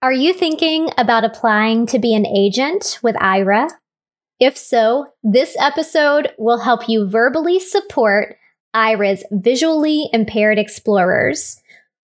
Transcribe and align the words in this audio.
Are 0.00 0.12
you 0.12 0.32
thinking 0.32 0.90
about 0.96 1.24
applying 1.24 1.84
to 1.86 1.98
be 1.98 2.14
an 2.14 2.24
agent 2.24 3.00
with 3.02 3.16
Aira? 3.16 3.68
If 4.38 4.56
so, 4.56 5.06
this 5.24 5.56
episode 5.58 6.30
will 6.38 6.60
help 6.60 6.88
you 6.88 7.08
verbally 7.08 7.58
support 7.58 8.36
Aira's 8.76 9.24
visually 9.32 10.08
impaired 10.12 10.56
explorers. 10.56 11.60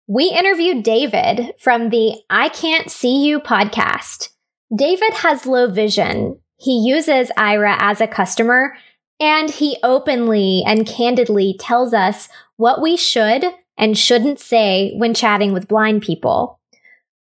We 0.08 0.24
interviewed 0.24 0.82
David 0.82 1.52
from 1.60 1.90
the 1.90 2.16
I 2.28 2.48
Can't 2.48 2.90
See 2.90 3.24
You 3.24 3.38
podcast. 3.38 4.30
David 4.74 5.12
has 5.12 5.46
low 5.46 5.70
vision. 5.70 6.40
He 6.56 6.84
uses 6.84 7.30
Aira 7.38 7.76
as 7.78 8.00
a 8.00 8.08
customer, 8.08 8.76
and 9.20 9.48
he 9.48 9.78
openly 9.84 10.64
and 10.66 10.84
candidly 10.84 11.54
tells 11.60 11.94
us 11.94 12.28
what 12.56 12.82
we 12.82 12.96
should 12.96 13.44
and 13.78 13.96
shouldn't 13.96 14.40
say 14.40 14.94
when 14.96 15.14
chatting 15.14 15.52
with 15.52 15.68
blind 15.68 16.02
people. 16.02 16.58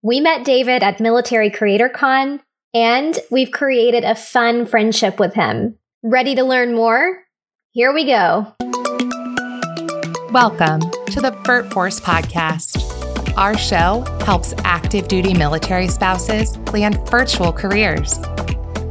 We 0.05 0.19
met 0.19 0.43
David 0.43 0.83
at 0.83 0.99
Military 0.99 1.49
Creator 1.49 1.87
Con, 1.87 2.41
and 2.73 3.17
we've 3.31 3.51
created 3.51 4.03
a 4.03 4.15
fun 4.15 4.65
friendship 4.65 5.17
with 5.17 5.33
him. 5.33 5.77
Ready 6.03 6.35
to 6.35 6.43
learn 6.43 6.75
more? 6.75 7.23
Here 7.71 7.93
we 7.93 8.05
go. 8.05 8.53
Welcome 10.29 10.81
to 11.05 11.21
the 11.21 11.31
VirtForce 11.45 12.01
podcast. 12.01 13.37
Our 13.37 13.57
show 13.57 14.01
helps 14.25 14.53
active 14.65 15.07
duty 15.07 15.33
military 15.33 15.87
spouses 15.87 16.57
plan 16.65 17.01
virtual 17.05 17.53
careers. 17.53 18.19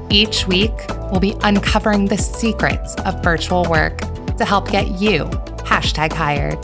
Each 0.08 0.46
week, 0.46 0.72
we'll 1.10 1.20
be 1.20 1.36
uncovering 1.42 2.06
the 2.06 2.16
secrets 2.16 2.94
of 3.04 3.22
virtual 3.22 3.68
work 3.68 3.98
to 4.38 4.46
help 4.46 4.70
get 4.70 4.98
you 4.98 5.24
hashtag 5.66 6.14
hired. 6.14 6.56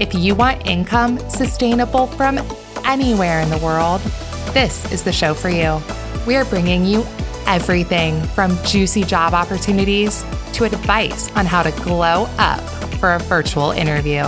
If 0.00 0.14
you 0.14 0.34
want 0.34 0.66
income 0.66 1.18
sustainable 1.28 2.06
from 2.06 2.38
anywhere 2.84 3.40
in 3.40 3.50
the 3.50 3.58
world, 3.58 4.00
this 4.52 4.90
is 4.92 5.04
the 5.04 5.12
show 5.12 5.34
for 5.34 5.48
you. 5.48 5.80
We 6.26 6.36
are 6.36 6.44
bringing 6.44 6.84
you 6.84 7.04
everything 7.46 8.22
from 8.28 8.56
juicy 8.64 9.02
job 9.04 9.34
opportunities 9.34 10.24
to 10.52 10.64
advice 10.64 11.30
on 11.32 11.46
how 11.46 11.62
to 11.62 11.70
glow 11.82 12.26
up 12.38 12.60
for 12.94 13.14
a 13.14 13.18
virtual 13.18 13.70
interview. 13.72 14.22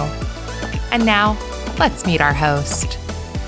And 0.90 1.06
now, 1.06 1.38
let's 1.78 2.06
meet 2.06 2.20
our 2.20 2.34
host. 2.34 2.98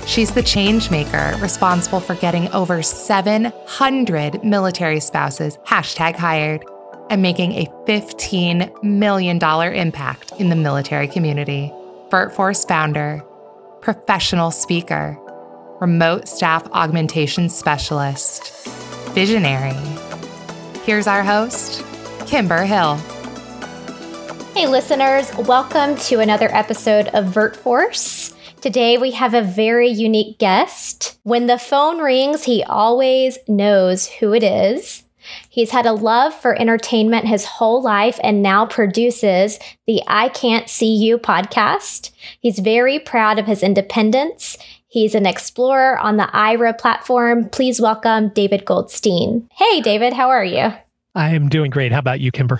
She's 0.07 0.31
the 0.31 0.43
change 0.43 0.91
maker 0.91 1.35
responsible 1.39 1.99
for 1.99 2.15
getting 2.15 2.47
over 2.49 2.81
700 2.81 4.43
military 4.43 4.99
spouses 4.99 5.57
hashtag 5.65 6.15
hired 6.15 6.63
and 7.09 7.21
making 7.21 7.53
a 7.53 7.65
$15 7.87 8.83
million 8.83 9.37
impact 9.37 10.31
in 10.39 10.49
the 10.49 10.55
military 10.55 11.07
community. 11.07 11.71
Burt 12.09 12.33
VirtForce 12.33 12.67
founder, 12.67 13.23
professional 13.85 14.49
speaker, 14.49 15.15
remote 15.79 16.27
staff 16.27 16.67
augmentation 16.71 17.47
specialist, 17.47 18.67
visionary. 19.13 19.77
Here's 20.85 21.05
our 21.05 21.21
host, 21.21 21.85
Kimber 22.25 22.63
Hill. 22.63 22.95
Hey, 24.55 24.65
listeners, 24.65 25.31
welcome 25.37 25.95
to 25.97 26.19
another 26.19 26.49
episode 26.51 27.09
of 27.09 27.25
VirtForce. 27.25 28.33
Today 28.59 28.97
we 28.97 29.11
have 29.11 29.35
a 29.35 29.43
very 29.43 29.89
unique 29.89 30.39
guest. 30.39 31.19
When 31.21 31.45
the 31.45 31.59
phone 31.59 31.99
rings, 31.99 32.45
he 32.45 32.63
always 32.63 33.37
knows 33.47 34.07
who 34.07 34.33
it 34.33 34.41
is. 34.41 35.03
He's 35.49 35.71
had 35.71 35.85
a 35.85 35.93
love 35.93 36.33
for 36.33 36.59
entertainment 36.59 37.27
his 37.27 37.45
whole 37.45 37.81
life 37.81 38.19
and 38.23 38.41
now 38.41 38.65
produces 38.65 39.59
the 39.87 40.01
I 40.07 40.29
Can't 40.29 40.69
See 40.69 40.95
You 40.95 41.17
podcast. 41.17 42.11
He's 42.39 42.59
very 42.59 42.99
proud 42.99 43.39
of 43.39 43.45
his 43.45 43.63
independence. 43.63 44.57
He's 44.87 45.15
an 45.15 45.25
explorer 45.25 45.97
on 45.99 46.17
the 46.17 46.29
Aira 46.33 46.77
platform. 46.77 47.49
Please 47.49 47.81
welcome 47.81 48.29
David 48.29 48.65
Goldstein. 48.65 49.47
Hey, 49.51 49.81
David, 49.81 50.13
how 50.13 50.29
are 50.29 50.45
you? 50.45 50.71
I 51.15 51.35
am 51.35 51.49
doing 51.49 51.69
great. 51.69 51.91
How 51.91 51.99
about 51.99 52.19
you, 52.19 52.31
Kimber? 52.31 52.59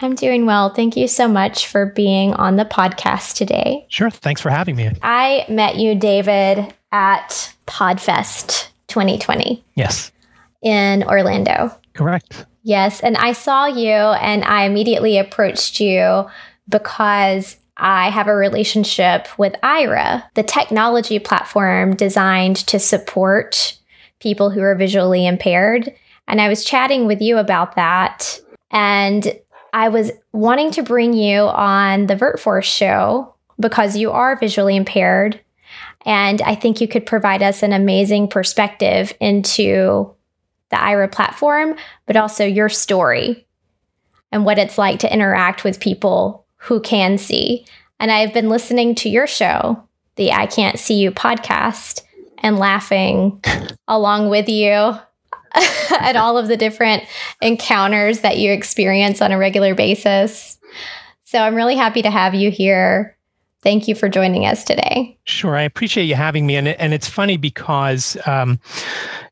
I'm 0.00 0.14
doing 0.14 0.46
well. 0.46 0.70
Thank 0.70 0.96
you 0.96 1.06
so 1.06 1.28
much 1.28 1.66
for 1.66 1.86
being 1.86 2.34
on 2.34 2.56
the 2.56 2.64
podcast 2.64 3.36
today. 3.36 3.86
Sure. 3.88 4.10
Thanks 4.10 4.40
for 4.40 4.50
having 4.50 4.76
me. 4.76 4.90
I 5.02 5.46
met 5.48 5.76
you, 5.76 5.94
David, 5.94 6.72
at 6.90 7.54
Podfest 7.66 8.68
2020. 8.88 9.64
Yes. 9.74 10.12
In 10.62 11.04
Orlando. 11.04 11.76
Correct. 11.94 12.46
Yes. 12.62 13.00
And 13.00 13.16
I 13.16 13.32
saw 13.32 13.66
you 13.66 13.90
and 13.90 14.44
I 14.44 14.64
immediately 14.64 15.18
approached 15.18 15.80
you 15.80 16.26
because 16.68 17.56
I 17.76 18.10
have 18.10 18.28
a 18.28 18.36
relationship 18.36 19.26
with 19.38 19.54
Aira, 19.62 20.22
the 20.34 20.42
technology 20.42 21.18
platform 21.18 21.96
designed 21.96 22.56
to 22.68 22.78
support 22.78 23.78
people 24.20 24.50
who 24.50 24.60
are 24.60 24.76
visually 24.76 25.26
impaired. 25.26 25.92
And 26.28 26.40
I 26.40 26.48
was 26.48 26.64
chatting 26.64 27.06
with 27.06 27.20
you 27.20 27.38
about 27.38 27.74
that. 27.74 28.40
And 28.70 29.38
I 29.72 29.88
was 29.88 30.12
wanting 30.32 30.70
to 30.72 30.82
bring 30.82 31.12
you 31.12 31.40
on 31.40 32.06
the 32.06 32.14
VirtForce 32.14 32.64
show 32.64 33.34
because 33.58 33.96
you 33.96 34.12
are 34.12 34.36
visually 34.36 34.76
impaired. 34.76 35.40
And 36.04 36.40
I 36.42 36.54
think 36.54 36.80
you 36.80 36.88
could 36.88 37.06
provide 37.06 37.42
us 37.42 37.62
an 37.62 37.72
amazing 37.72 38.28
perspective 38.28 39.12
into 39.20 40.14
the 40.72 40.78
Aira 40.78 41.10
platform, 41.10 41.76
but 42.06 42.16
also 42.16 42.44
your 42.44 42.68
story 42.68 43.46
and 44.32 44.44
what 44.44 44.58
it's 44.58 44.78
like 44.78 44.98
to 45.00 45.12
interact 45.12 45.62
with 45.62 45.78
people 45.78 46.44
who 46.56 46.80
can 46.80 47.18
see. 47.18 47.64
And 48.00 48.10
I've 48.10 48.34
been 48.34 48.48
listening 48.48 48.96
to 48.96 49.08
your 49.08 49.28
show, 49.28 49.86
the 50.16 50.32
I 50.32 50.46
Can't 50.46 50.78
See 50.78 50.94
You 50.94 51.12
podcast, 51.12 52.02
and 52.38 52.58
laughing 52.58 53.40
along 53.88 54.30
with 54.30 54.48
you 54.48 54.98
at 55.90 56.16
all 56.16 56.38
of 56.38 56.48
the 56.48 56.56
different 56.56 57.04
encounters 57.40 58.20
that 58.20 58.38
you 58.38 58.50
experience 58.50 59.22
on 59.22 59.30
a 59.30 59.38
regular 59.38 59.74
basis. 59.74 60.58
So 61.24 61.38
I'm 61.38 61.54
really 61.54 61.76
happy 61.76 62.02
to 62.02 62.10
have 62.10 62.34
you 62.34 62.50
here. 62.50 63.16
Thank 63.62 63.86
you 63.86 63.94
for 63.94 64.08
joining 64.08 64.44
us 64.44 64.64
today. 64.64 65.16
Sure, 65.24 65.56
I 65.56 65.62
appreciate 65.62 66.04
you 66.04 66.16
having 66.16 66.46
me, 66.46 66.56
and 66.56 66.68
and 66.68 66.92
it's 66.92 67.08
funny 67.08 67.36
because, 67.36 68.16
um, 68.26 68.58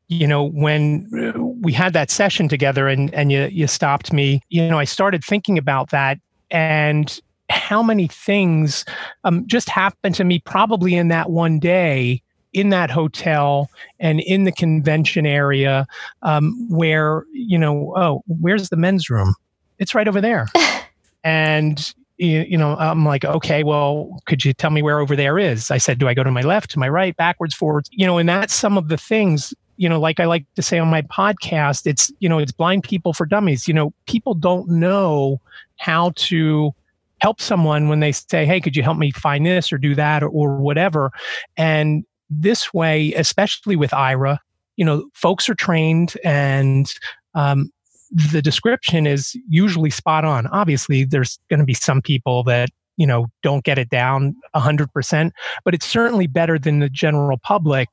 you 0.07 0.25
know, 0.25 0.49
when 0.49 1.59
we 1.61 1.73
had 1.73 1.91
that 1.93 2.09
session 2.09 2.47
together, 2.47 2.87
and 2.87 3.13
and 3.13 3.31
you 3.31 3.47
you 3.51 3.67
stopped 3.67 4.13
me, 4.13 4.41
you 4.49 4.67
know, 4.69 4.79
I 4.79 4.85
started 4.85 5.23
thinking 5.23 5.57
about 5.57 5.89
that, 5.89 6.17
and 6.49 7.19
how 7.49 7.83
many 7.83 8.07
things 8.07 8.85
um, 9.25 9.45
just 9.47 9.69
happened 9.69 10.15
to 10.15 10.23
me 10.23 10.39
probably 10.39 10.95
in 10.95 11.09
that 11.09 11.29
one 11.29 11.59
day 11.59 12.21
in 12.53 12.69
that 12.69 12.89
hotel 12.89 13.69
and 13.99 14.19
in 14.21 14.43
the 14.43 14.51
convention 14.51 15.25
area 15.25 15.87
um, 16.21 16.67
where 16.69 17.25
you 17.33 17.57
know 17.57 17.93
oh 17.95 18.21
where's 18.39 18.69
the 18.69 18.75
men's 18.75 19.09
room 19.09 19.33
it's 19.79 19.95
right 19.95 20.07
over 20.07 20.19
there 20.19 20.47
and 21.23 21.93
you 22.21 22.57
know 22.57 22.75
i'm 22.77 23.05
like 23.05 23.25
okay 23.25 23.63
well 23.63 24.21
could 24.25 24.45
you 24.45 24.53
tell 24.53 24.69
me 24.69 24.81
where 24.81 24.99
over 24.99 25.15
there 25.15 25.39
is? 25.39 25.71
I 25.71 25.77
said 25.77 25.99
do 25.99 26.07
i 26.07 26.13
go 26.13 26.23
to 26.23 26.31
my 26.31 26.41
left 26.41 26.71
to 26.71 26.79
my 26.79 26.89
right 26.89 27.15
backwards 27.15 27.55
forwards? 27.55 27.89
You 27.91 28.05
know 28.05 28.17
and 28.17 28.29
that's 28.29 28.53
some 28.53 28.77
of 28.77 28.87
the 28.87 28.97
things 28.97 29.53
you 29.77 29.89
know 29.89 29.99
like 29.99 30.19
i 30.19 30.25
like 30.25 30.45
to 30.55 30.61
say 30.61 30.77
on 30.77 30.89
my 30.89 31.01
podcast 31.03 31.87
it's 31.87 32.11
you 32.19 32.29
know 32.29 32.37
it's 32.37 32.51
blind 32.51 32.83
people 32.83 33.13
for 33.13 33.25
dummies. 33.25 33.67
You 33.67 33.73
know 33.73 33.93
people 34.05 34.33
don't 34.33 34.69
know 34.69 35.41
how 35.77 36.11
to 36.15 36.71
help 37.19 37.41
someone 37.41 37.87
when 37.87 37.99
they 37.99 38.11
say 38.11 38.45
hey 38.45 38.59
could 38.59 38.75
you 38.75 38.83
help 38.83 38.97
me 38.97 39.11
find 39.11 39.45
this 39.45 39.71
or 39.73 39.77
do 39.77 39.95
that 39.95 40.23
or, 40.23 40.29
or 40.29 40.57
whatever? 40.57 41.11
And 41.57 42.05
this 42.29 42.73
way, 42.73 43.13
especially 43.13 43.75
with 43.75 43.91
Aira, 43.91 44.37
you 44.77 44.85
know, 44.85 45.09
folks 45.13 45.49
are 45.49 45.55
trained 45.55 46.15
and 46.23 46.91
um, 47.35 47.71
the 48.11 48.41
description 48.41 49.07
is 49.07 49.35
usually 49.47 49.89
spot 49.89 50.25
on. 50.25 50.47
Obviously, 50.47 51.05
there's 51.05 51.39
going 51.49 51.59
to 51.59 51.65
be 51.65 51.73
some 51.73 52.01
people 52.01 52.43
that 52.43 52.69
you 52.97 53.07
know 53.07 53.27
don't 53.41 53.63
get 53.63 53.79
it 53.79 53.89
down 53.89 54.35
100% 54.55 55.31
but 55.63 55.73
it's 55.73 55.85
certainly 55.85 56.27
better 56.27 56.59
than 56.59 56.79
the 56.79 56.89
general 56.89 57.37
public 57.37 57.87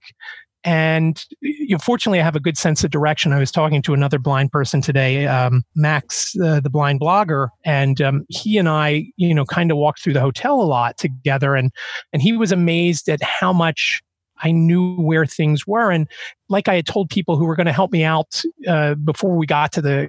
and 0.64 1.24
you 1.40 1.68
know, 1.68 1.78
fortunately 1.78 2.20
i 2.20 2.22
have 2.22 2.34
a 2.34 2.40
good 2.40 2.58
sense 2.58 2.82
of 2.82 2.90
direction 2.90 3.32
i 3.32 3.38
was 3.38 3.52
talking 3.52 3.80
to 3.80 3.94
another 3.94 4.18
blind 4.18 4.50
person 4.50 4.80
today 4.80 5.26
um, 5.26 5.62
max 5.76 6.36
uh, 6.40 6.58
the 6.60 6.68
blind 6.68 7.00
blogger 7.00 7.48
and 7.64 8.00
um, 8.00 8.26
he 8.28 8.58
and 8.58 8.68
i 8.68 9.06
you 9.16 9.32
know 9.32 9.44
kind 9.44 9.70
of 9.70 9.76
walked 9.76 10.02
through 10.02 10.12
the 10.12 10.20
hotel 10.20 10.60
a 10.60 10.62
lot 10.62 10.98
together 10.98 11.54
and 11.54 11.70
and 12.12 12.20
he 12.20 12.36
was 12.36 12.50
amazed 12.50 13.08
at 13.08 13.22
how 13.22 13.52
much 13.52 14.02
I 14.42 14.50
knew 14.50 14.96
where 14.96 15.26
things 15.26 15.66
were. 15.66 15.90
And 15.90 16.08
like 16.48 16.68
I 16.68 16.76
had 16.76 16.86
told 16.86 17.10
people 17.10 17.36
who 17.36 17.44
were 17.44 17.56
going 17.56 17.66
to 17.66 17.72
help 17.72 17.92
me 17.92 18.04
out 18.04 18.42
uh, 18.66 18.94
before 18.94 19.36
we 19.36 19.46
got 19.46 19.72
to 19.72 19.82
the, 19.82 20.08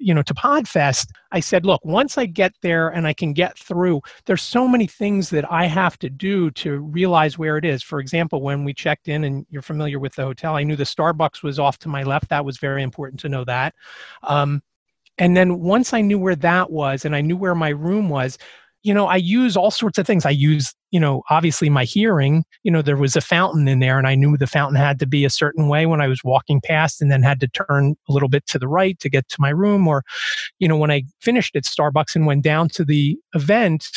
you 0.00 0.14
know, 0.14 0.22
to 0.22 0.34
Podfest, 0.34 1.08
I 1.32 1.40
said, 1.40 1.66
look, 1.66 1.84
once 1.84 2.16
I 2.16 2.26
get 2.26 2.54
there 2.62 2.88
and 2.88 3.06
I 3.06 3.12
can 3.12 3.32
get 3.32 3.58
through, 3.58 4.00
there's 4.26 4.42
so 4.42 4.68
many 4.68 4.86
things 4.86 5.30
that 5.30 5.50
I 5.50 5.66
have 5.66 5.98
to 5.98 6.10
do 6.10 6.50
to 6.52 6.78
realize 6.78 7.38
where 7.38 7.56
it 7.56 7.64
is. 7.64 7.82
For 7.82 8.00
example, 8.00 8.42
when 8.42 8.64
we 8.64 8.72
checked 8.72 9.08
in 9.08 9.24
and 9.24 9.46
you're 9.50 9.62
familiar 9.62 9.98
with 9.98 10.14
the 10.14 10.22
hotel, 10.24 10.56
I 10.56 10.62
knew 10.62 10.76
the 10.76 10.84
Starbucks 10.84 11.42
was 11.42 11.58
off 11.58 11.78
to 11.80 11.88
my 11.88 12.02
left. 12.02 12.28
That 12.28 12.44
was 12.44 12.58
very 12.58 12.82
important 12.82 13.20
to 13.20 13.28
know 13.28 13.44
that. 13.44 13.74
Um, 14.22 14.62
and 15.18 15.36
then 15.36 15.58
once 15.58 15.92
I 15.92 16.00
knew 16.00 16.18
where 16.18 16.36
that 16.36 16.70
was 16.70 17.04
and 17.04 17.14
I 17.14 17.20
knew 17.20 17.36
where 17.36 17.54
my 17.54 17.70
room 17.70 18.08
was, 18.08 18.38
you 18.82 18.94
know, 18.94 19.06
I 19.06 19.16
use 19.16 19.56
all 19.56 19.70
sorts 19.70 19.98
of 19.98 20.06
things. 20.06 20.24
I 20.24 20.30
use, 20.30 20.74
you 20.90 21.00
know, 21.00 21.22
obviously 21.30 21.68
my 21.68 21.84
hearing, 21.84 22.44
you 22.62 22.70
know, 22.70 22.80
there 22.80 22.96
was 22.96 23.16
a 23.16 23.20
fountain 23.20 23.66
in 23.66 23.80
there 23.80 23.98
and 23.98 24.06
I 24.06 24.14
knew 24.14 24.36
the 24.36 24.46
fountain 24.46 24.76
had 24.76 24.98
to 25.00 25.06
be 25.06 25.24
a 25.24 25.30
certain 25.30 25.68
way 25.68 25.86
when 25.86 26.00
I 26.00 26.06
was 26.06 26.22
walking 26.24 26.60
past 26.60 27.02
and 27.02 27.10
then 27.10 27.22
had 27.22 27.40
to 27.40 27.48
turn 27.48 27.96
a 28.08 28.12
little 28.12 28.28
bit 28.28 28.46
to 28.46 28.58
the 28.58 28.68
right 28.68 28.98
to 29.00 29.10
get 29.10 29.28
to 29.30 29.36
my 29.40 29.50
room. 29.50 29.88
Or, 29.88 30.04
you 30.58 30.68
know, 30.68 30.76
when 30.76 30.90
I 30.90 31.02
finished 31.20 31.56
at 31.56 31.64
Starbucks 31.64 32.14
and 32.14 32.26
went 32.26 32.44
down 32.44 32.68
to 32.70 32.84
the 32.84 33.18
event, 33.34 33.88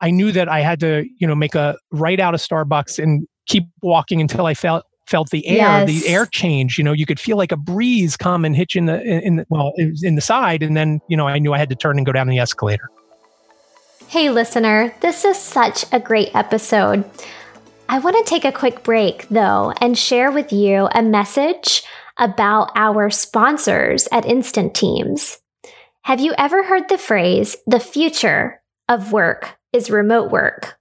I 0.00 0.10
knew 0.10 0.32
that 0.32 0.48
I 0.48 0.60
had 0.60 0.80
to, 0.80 1.04
you 1.18 1.26
know, 1.26 1.34
make 1.34 1.54
a 1.54 1.78
right 1.92 2.20
out 2.20 2.34
of 2.34 2.40
Starbucks 2.40 3.02
and 3.02 3.26
keep 3.46 3.64
walking 3.82 4.20
until 4.20 4.46
I 4.46 4.54
felt 4.54 4.84
felt 5.06 5.30
the 5.30 5.46
air, 5.46 5.56
yes. 5.56 5.88
the 5.88 6.08
air 6.08 6.26
change. 6.26 6.78
You 6.78 6.84
know, 6.84 6.92
you 6.92 7.06
could 7.06 7.20
feel 7.20 7.36
like 7.36 7.52
a 7.52 7.56
breeze 7.56 8.16
come 8.16 8.44
and 8.44 8.56
hit 8.56 8.74
you 8.74 8.80
in 8.80 8.86
the 8.86 9.02
in 9.02 9.36
the, 9.36 9.46
well 9.48 9.72
in 9.76 10.16
the 10.16 10.20
side, 10.20 10.62
and 10.62 10.76
then 10.76 11.00
you 11.08 11.16
know 11.16 11.28
I 11.28 11.38
knew 11.38 11.54
I 11.54 11.58
had 11.58 11.68
to 11.70 11.76
turn 11.76 11.96
and 11.96 12.04
go 12.04 12.12
down 12.12 12.26
the 12.26 12.38
escalator. 12.38 12.90
Hey, 14.08 14.30
listener, 14.30 14.94
this 15.00 15.24
is 15.24 15.36
such 15.36 15.84
a 15.90 15.98
great 15.98 16.30
episode. 16.32 17.04
I 17.88 17.98
want 17.98 18.16
to 18.16 18.30
take 18.30 18.44
a 18.44 18.52
quick 18.52 18.84
break, 18.84 19.28
though, 19.28 19.72
and 19.80 19.98
share 19.98 20.30
with 20.30 20.52
you 20.52 20.88
a 20.92 21.02
message 21.02 21.82
about 22.16 22.70
our 22.76 23.10
sponsors 23.10 24.06
at 24.12 24.24
Instant 24.24 24.76
Teams. 24.76 25.38
Have 26.02 26.20
you 26.20 26.34
ever 26.38 26.62
heard 26.62 26.88
the 26.88 26.98
phrase, 26.98 27.56
the 27.66 27.80
future 27.80 28.62
of 28.88 29.12
work 29.12 29.58
is 29.72 29.90
remote 29.90 30.30
work? 30.30 30.78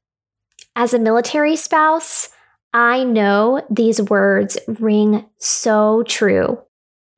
As 0.75 0.93
a 0.93 0.99
military 0.99 1.55
spouse, 1.55 2.29
I 2.73 3.03
know 3.03 3.65
these 3.71 4.03
words 4.03 4.59
ring 4.67 5.25
so 5.39 6.03
true. 6.03 6.59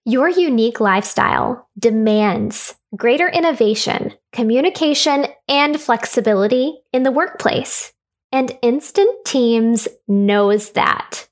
Your 0.08 0.30
unique 0.30 0.80
lifestyle 0.80 1.68
demands 1.78 2.76
greater 2.96 3.28
innovation, 3.28 4.14
communication, 4.32 5.26
and 5.50 5.78
flexibility 5.82 6.80
in 6.94 7.04
the 7.04 7.12
workplace. 7.12 7.92
And 8.32 8.58
Instant 8.62 9.10
Teams 9.26 9.86
knows 10.08 10.72
that. 10.72 11.28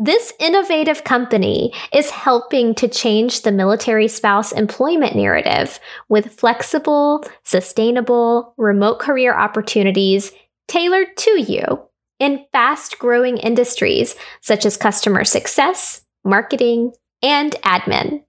This 0.00 0.32
innovative 0.40 1.04
company 1.04 1.72
is 1.92 2.10
helping 2.10 2.74
to 2.74 2.88
change 2.88 3.42
the 3.42 3.52
military 3.52 4.08
spouse 4.08 4.50
employment 4.50 5.14
narrative 5.14 5.78
with 6.08 6.32
flexible, 6.32 7.22
sustainable, 7.44 8.54
remote 8.56 8.98
career 8.98 9.38
opportunities 9.38 10.32
tailored 10.66 11.16
to 11.18 11.40
you 11.40 11.80
in 12.18 12.44
fast 12.50 12.98
growing 12.98 13.36
industries 13.36 14.16
such 14.40 14.66
as 14.66 14.76
customer 14.76 15.22
success, 15.22 16.02
marketing, 16.24 16.90
and 17.26 17.52
admin. 17.64 18.22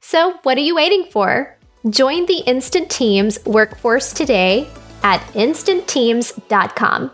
So, 0.00 0.38
what 0.42 0.58
are 0.58 0.62
you 0.62 0.74
waiting 0.74 1.06
for? 1.10 1.56
Join 1.88 2.26
the 2.26 2.42
Instant 2.46 2.90
Teams 2.90 3.38
workforce 3.46 4.12
today 4.12 4.68
at 5.02 5.20
instantteams.com. 5.34 7.10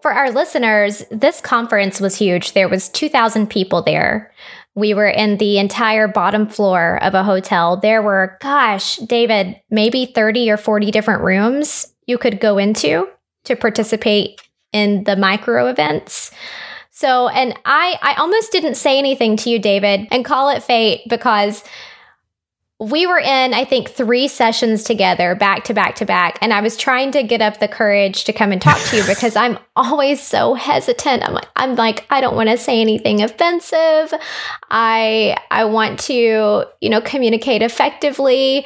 For 0.00 0.12
our 0.12 0.30
listeners, 0.30 1.02
this 1.10 1.40
conference 1.40 2.00
was 2.00 2.16
huge. 2.16 2.52
There 2.52 2.68
was 2.68 2.88
2000 2.90 3.50
people 3.50 3.82
there. 3.82 4.32
We 4.76 4.94
were 4.94 5.08
in 5.08 5.38
the 5.38 5.58
entire 5.58 6.06
bottom 6.06 6.48
floor 6.48 7.02
of 7.02 7.14
a 7.14 7.24
hotel. 7.24 7.76
There 7.76 8.02
were, 8.02 8.38
gosh, 8.40 8.96
David, 8.96 9.60
maybe 9.68 10.06
30 10.06 10.50
or 10.50 10.56
40 10.56 10.90
different 10.90 11.22
rooms 11.22 11.92
you 12.06 12.18
could 12.18 12.40
go 12.40 12.56
into 12.56 13.08
to 13.44 13.56
participate 13.56 14.40
in 14.72 15.04
the 15.04 15.16
micro 15.16 15.66
events. 15.66 16.30
So, 16.96 17.28
and 17.28 17.54
I 17.66 17.98
I 18.00 18.14
almost 18.14 18.52
didn't 18.52 18.76
say 18.76 18.98
anything 18.98 19.36
to 19.36 19.50
you, 19.50 19.58
David, 19.58 20.08
and 20.10 20.24
call 20.24 20.48
it 20.48 20.62
fate 20.62 21.02
because 21.10 21.62
we 22.80 23.06
were 23.06 23.18
in, 23.18 23.52
I 23.52 23.66
think, 23.66 23.90
three 23.90 24.28
sessions 24.28 24.82
together, 24.82 25.34
back 25.34 25.64
to 25.64 25.74
back 25.74 25.96
to 25.96 26.06
back. 26.06 26.38
And 26.40 26.54
I 26.54 26.62
was 26.62 26.74
trying 26.74 27.10
to 27.12 27.22
get 27.22 27.42
up 27.42 27.60
the 27.60 27.68
courage 27.68 28.24
to 28.24 28.32
come 28.32 28.50
and 28.50 28.62
talk 28.62 28.80
to 28.84 28.96
you 28.96 29.04
because 29.06 29.36
I'm 29.36 29.58
always 29.76 30.22
so 30.22 30.54
hesitant. 30.54 31.22
I'm 31.22 31.34
like, 31.34 31.48
I'm 31.54 31.74
like, 31.74 32.06
I 32.08 32.22
don't 32.22 32.34
want 32.34 32.48
to 32.48 32.56
say 32.56 32.80
anything 32.80 33.22
offensive. 33.22 34.14
I 34.70 35.36
I 35.50 35.66
want 35.66 36.00
to, 36.00 36.64
you 36.80 36.88
know, 36.88 37.02
communicate 37.02 37.60
effectively. 37.60 38.64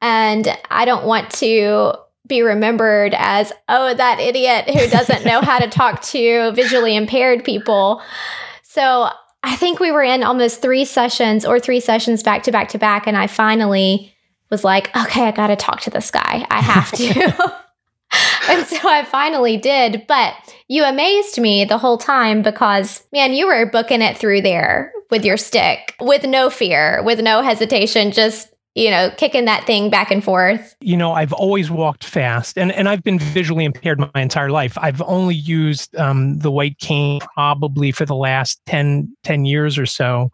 And 0.00 0.48
I 0.70 0.86
don't 0.86 1.04
want 1.04 1.30
to 1.32 1.92
be 2.26 2.42
remembered 2.42 3.14
as, 3.16 3.52
oh, 3.68 3.94
that 3.94 4.20
idiot 4.20 4.68
who 4.68 4.88
doesn't 4.88 5.24
know 5.24 5.40
how 5.40 5.58
to 5.58 5.68
talk 5.68 6.02
to 6.02 6.52
visually 6.52 6.96
impaired 6.96 7.44
people. 7.44 8.02
So 8.62 9.08
I 9.42 9.56
think 9.56 9.80
we 9.80 9.92
were 9.92 10.02
in 10.02 10.22
almost 10.22 10.60
three 10.60 10.84
sessions 10.84 11.44
or 11.44 11.60
three 11.60 11.80
sessions 11.80 12.22
back 12.22 12.42
to 12.44 12.52
back 12.52 12.68
to 12.70 12.78
back. 12.78 13.06
And 13.06 13.16
I 13.16 13.26
finally 13.26 14.12
was 14.50 14.64
like, 14.64 14.94
okay, 14.96 15.24
I 15.24 15.30
got 15.30 15.48
to 15.48 15.56
talk 15.56 15.80
to 15.82 15.90
this 15.90 16.10
guy. 16.10 16.46
I 16.50 16.60
have 16.60 16.90
to. 16.92 17.54
and 18.50 18.66
so 18.66 18.88
I 18.88 19.04
finally 19.04 19.56
did. 19.56 20.06
But 20.06 20.34
you 20.68 20.84
amazed 20.84 21.40
me 21.40 21.64
the 21.64 21.78
whole 21.78 21.98
time 21.98 22.42
because, 22.42 23.04
man, 23.12 23.34
you 23.34 23.46
were 23.46 23.70
booking 23.70 24.02
it 24.02 24.16
through 24.16 24.42
there 24.42 24.92
with 25.10 25.24
your 25.24 25.36
stick 25.36 25.94
with 26.00 26.24
no 26.24 26.50
fear, 26.50 27.02
with 27.02 27.20
no 27.20 27.42
hesitation, 27.42 28.10
just 28.10 28.48
you 28.76 28.90
know, 28.90 29.10
kicking 29.16 29.46
that 29.46 29.66
thing 29.66 29.88
back 29.88 30.10
and 30.10 30.22
forth? 30.22 30.76
You 30.80 30.98
know, 30.98 31.12
I've 31.12 31.32
always 31.32 31.70
walked 31.70 32.04
fast 32.04 32.58
and, 32.58 32.70
and 32.72 32.90
I've 32.90 33.02
been 33.02 33.18
visually 33.18 33.64
impaired 33.64 33.98
my 33.98 34.20
entire 34.20 34.50
life. 34.50 34.76
I've 34.78 35.00
only 35.02 35.34
used 35.34 35.96
um, 35.96 36.38
the 36.38 36.50
white 36.50 36.78
cane 36.78 37.20
probably 37.34 37.90
for 37.90 38.04
the 38.04 38.14
last 38.14 38.60
10, 38.66 39.16
10 39.24 39.46
years 39.46 39.78
or 39.78 39.86
so. 39.86 40.30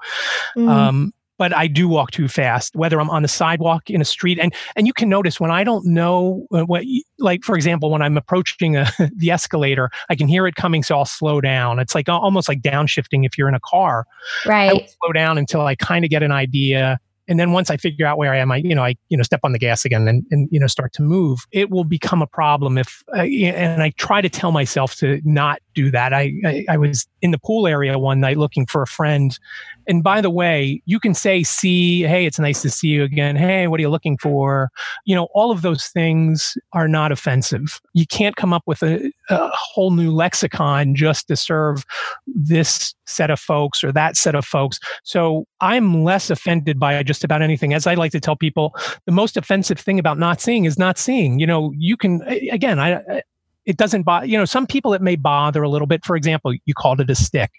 Mm. 0.56 0.68
Um, 0.68 1.14
but 1.38 1.56
I 1.56 1.68
do 1.68 1.88
walk 1.88 2.10
too 2.10 2.26
fast, 2.28 2.74
whether 2.74 3.00
I'm 3.00 3.10
on 3.10 3.22
the 3.22 3.28
sidewalk 3.28 3.88
in 3.88 4.00
a 4.00 4.04
street. 4.04 4.38
And 4.38 4.54
and 4.76 4.86
you 4.86 4.92
can 4.92 5.08
notice 5.08 5.40
when 5.40 5.50
I 5.50 5.64
don't 5.64 5.84
know 5.86 6.46
uh, 6.52 6.62
what, 6.62 6.84
like 7.18 7.42
for 7.42 7.56
example, 7.56 7.90
when 7.90 8.02
I'm 8.02 8.16
approaching 8.16 8.76
a, 8.76 8.88
the 9.16 9.30
escalator, 9.30 9.90
I 10.08 10.14
can 10.14 10.28
hear 10.28 10.46
it 10.46 10.56
coming, 10.56 10.82
so 10.82 10.96
I'll 10.96 11.04
slow 11.04 11.40
down. 11.40 11.78
It's 11.78 11.94
like 11.94 12.08
almost 12.08 12.48
like 12.48 12.60
downshifting 12.60 13.24
if 13.24 13.38
you're 13.38 13.48
in 13.48 13.54
a 13.54 13.60
car. 13.60 14.04
Right. 14.46 14.88
slow 15.00 15.12
down 15.12 15.38
until 15.38 15.62
I 15.62 15.74
kind 15.74 16.04
of 16.04 16.10
get 16.10 16.22
an 16.22 16.32
idea 16.32 17.00
and 17.32 17.40
then 17.40 17.52
once 17.52 17.70
I 17.70 17.78
figure 17.78 18.04
out 18.04 18.18
where 18.18 18.34
I 18.34 18.36
am, 18.36 18.52
I 18.52 18.58
you 18.58 18.74
know 18.74 18.84
I 18.84 18.94
you 19.08 19.16
know 19.16 19.22
step 19.22 19.40
on 19.42 19.52
the 19.52 19.58
gas 19.58 19.86
again 19.86 20.06
and, 20.06 20.22
and 20.30 20.50
you 20.52 20.60
know 20.60 20.66
start 20.66 20.92
to 20.92 21.02
move. 21.02 21.40
It 21.50 21.70
will 21.70 21.84
become 21.84 22.20
a 22.20 22.26
problem 22.26 22.76
if 22.76 23.02
uh, 23.16 23.22
and 23.22 23.82
I 23.82 23.88
try 23.96 24.20
to 24.20 24.28
tell 24.28 24.52
myself 24.52 24.96
to 24.96 25.18
not 25.24 25.60
do 25.74 25.90
that. 25.92 26.12
I, 26.12 26.34
I, 26.44 26.66
I 26.68 26.76
was 26.76 27.06
in 27.22 27.30
the 27.30 27.38
pool 27.38 27.66
area 27.66 27.98
one 27.98 28.20
night 28.20 28.36
looking 28.36 28.66
for 28.66 28.82
a 28.82 28.86
friend, 28.86 29.38
and 29.86 30.02
by 30.02 30.20
the 30.20 30.30
way, 30.30 30.82
you 30.86 31.00
can 31.00 31.14
say 31.14 31.42
"see," 31.42 32.02
"Hey, 32.02 32.26
it's 32.26 32.38
nice 32.38 32.62
to 32.62 32.70
see 32.70 32.88
you 32.88 33.02
again." 33.02 33.36
"Hey, 33.36 33.66
what 33.66 33.78
are 33.78 33.82
you 33.82 33.90
looking 33.90 34.18
for?" 34.18 34.70
You 35.04 35.14
know, 35.14 35.28
all 35.34 35.50
of 35.50 35.62
those 35.62 35.86
things 35.86 36.56
are 36.72 36.88
not 36.88 37.12
offensive. 37.12 37.80
You 37.94 38.06
can't 38.06 38.36
come 38.36 38.52
up 38.52 38.62
with 38.66 38.82
a, 38.82 39.12
a 39.30 39.50
whole 39.52 39.90
new 39.90 40.10
lexicon 40.10 40.94
just 40.94 41.28
to 41.28 41.36
serve 41.36 41.84
this 42.26 42.94
set 43.06 43.30
of 43.30 43.40
folks 43.40 43.84
or 43.84 43.92
that 43.92 44.16
set 44.16 44.34
of 44.34 44.44
folks. 44.44 44.78
So 45.04 45.46
I'm 45.60 46.04
less 46.04 46.30
offended 46.30 46.78
by 46.78 47.02
just 47.02 47.24
about 47.24 47.42
anything. 47.42 47.74
As 47.74 47.86
I 47.86 47.94
like 47.94 48.12
to 48.12 48.20
tell 48.20 48.36
people, 48.36 48.74
the 49.06 49.12
most 49.12 49.36
offensive 49.36 49.78
thing 49.78 49.98
about 49.98 50.18
not 50.18 50.40
seeing 50.40 50.64
is 50.64 50.78
not 50.78 50.98
seeing. 50.98 51.38
You 51.38 51.46
know, 51.46 51.72
you 51.76 51.96
can 51.96 52.22
again, 52.22 52.78
I 52.78 53.22
it 53.66 53.76
doesn't 53.76 54.02
bother 54.02 54.26
you 54.26 54.36
know 54.36 54.44
some 54.44 54.66
people 54.66 54.92
it 54.94 55.02
may 55.02 55.16
bother 55.16 55.62
a 55.62 55.68
little 55.68 55.86
bit. 55.86 56.04
For 56.04 56.16
example 56.16 56.54
you 56.64 56.74
called 56.74 57.00
it 57.00 57.10
a 57.10 57.14
stick. 57.14 57.50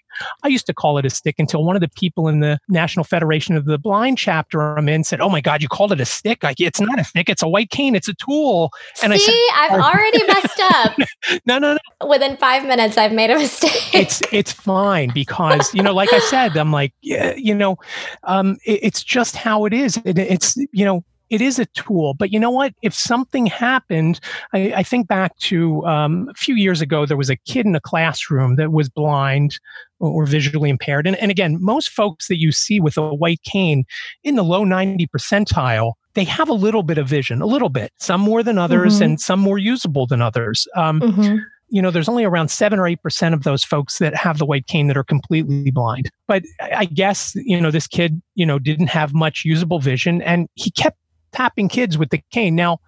I 0.42 0.48
used 0.48 0.66
to 0.66 0.74
call 0.74 0.98
it 0.98 1.04
a 1.04 1.10
stick 1.10 1.36
until 1.38 1.64
one 1.64 1.76
of 1.76 1.80
the 1.80 1.88
people 1.88 2.28
in 2.28 2.40
the 2.40 2.58
national 2.68 3.04
federation 3.04 3.56
of 3.56 3.64
the 3.64 3.78
blind 3.78 4.16
chapter 4.16 4.78
i'm 4.78 4.88
in 4.88 5.02
said 5.04 5.20
oh 5.20 5.28
my 5.28 5.40
god 5.40 5.62
you 5.62 5.68
called 5.68 5.92
it 5.92 6.00
a 6.00 6.04
stick? 6.04 6.42
Like 6.42 6.60
it's 6.60 6.80
not 6.80 6.98
a 6.98 7.04
stick 7.04 7.28
it's 7.28 7.42
a 7.42 7.48
white 7.48 7.70
cane 7.70 7.94
it's 7.94 8.08
a 8.08 8.14
tool. 8.14 8.70
And 9.02 9.12
See, 9.12 9.32
i 9.54 9.68
said 9.68 9.80
i've 9.80 9.94
already 9.94 10.26
messed 10.26 10.60
up. 10.60 10.96
No 11.46 11.58
no 11.58 11.74
no. 11.74 12.08
Within 12.08 12.36
five 12.36 12.66
minutes 12.66 12.98
i've 12.98 13.12
made 13.12 13.30
a 13.30 13.38
mistake. 13.38 13.94
It's 13.94 14.22
it's 14.32 14.52
fine 14.52 15.10
because 15.14 15.72
you 15.74 15.82
know 15.82 15.94
like 15.94 16.12
i 16.12 16.18
said 16.18 16.56
i'm 16.56 16.70
like 16.70 16.92
yeah, 17.02 17.34
you 17.36 17.54
know 17.54 17.76
um, 18.24 18.56
it, 18.64 18.80
it's 18.82 19.02
just 19.02 19.36
how 19.36 19.64
it 19.64 19.72
is. 19.72 19.96
It, 20.04 20.18
it's 20.18 20.56
you 20.72 20.84
know 20.84 21.04
it 21.34 21.40
is 21.40 21.58
a 21.58 21.66
tool. 21.66 22.14
But 22.14 22.32
you 22.32 22.38
know 22.38 22.50
what? 22.50 22.74
If 22.80 22.94
something 22.94 23.46
happened, 23.46 24.20
I, 24.52 24.72
I 24.76 24.82
think 24.84 25.08
back 25.08 25.36
to 25.38 25.84
um, 25.84 26.28
a 26.30 26.34
few 26.34 26.54
years 26.54 26.80
ago, 26.80 27.06
there 27.06 27.16
was 27.16 27.28
a 27.28 27.34
kid 27.36 27.66
in 27.66 27.74
a 27.74 27.80
classroom 27.80 28.54
that 28.54 28.70
was 28.70 28.88
blind 28.88 29.58
or 29.98 30.26
visually 30.26 30.70
impaired. 30.70 31.08
And, 31.08 31.16
and 31.16 31.32
again, 31.32 31.58
most 31.60 31.90
folks 31.90 32.28
that 32.28 32.38
you 32.38 32.52
see 32.52 32.78
with 32.78 32.96
a 32.96 33.12
white 33.12 33.42
cane 33.42 33.84
in 34.22 34.36
the 34.36 34.44
low 34.44 34.62
90 34.62 35.08
percentile, 35.08 35.94
they 36.14 36.24
have 36.24 36.48
a 36.48 36.54
little 36.54 36.84
bit 36.84 36.98
of 36.98 37.08
vision, 37.08 37.42
a 37.42 37.46
little 37.46 37.68
bit, 37.68 37.90
some 37.98 38.20
more 38.20 38.44
than 38.44 38.56
others, 38.56 38.94
mm-hmm. 38.94 39.02
and 39.02 39.20
some 39.20 39.40
more 39.40 39.58
usable 39.58 40.06
than 40.06 40.22
others. 40.22 40.68
Um, 40.76 41.00
mm-hmm 41.00 41.36
you 41.74 41.82
know, 41.82 41.90
there's 41.90 42.08
only 42.08 42.22
around 42.22 42.52
seven 42.52 42.78
or 42.78 42.86
eight 42.86 43.02
percent 43.02 43.34
of 43.34 43.42
those 43.42 43.64
folks 43.64 43.98
that 43.98 44.14
have 44.14 44.38
the 44.38 44.46
white 44.46 44.68
cane 44.68 44.86
that 44.86 44.96
are 44.96 45.02
completely 45.02 45.72
blind. 45.72 46.08
But 46.28 46.44
I 46.60 46.84
guess, 46.84 47.34
you 47.34 47.60
know, 47.60 47.72
this 47.72 47.88
kid, 47.88 48.22
you 48.36 48.46
know, 48.46 48.60
didn't 48.60 48.88
have 48.88 49.12
much 49.12 49.44
usable 49.44 49.80
vision 49.80 50.22
and 50.22 50.48
he 50.54 50.70
kept 50.70 50.98
tapping 51.34 51.68
kids 51.68 51.98
with 51.98 52.10
the 52.10 52.22
cane. 52.30 52.54
Now, 52.54 52.80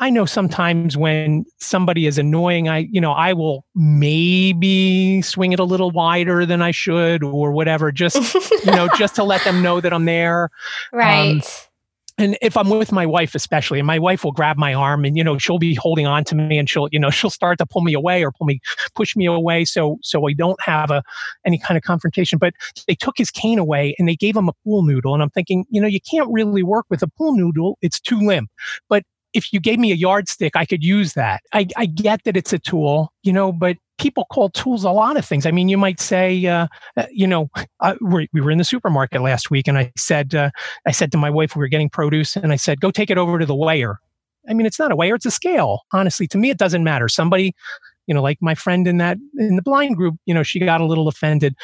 I 0.00 0.08
know 0.08 0.24
sometimes 0.24 0.96
when 0.96 1.44
somebody 1.58 2.06
is 2.06 2.16
annoying, 2.16 2.68
I, 2.68 2.88
you 2.90 3.02
know, 3.02 3.12
I 3.12 3.34
will 3.34 3.66
maybe 3.74 5.20
swing 5.20 5.52
it 5.52 5.60
a 5.60 5.64
little 5.64 5.90
wider 5.90 6.46
than 6.46 6.62
I 6.62 6.70
should 6.70 7.22
or 7.22 7.52
whatever, 7.52 7.92
just, 7.92 8.34
you 8.64 8.72
know, 8.72 8.88
just 8.96 9.14
to 9.16 9.24
let 9.24 9.44
them 9.44 9.62
know 9.62 9.80
that 9.80 9.92
I'm 9.92 10.06
there. 10.06 10.48
Right. 10.90 11.36
Um, 11.36 11.42
and 12.20 12.36
if 12.42 12.56
I'm 12.56 12.68
with 12.68 12.92
my 12.92 13.06
wife, 13.06 13.34
especially, 13.34 13.78
and 13.78 13.86
my 13.86 13.98
wife 13.98 14.24
will 14.24 14.32
grab 14.32 14.58
my 14.58 14.74
arm 14.74 15.06
and, 15.06 15.16
you 15.16 15.24
know, 15.24 15.38
she'll 15.38 15.58
be 15.58 15.74
holding 15.74 16.06
on 16.06 16.22
to 16.24 16.34
me 16.34 16.58
and 16.58 16.68
she'll, 16.68 16.88
you 16.92 16.98
know, 16.98 17.08
she'll 17.10 17.30
start 17.30 17.58
to 17.58 17.66
pull 17.66 17.82
me 17.82 17.94
away 17.94 18.22
or 18.22 18.30
pull 18.30 18.46
me, 18.46 18.60
push 18.94 19.16
me 19.16 19.26
away. 19.26 19.64
So, 19.64 19.98
so 20.02 20.20
we 20.20 20.34
don't 20.34 20.60
have 20.62 20.90
a, 20.90 21.02
any 21.46 21.58
kind 21.58 21.78
of 21.78 21.82
confrontation, 21.82 22.38
but 22.38 22.52
they 22.86 22.94
took 22.94 23.16
his 23.16 23.30
cane 23.30 23.58
away 23.58 23.94
and 23.98 24.06
they 24.06 24.16
gave 24.16 24.36
him 24.36 24.48
a 24.48 24.52
pool 24.64 24.82
noodle. 24.82 25.14
And 25.14 25.22
I'm 25.22 25.30
thinking, 25.30 25.64
you 25.70 25.80
know, 25.80 25.88
you 25.88 26.00
can't 26.00 26.28
really 26.30 26.62
work 26.62 26.84
with 26.90 27.02
a 27.02 27.08
pool 27.08 27.34
noodle. 27.34 27.78
It's 27.80 27.98
too 27.98 28.20
limp, 28.20 28.50
but 28.88 29.02
if 29.32 29.52
you 29.52 29.60
gave 29.60 29.78
me 29.78 29.92
a 29.92 29.94
yardstick, 29.94 30.56
I 30.56 30.66
could 30.66 30.82
use 30.82 31.14
that. 31.14 31.40
I, 31.52 31.68
I 31.76 31.86
get 31.86 32.24
that 32.24 32.36
it's 32.36 32.52
a 32.52 32.58
tool, 32.58 33.12
you 33.22 33.32
know, 33.32 33.52
but 33.52 33.76
people 34.00 34.24
call 34.32 34.48
tools 34.48 34.82
a 34.82 34.90
lot 34.90 35.16
of 35.16 35.24
things. 35.24 35.44
I 35.44 35.50
mean, 35.50 35.68
you 35.68 35.76
might 35.76 36.00
say, 36.00 36.46
uh, 36.46 36.66
uh 36.96 37.06
you 37.12 37.26
know, 37.26 37.50
uh, 37.80 37.94
we, 38.00 38.28
we, 38.32 38.40
were 38.40 38.50
in 38.50 38.58
the 38.58 38.64
supermarket 38.64 39.20
last 39.20 39.50
week, 39.50 39.68
and 39.68 39.78
I 39.78 39.92
said, 39.96 40.34
uh, 40.34 40.50
I 40.86 40.90
said 40.90 41.12
to 41.12 41.18
my 41.18 41.30
wife, 41.30 41.54
we 41.54 41.60
were 41.60 41.68
getting 41.68 41.90
produce, 41.90 42.34
and 42.34 42.52
I 42.52 42.56
said, 42.56 42.80
go 42.80 42.90
take 42.90 43.10
it 43.10 43.18
over 43.18 43.38
to 43.38 43.46
the 43.46 43.54
weigher. 43.54 43.96
I 44.48 44.54
mean, 44.54 44.66
it's 44.66 44.78
not 44.78 44.90
a 44.90 44.96
weigher; 44.96 45.14
it's 45.14 45.26
a 45.26 45.30
scale. 45.30 45.82
Honestly, 45.92 46.26
to 46.28 46.38
me, 46.38 46.48
it 46.48 46.56
doesn't 46.56 46.82
matter. 46.82 47.08
Somebody, 47.08 47.54
you 48.06 48.14
know, 48.14 48.22
like 48.22 48.38
my 48.40 48.54
friend 48.54 48.88
in 48.88 48.96
that 48.96 49.18
in 49.38 49.56
the 49.56 49.62
blind 49.62 49.96
group, 49.96 50.14
you 50.24 50.32
know, 50.32 50.42
she 50.42 50.58
got 50.58 50.80
a 50.80 50.86
little 50.86 51.06
offended 51.06 51.54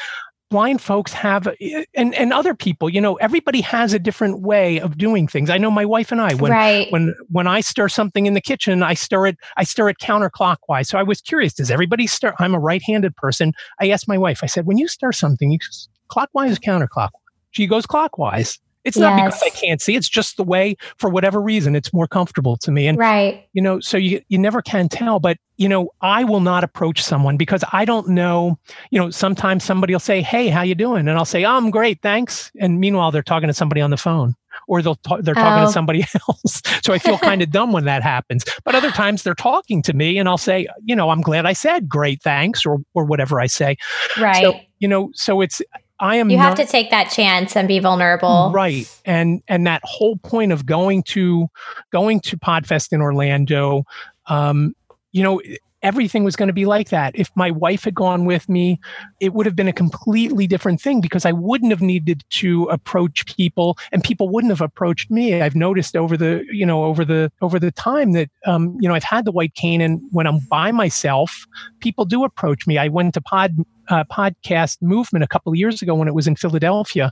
blind 0.49 0.81
folks 0.81 1.11
have 1.13 1.47
uh, 1.47 1.53
and 1.93 2.15
and 2.15 2.31
other 2.31 2.53
people 2.53 2.89
you 2.89 3.01
know 3.01 3.15
everybody 3.15 3.61
has 3.61 3.93
a 3.93 3.99
different 3.99 4.41
way 4.41 4.79
of 4.79 4.97
doing 4.97 5.27
things. 5.27 5.49
I 5.49 5.57
know 5.57 5.71
my 5.71 5.85
wife 5.85 6.11
and 6.11 6.21
i 6.21 6.33
when 6.33 6.51
right. 6.51 6.91
when 6.91 7.15
when 7.29 7.47
i 7.47 7.61
stir 7.61 7.89
something 7.89 8.25
in 8.25 8.33
the 8.33 8.41
kitchen 8.41 8.83
i 8.83 8.93
stir 8.93 9.27
it 9.27 9.37
i 9.57 9.63
stir 9.63 9.89
it 9.89 9.97
counterclockwise. 9.99 10.87
So 10.87 10.97
i 10.97 11.03
was 11.03 11.21
curious 11.21 11.53
does 11.53 11.71
everybody 11.71 12.07
stir 12.07 12.33
i'm 12.39 12.55
a 12.55 12.59
right-handed 12.59 13.15
person. 13.15 13.53
I 13.79 13.89
asked 13.89 14.07
my 14.07 14.17
wife 14.17 14.39
i 14.43 14.47
said 14.47 14.65
when 14.65 14.77
you 14.77 14.87
stir 14.87 15.11
something 15.11 15.51
you 15.51 15.59
clockwise 16.07 16.57
or 16.57 16.61
counterclockwise. 16.61 17.11
She 17.51 17.67
goes 17.67 17.85
clockwise 17.85 18.59
it's 18.87 18.97
not 18.97 19.17
yes. 19.17 19.39
because 19.39 19.43
I 19.43 19.59
can't 19.59 19.81
see. 19.81 19.95
It's 19.95 20.09
just 20.09 20.37
the 20.37 20.43
way, 20.43 20.75
for 20.97 21.09
whatever 21.09 21.41
reason, 21.41 21.75
it's 21.75 21.93
more 21.93 22.07
comfortable 22.07 22.57
to 22.57 22.71
me. 22.71 22.87
And 22.87 22.97
right, 22.97 23.47
you 23.53 23.61
know, 23.61 23.79
so 23.79 23.97
you 23.97 24.21
you 24.29 24.37
never 24.37 24.61
can 24.61 24.89
tell. 24.89 25.19
But 25.19 25.37
you 25.57 25.67
know, 25.67 25.89
I 26.01 26.23
will 26.23 26.39
not 26.39 26.63
approach 26.63 27.03
someone 27.03 27.37
because 27.37 27.63
I 27.73 27.85
don't 27.85 28.09
know. 28.09 28.57
You 28.91 28.99
know, 28.99 29.09
sometimes 29.09 29.63
somebody 29.63 29.93
will 29.93 29.99
say, 29.99 30.21
"Hey, 30.21 30.47
how 30.47 30.61
you 30.61 30.75
doing?" 30.75 31.07
And 31.07 31.17
I'll 31.17 31.25
say, 31.25 31.43
oh, 31.43 31.55
"I'm 31.55 31.69
great, 31.69 32.01
thanks." 32.01 32.51
And 32.59 32.79
meanwhile, 32.79 33.11
they're 33.11 33.23
talking 33.23 33.47
to 33.47 33.53
somebody 33.53 33.81
on 33.81 33.89
the 33.89 33.97
phone 33.97 34.35
or 34.67 34.81
they'll 34.81 34.95
ta- 34.95 35.21
they're 35.21 35.35
talking 35.35 35.63
oh. 35.63 35.67
to 35.67 35.71
somebody 35.71 36.05
else. 36.29 36.61
so 36.83 36.93
I 36.93 36.99
feel 36.99 37.17
kind 37.17 37.41
of 37.41 37.51
dumb 37.51 37.71
when 37.71 37.85
that 37.85 38.03
happens. 38.03 38.45
But 38.63 38.75
other 38.75 38.91
times 39.03 39.23
they're 39.23 39.35
talking 39.35 39.81
to 39.83 39.93
me 39.93 40.17
and 40.17 40.27
I'll 40.27 40.37
say, 40.37 40.67
you 40.83 40.95
know, 40.95 41.09
I'm 41.09 41.21
glad 41.21 41.45
I 41.45 41.53
said 41.53 41.87
great 41.89 42.21
thanks 42.21 42.65
or 42.65 42.79
or 42.93 43.05
whatever 43.05 43.39
I 43.39 43.47
say. 43.47 43.77
Right. 44.19 44.43
So, 44.43 44.59
you 44.79 44.87
know, 44.87 45.11
so 45.13 45.41
it's 45.41 45.61
I 45.99 46.17
am 46.17 46.29
You 46.29 46.37
have 46.37 46.57
not, 46.57 46.65
to 46.65 46.71
take 46.71 46.91
that 46.91 47.09
chance 47.09 47.55
and 47.55 47.67
be 47.67 47.79
vulnerable. 47.79 48.51
Right. 48.53 48.87
And 49.05 49.41
and 49.47 49.65
that 49.67 49.81
whole 49.83 50.17
point 50.17 50.51
of 50.51 50.65
going 50.65 51.03
to 51.03 51.47
going 51.91 52.19
to 52.21 52.37
Podfest 52.37 52.93
in 52.93 53.01
Orlando 53.01 53.83
um 54.27 54.75
you 55.11 55.23
know 55.23 55.41
everything 55.83 56.23
was 56.23 56.35
going 56.35 56.47
to 56.47 56.53
be 56.53 56.65
like 56.65 56.89
that. 56.89 57.13
If 57.15 57.29
my 57.35 57.51
wife 57.51 57.83
had 57.83 57.93
gone 57.93 58.25
with 58.25 58.49
me, 58.49 58.79
it 59.19 59.33
would 59.33 59.45
have 59.45 59.55
been 59.55 59.67
a 59.67 59.73
completely 59.73 60.47
different 60.47 60.81
thing 60.81 61.01
because 61.01 61.25
I 61.25 61.31
wouldn't 61.31 61.71
have 61.71 61.81
needed 61.81 62.23
to 62.31 62.63
approach 62.65 63.25
people 63.35 63.77
and 63.91 64.03
people 64.03 64.29
wouldn't 64.29 64.51
have 64.51 64.61
approached 64.61 65.11
me. 65.11 65.41
I've 65.41 65.55
noticed 65.55 65.95
over 65.95 66.17
the, 66.17 66.43
you 66.51 66.65
know, 66.65 66.83
over 66.83 67.05
the, 67.05 67.31
over 67.41 67.59
the 67.59 67.71
time 67.71 68.13
that, 68.13 68.29
um, 68.45 68.77
you 68.79 68.89
know, 68.89 68.95
I've 68.95 69.03
had 69.03 69.25
the 69.25 69.31
white 69.31 69.53
cane 69.53 69.81
and 69.81 70.01
when 70.11 70.25
I'm 70.25 70.39
by 70.49 70.71
myself, 70.71 71.45
people 71.79 72.05
do 72.05 72.23
approach 72.23 72.65
me. 72.65 72.77
I 72.77 72.87
went 72.87 73.13
to 73.13 73.21
pod, 73.21 73.55
uh, 73.89 74.03
podcast 74.05 74.81
movement 74.81 75.23
a 75.23 75.27
couple 75.27 75.51
of 75.51 75.57
years 75.57 75.81
ago 75.81 75.95
when 75.95 76.07
it 76.07 76.15
was 76.15 76.27
in 76.27 76.35
Philadelphia 76.35 77.11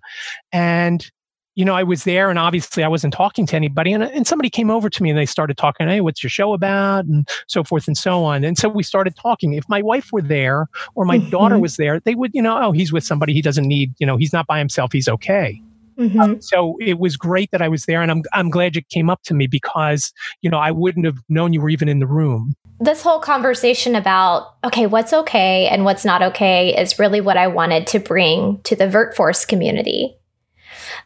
and 0.51 1.09
you 1.55 1.63
know, 1.63 1.73
I 1.73 1.83
was 1.83 2.03
there 2.03 2.29
and 2.29 2.37
obviously 2.37 2.83
I 2.83 2.87
wasn't 2.87 3.13
talking 3.13 3.45
to 3.47 3.55
anybody. 3.55 3.93
And, 3.93 4.03
and 4.03 4.27
somebody 4.27 4.49
came 4.49 4.69
over 4.69 4.89
to 4.89 5.03
me 5.03 5.09
and 5.09 5.17
they 5.17 5.25
started 5.25 5.57
talking, 5.57 5.87
Hey, 5.87 6.01
what's 6.01 6.21
your 6.21 6.29
show 6.29 6.53
about? 6.53 7.05
And 7.05 7.27
so 7.47 7.63
forth 7.63 7.87
and 7.87 7.97
so 7.97 8.23
on. 8.23 8.43
And 8.43 8.57
so 8.57 8.69
we 8.69 8.83
started 8.83 9.15
talking. 9.15 9.53
If 9.53 9.67
my 9.69 9.81
wife 9.81 10.09
were 10.11 10.21
there 10.21 10.67
or 10.95 11.05
my 11.05 11.17
mm-hmm. 11.17 11.29
daughter 11.29 11.57
was 11.57 11.77
there, 11.77 11.99
they 12.01 12.13
would, 12.13 12.31
you 12.33 12.41
know, 12.41 12.61
oh, 12.61 12.71
he's 12.73 12.91
with 12.91 13.05
somebody. 13.05 13.33
He 13.33 13.41
doesn't 13.41 13.65
need, 13.65 13.93
you 13.99 14.05
know, 14.05 14.17
he's 14.17 14.33
not 14.33 14.47
by 14.47 14.59
himself. 14.59 14.91
He's 14.91 15.07
okay. 15.07 15.61
Mm-hmm. 15.97 16.19
Um, 16.19 16.41
so 16.41 16.75
it 16.81 16.99
was 16.99 17.15
great 17.15 17.51
that 17.51 17.61
I 17.61 17.69
was 17.69 17.85
there. 17.85 18.01
And 18.01 18.11
I'm, 18.11 18.23
I'm 18.33 18.49
glad 18.49 18.75
you 18.75 18.81
came 18.81 19.09
up 19.09 19.23
to 19.23 19.33
me 19.33 19.47
because, 19.47 20.11
you 20.41 20.49
know, 20.49 20.59
I 20.59 20.71
wouldn't 20.71 21.05
have 21.05 21.17
known 21.29 21.53
you 21.53 21.61
were 21.61 21.69
even 21.69 21.87
in 21.87 21.99
the 21.99 22.07
room. 22.07 22.53
This 22.81 23.01
whole 23.01 23.21
conversation 23.21 23.95
about, 23.95 24.55
okay, 24.65 24.87
what's 24.87 25.13
okay 25.13 25.67
and 25.67 25.85
what's 25.85 26.03
not 26.03 26.21
okay 26.21 26.75
is 26.77 26.99
really 26.99 27.21
what 27.21 27.37
I 27.37 27.47
wanted 27.47 27.87
to 27.87 27.99
bring 27.99 28.59
to 28.63 28.75
the 28.75 28.87
VirtForce 28.87 29.47
community 29.47 30.17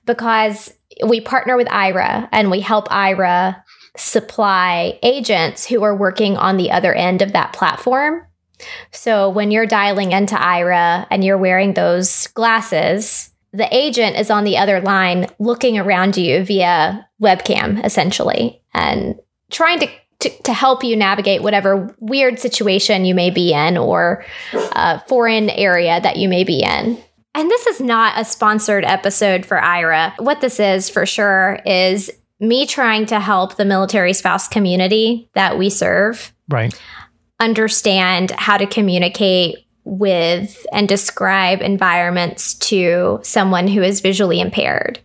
because 0.09 0.73
we 1.05 1.21
partner 1.21 1.55
with 1.55 1.67
Aira 1.67 2.27
and 2.31 2.49
we 2.49 2.61
help 2.61 2.87
Aira 2.87 3.61
supply 3.95 4.97
agents 5.03 5.67
who 5.67 5.83
are 5.83 5.95
working 5.95 6.35
on 6.35 6.57
the 6.57 6.71
other 6.71 6.95
end 6.95 7.21
of 7.21 7.33
that 7.33 7.53
platform. 7.53 8.25
So 8.91 9.29
when 9.29 9.51
you're 9.51 9.67
dialing 9.67 10.11
into 10.11 10.33
Aira 10.33 11.05
and 11.11 11.23
you're 11.23 11.37
wearing 11.37 11.75
those 11.75 12.25
glasses, 12.27 13.29
the 13.53 13.67
agent 13.71 14.15
is 14.17 14.31
on 14.31 14.45
the 14.45 14.57
other 14.57 14.81
line 14.81 15.27
looking 15.37 15.77
around 15.77 16.17
you 16.17 16.43
via 16.43 17.07
webcam, 17.21 17.85
essentially, 17.85 18.63
and 18.73 19.15
trying 19.51 19.79
to, 19.79 19.87
to, 20.21 20.29
to 20.41 20.53
help 20.53 20.83
you 20.83 20.95
navigate 20.95 21.43
whatever 21.43 21.95
weird 21.99 22.39
situation 22.39 23.05
you 23.05 23.13
may 23.13 23.29
be 23.29 23.53
in 23.53 23.77
or 23.77 24.25
uh, 24.73 24.97
foreign 25.01 25.51
area 25.51 26.01
that 26.01 26.17
you 26.17 26.27
may 26.27 26.43
be 26.43 26.63
in. 26.63 26.97
And 27.35 27.49
this 27.49 27.67
is 27.67 27.79
not 27.79 28.19
a 28.19 28.25
sponsored 28.25 28.83
episode 28.83 29.45
for 29.45 29.57
Aira. 29.57 30.13
What 30.19 30.41
this 30.41 30.59
is 30.59 30.89
for 30.89 31.05
sure 31.05 31.59
is 31.65 32.11
me 32.39 32.65
trying 32.65 33.05
to 33.07 33.19
help 33.19 33.55
the 33.55 33.65
military 33.65 34.13
spouse 34.13 34.47
community 34.47 35.29
that 35.35 35.57
we 35.57 35.69
serve. 35.69 36.33
Right. 36.47 36.79
Understand 37.39 38.31
how 38.31 38.57
to 38.57 38.65
communicate 38.65 39.65
with 39.83 40.65
and 40.71 40.87
describe 40.87 41.61
environments 41.61 42.53
to 42.55 43.19
someone 43.23 43.67
who 43.67 43.81
is 43.81 44.01
visually 44.01 44.39
impaired 44.39 44.99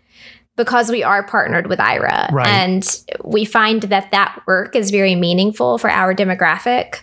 because 0.56 0.90
we 0.90 1.02
are 1.02 1.26
partnered 1.26 1.66
with 1.66 1.78
Aira. 1.78 2.30
Right. 2.30 2.46
And 2.46 3.02
we 3.24 3.44
find 3.44 3.82
that 3.84 4.10
that 4.12 4.40
work 4.46 4.76
is 4.76 4.90
very 4.90 5.14
meaningful 5.14 5.78
for 5.78 5.90
our 5.90 6.14
demographic 6.14 7.00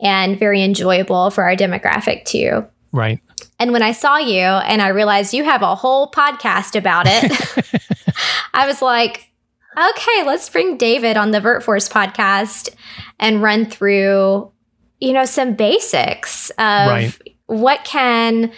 and 0.00 0.38
very 0.38 0.62
enjoyable 0.62 1.30
for 1.30 1.44
our 1.44 1.56
demographic 1.56 2.24
too. 2.24 2.66
Right. 2.92 3.20
And 3.58 3.72
when 3.72 3.82
I 3.82 3.92
saw 3.92 4.16
you 4.16 4.40
and 4.40 4.82
I 4.82 4.88
realized 4.88 5.34
you 5.34 5.44
have 5.44 5.62
a 5.62 5.74
whole 5.74 6.10
podcast 6.10 6.76
about 6.76 7.06
it, 7.08 7.74
I 8.54 8.66
was 8.66 8.82
like, 8.82 9.30
okay, 9.76 10.22
let's 10.24 10.48
bring 10.48 10.76
David 10.76 11.16
on 11.16 11.30
the 11.30 11.40
VirtForce 11.40 11.90
podcast 11.90 12.70
and 13.18 13.42
run 13.42 13.66
through, 13.66 14.50
you 14.98 15.12
know, 15.12 15.24
some 15.24 15.54
basics 15.54 16.50
of 16.50 16.56
right. 16.88 17.18
what 17.46 17.84
can 17.84 18.52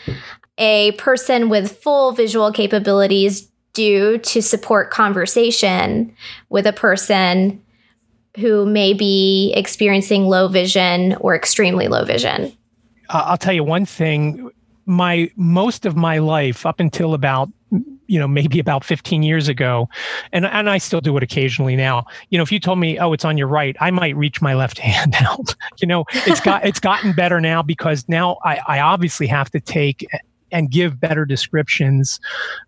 a 0.58 0.92
person 0.92 1.48
with 1.48 1.78
full 1.78 2.12
visual 2.12 2.52
capabilities 2.52 3.48
do 3.72 4.18
to 4.18 4.42
support 4.42 4.90
conversation 4.90 6.14
with 6.48 6.66
a 6.66 6.72
person 6.72 7.62
who 8.38 8.64
may 8.64 8.92
be 8.92 9.52
experiencing 9.54 10.26
low 10.26 10.48
vision 10.48 11.14
or 11.20 11.34
extremely 11.34 11.88
low 11.88 12.04
vision. 12.04 12.56
I'll 13.12 13.38
tell 13.38 13.52
you 13.52 13.64
one 13.64 13.86
thing. 13.86 14.50
My 14.84 15.30
most 15.36 15.86
of 15.86 15.96
my 15.96 16.18
life 16.18 16.66
up 16.66 16.80
until 16.80 17.14
about 17.14 17.48
you 18.08 18.18
know 18.18 18.26
maybe 18.26 18.58
about 18.58 18.84
15 18.84 19.22
years 19.22 19.48
ago 19.48 19.88
and 20.32 20.44
and 20.44 20.68
I 20.68 20.78
still 20.78 21.00
do 21.00 21.16
it 21.16 21.22
occasionally 21.22 21.76
now. 21.76 22.04
You 22.30 22.38
know 22.38 22.42
if 22.42 22.50
you 22.50 22.58
told 22.58 22.78
me 22.80 22.98
oh 22.98 23.12
it's 23.12 23.24
on 23.24 23.38
your 23.38 23.46
right 23.46 23.76
I 23.80 23.90
might 23.92 24.16
reach 24.16 24.42
my 24.42 24.54
left 24.54 24.78
hand 24.90 25.14
out. 25.20 25.54
You 25.80 25.86
know 25.86 26.04
it's 26.26 26.40
got 26.40 26.66
it's 26.66 26.80
gotten 26.80 27.12
better 27.12 27.40
now 27.40 27.62
because 27.62 28.04
now 28.08 28.38
I 28.44 28.60
I 28.66 28.80
obviously 28.80 29.28
have 29.28 29.50
to 29.50 29.60
take 29.60 30.06
and 30.52 30.70
give 30.70 31.00
better 31.00 31.24
descriptions 31.24 32.20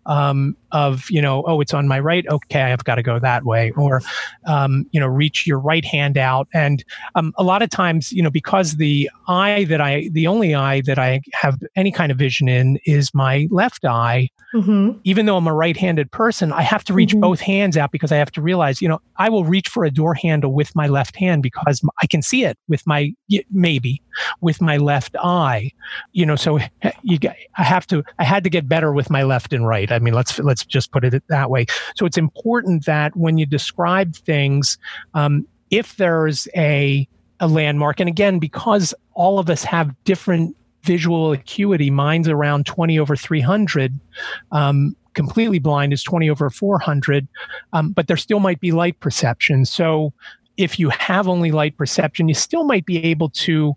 um, 0.05 0.55
of 0.71 1.09
you 1.09 1.21
know 1.21 1.43
oh 1.47 1.61
it's 1.61 1.73
on 1.73 1.87
my 1.87 1.99
right 1.99 2.27
okay 2.27 2.63
i've 2.63 2.83
got 2.83 2.95
to 2.95 3.03
go 3.03 3.17
that 3.19 3.45
way 3.45 3.71
or 3.77 4.01
um, 4.45 4.85
you 4.91 4.99
know 4.99 5.07
reach 5.07 5.47
your 5.47 5.59
right 5.59 5.85
hand 5.85 6.17
out 6.17 6.47
and 6.53 6.83
um, 7.15 7.33
a 7.37 7.43
lot 7.43 7.61
of 7.61 7.69
times 7.69 8.11
you 8.11 8.21
know 8.21 8.29
because 8.29 8.75
the 8.75 9.09
eye 9.27 9.63
that 9.65 9.79
i 9.79 10.09
the 10.11 10.27
only 10.27 10.53
eye 10.53 10.81
that 10.81 10.99
i 10.99 11.21
have 11.33 11.57
any 11.75 11.91
kind 11.91 12.11
of 12.11 12.17
vision 12.17 12.47
in 12.47 12.77
is 12.85 13.13
my 13.13 13.47
left 13.51 13.85
eye 13.85 14.29
mm-hmm. 14.53 14.97
even 15.03 15.25
though 15.25 15.37
i'm 15.37 15.47
a 15.47 15.53
right-handed 15.53 16.11
person 16.11 16.51
i 16.51 16.61
have 16.61 16.83
to 16.83 16.93
reach 16.93 17.11
mm-hmm. 17.11 17.21
both 17.21 17.39
hands 17.39 17.77
out 17.77 17.91
because 17.91 18.11
i 18.11 18.17
have 18.17 18.31
to 18.31 18.41
realize 18.41 18.81
you 18.81 18.89
know 18.89 18.99
i 19.17 19.29
will 19.29 19.45
reach 19.45 19.69
for 19.69 19.85
a 19.85 19.91
door 19.91 20.13
handle 20.13 20.53
with 20.53 20.75
my 20.75 20.87
left 20.87 21.15
hand 21.15 21.41
because 21.41 21.81
i 22.01 22.07
can 22.07 22.21
see 22.21 22.43
it 22.43 22.57
with 22.67 22.85
my 22.85 23.13
maybe 23.51 24.01
with 24.41 24.61
my 24.61 24.77
left 24.77 25.15
eye 25.23 25.71
you 26.11 26.25
know 26.25 26.35
so 26.35 26.59
you 27.03 27.17
i 27.57 27.63
have 27.63 27.74
to 27.87 28.03
i 28.19 28.23
had 28.23 28.43
to 28.43 28.49
get 28.49 28.69
better 28.69 28.93
with 28.93 29.09
my 29.09 29.23
left 29.23 29.53
and 29.53 29.67
right 29.67 29.91
i 29.91 29.99
mean 29.99 30.13
let's 30.13 30.39
let's 30.39 30.65
just 30.65 30.91
put 30.91 31.03
it 31.03 31.23
that 31.27 31.49
way. 31.49 31.65
So 31.95 32.05
it's 32.05 32.17
important 32.17 32.85
that 32.85 33.15
when 33.15 33.37
you 33.37 33.45
describe 33.45 34.15
things, 34.15 34.77
um, 35.13 35.47
if 35.71 35.97
there's 35.97 36.47
a 36.55 37.07
a 37.41 37.47
landmark, 37.47 37.99
and 37.99 38.07
again, 38.07 38.39
because 38.39 38.93
all 39.13 39.39
of 39.39 39.49
us 39.49 39.63
have 39.65 39.93
different 40.05 40.55
visual 40.83 41.33
acuity, 41.33 41.89
mine's 41.89 42.29
around 42.29 42.65
20 42.65 42.97
over 42.97 43.15
300. 43.15 43.99
Um, 44.51 44.95
completely 45.15 45.59
blind 45.59 45.91
is 45.91 46.03
20 46.03 46.29
over 46.29 46.49
400, 46.49 47.27
um, 47.73 47.91
but 47.91 48.07
there 48.07 48.17
still 48.17 48.39
might 48.39 48.59
be 48.61 48.71
light 48.71 48.99
perception. 48.99 49.65
So 49.65 50.13
if 50.57 50.79
you 50.79 50.89
have 50.89 51.27
only 51.27 51.51
light 51.51 51.77
perception, 51.77 52.27
you 52.27 52.33
still 52.33 52.63
might 52.63 52.85
be 52.85 53.03
able 53.03 53.29
to 53.29 53.75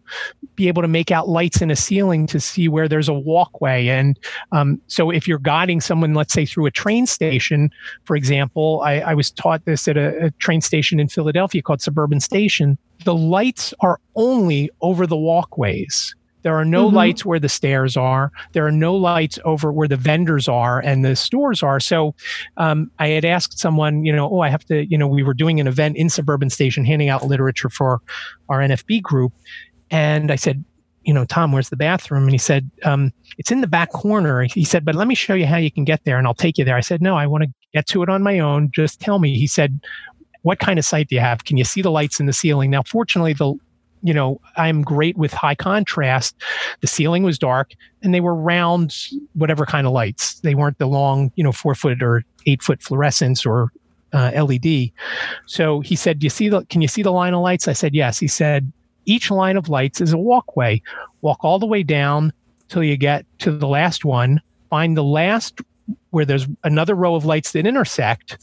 be 0.55 0.69
able 0.69 0.83
to 0.83 0.89
make 0.89 1.11
out 1.11 1.29
lights 1.29 1.61
in 1.63 1.71
a 1.71 1.77
ceiling 1.77 2.27
to 2.27 2.41
see 2.41 2.69
where 2.69 2.89
there's 2.89 3.09
a 3.09 3.15
walkway. 3.15 3.89
And 3.89 4.19
um, 4.53 4.81
so 4.87 5.11
if 5.11 5.29
you're 5.29 5.39
guiding 5.39 5.81
someone, 5.81 6.15
let's 6.15 6.33
say 6.33 6.47
through 6.47 6.67
a 6.67 6.71
train 6.71 7.07
station, 7.07 7.71
for 8.05 8.17
example, 8.17 8.81
I, 8.85 9.01
I 9.01 9.15
was 9.15 9.31
taught 9.31 9.65
this 9.65 9.89
at 9.89 9.97
a, 9.97 10.27
a 10.27 10.31
train 10.33 10.61
station 10.61 11.01
in 11.01 11.09
Philadelphia 11.09 11.63
called 11.63 11.81
Suburban 11.81 12.21
Station. 12.21 12.79
The 13.05 13.15
lights 13.15 13.73
are 13.81 14.01
only 14.17 14.71
over 14.81 15.07
the 15.07 15.17
walkways. 15.17 16.15
There 16.43 16.57
are 16.57 16.65
no 16.65 16.87
mm-hmm. 16.87 16.97
lights 16.97 17.25
where 17.25 17.39
the 17.39 17.49
stairs 17.49 17.97
are. 17.97 18.31
There 18.53 18.67
are 18.67 18.73
no 18.73 18.95
lights 18.95 19.39
over 19.45 19.73
where 19.73 19.89
the 19.89 19.97
vendors 19.97 20.49
are 20.49 20.81
and 20.81 21.05
the 21.05 21.17
stores 21.17 21.63
are. 21.63 21.81
So 21.81 22.15
um, 22.57 22.91
I 22.99 23.09
had 23.09 23.25
asked 23.25 23.59
someone, 23.59 24.05
you 24.05 24.13
know, 24.13 24.29
oh, 24.31 24.41
I 24.41 24.49
have 24.49 24.65
to, 24.67 24.87
you 24.87 24.97
know, 24.97 25.07
we 25.07 25.23
were 25.23 25.35
doing 25.35 25.61
an 25.61 25.67
event 25.67 25.97
in 25.97 26.09
Suburban 26.09 26.51
Station 26.51 26.85
handing 26.85 27.09
out 27.09 27.27
literature 27.27 27.69
for 27.69 28.01
our 28.49 28.61
NFB 28.61 29.03
group. 29.03 29.33
And 29.91 30.31
I 30.31 30.37
said, 30.37 30.65
you 31.05 31.15
know, 31.15 31.25
Tom, 31.25 31.53
where's 31.53 31.71
the 31.71 31.77
bathroom? 31.77 32.25
And 32.25 32.33
he 32.33 32.39
said, 32.39 32.71
um, 32.85 33.13
it's 33.39 33.51
in 33.51 33.63
the 33.63 33.67
back 33.67 33.91
corner. 33.91 34.43
He 34.43 34.65
said, 34.65 34.85
but 34.85 34.95
let 34.95 35.09
me 35.09 35.15
show 35.15 35.35
you 35.35 35.47
how 35.47 35.57
you 35.57 35.71
can 35.71 35.85
get 35.85 36.05
there 36.05 36.19
and 36.19 36.27
I'll 36.27 36.35
take 36.35 36.59
you 36.59 36.65
there. 36.65 36.77
I 36.77 36.81
said, 36.81 37.01
no, 37.01 37.17
I 37.17 37.27
want 37.27 37.45
to 37.45 37.51
get 37.73 37.87
to 37.89 38.03
it 38.03 38.09
on 38.09 38.23
my 38.23 38.39
own. 38.39 38.71
Just 38.73 39.01
tell 39.01 39.19
me. 39.19 39.39
He 39.39 39.47
said, 39.47 39.81
what 40.43 40.59
kind 40.59 40.79
of 40.79 40.85
sight 40.85 41.09
do 41.09 41.15
you 41.15 41.21
have? 41.21 41.45
Can 41.45 41.57
you 41.57 41.65
see 41.65 41.83
the 41.83 41.91
lights 41.91 42.21
in 42.21 42.27
the 42.27 42.33
ceiling? 42.33 42.71
Now, 42.71 42.83
fortunately, 42.83 43.33
the 43.33 43.55
you 44.03 44.15
know, 44.15 44.41
I'm 44.57 44.83
great 44.83 45.17
with 45.17 45.33
high 45.33 45.55
contrast. 45.55 46.37
The 46.81 46.87
ceiling 46.87 47.23
was 47.23 47.39
dark 47.39 47.73
and 48.03 48.15
they 48.15 48.21
were 48.21 48.35
round, 48.35 48.95
whatever 49.35 49.67
kind 49.67 49.87
of 49.87 49.93
lights. 49.93 50.41
They 50.41 50.55
weren't 50.55 50.79
the 50.79 50.87
long, 50.87 51.33
you 51.37 51.45
know, 51.45 51.53
four 51.53 51.75
foot 51.75 52.03
or 52.03 52.25
eight 52.47 52.63
foot 52.63 52.83
fluorescence 52.83 53.45
or 53.45 53.73
uh, 54.13 54.31
LED. 54.35 54.91
So 55.47 55.81
he 55.81 55.97
said, 55.97 56.19
"Do 56.19 56.27
you 56.27 56.31
see 56.31 56.49
the? 56.49 56.65
Can 56.67 56.81
you 56.81 56.89
see 56.89 57.03
the 57.03 57.13
line 57.13 57.35
of 57.35 57.43
lights?" 57.43 57.69
I 57.69 57.73
said, 57.73 57.95
"Yes." 57.95 58.19
He 58.19 58.29
said, 58.29 58.73
"Each 59.05 59.31
line 59.31 59.57
of 59.57 59.69
lights 59.69 60.01
is 60.01 60.13
a 60.13 60.19
walkway. 60.19 60.83
Walk 61.21 61.45
all 61.45 61.59
the 61.59 61.67
way 61.67 61.83
down 61.83 62.33
till 62.69 62.83
you 62.83 62.97
get 62.97 63.27
to 63.41 63.51
the 63.51 63.69
last 63.69 64.05
one. 64.05 64.41
Find 64.71 64.97
the 64.97 65.05
last 65.05 65.61
where 66.11 66.25
there's 66.25 66.47
another 66.65 66.95
row 66.95 67.15
of 67.15 67.25
lights 67.25 67.53
that 67.53 67.67
intersect. 67.67 68.39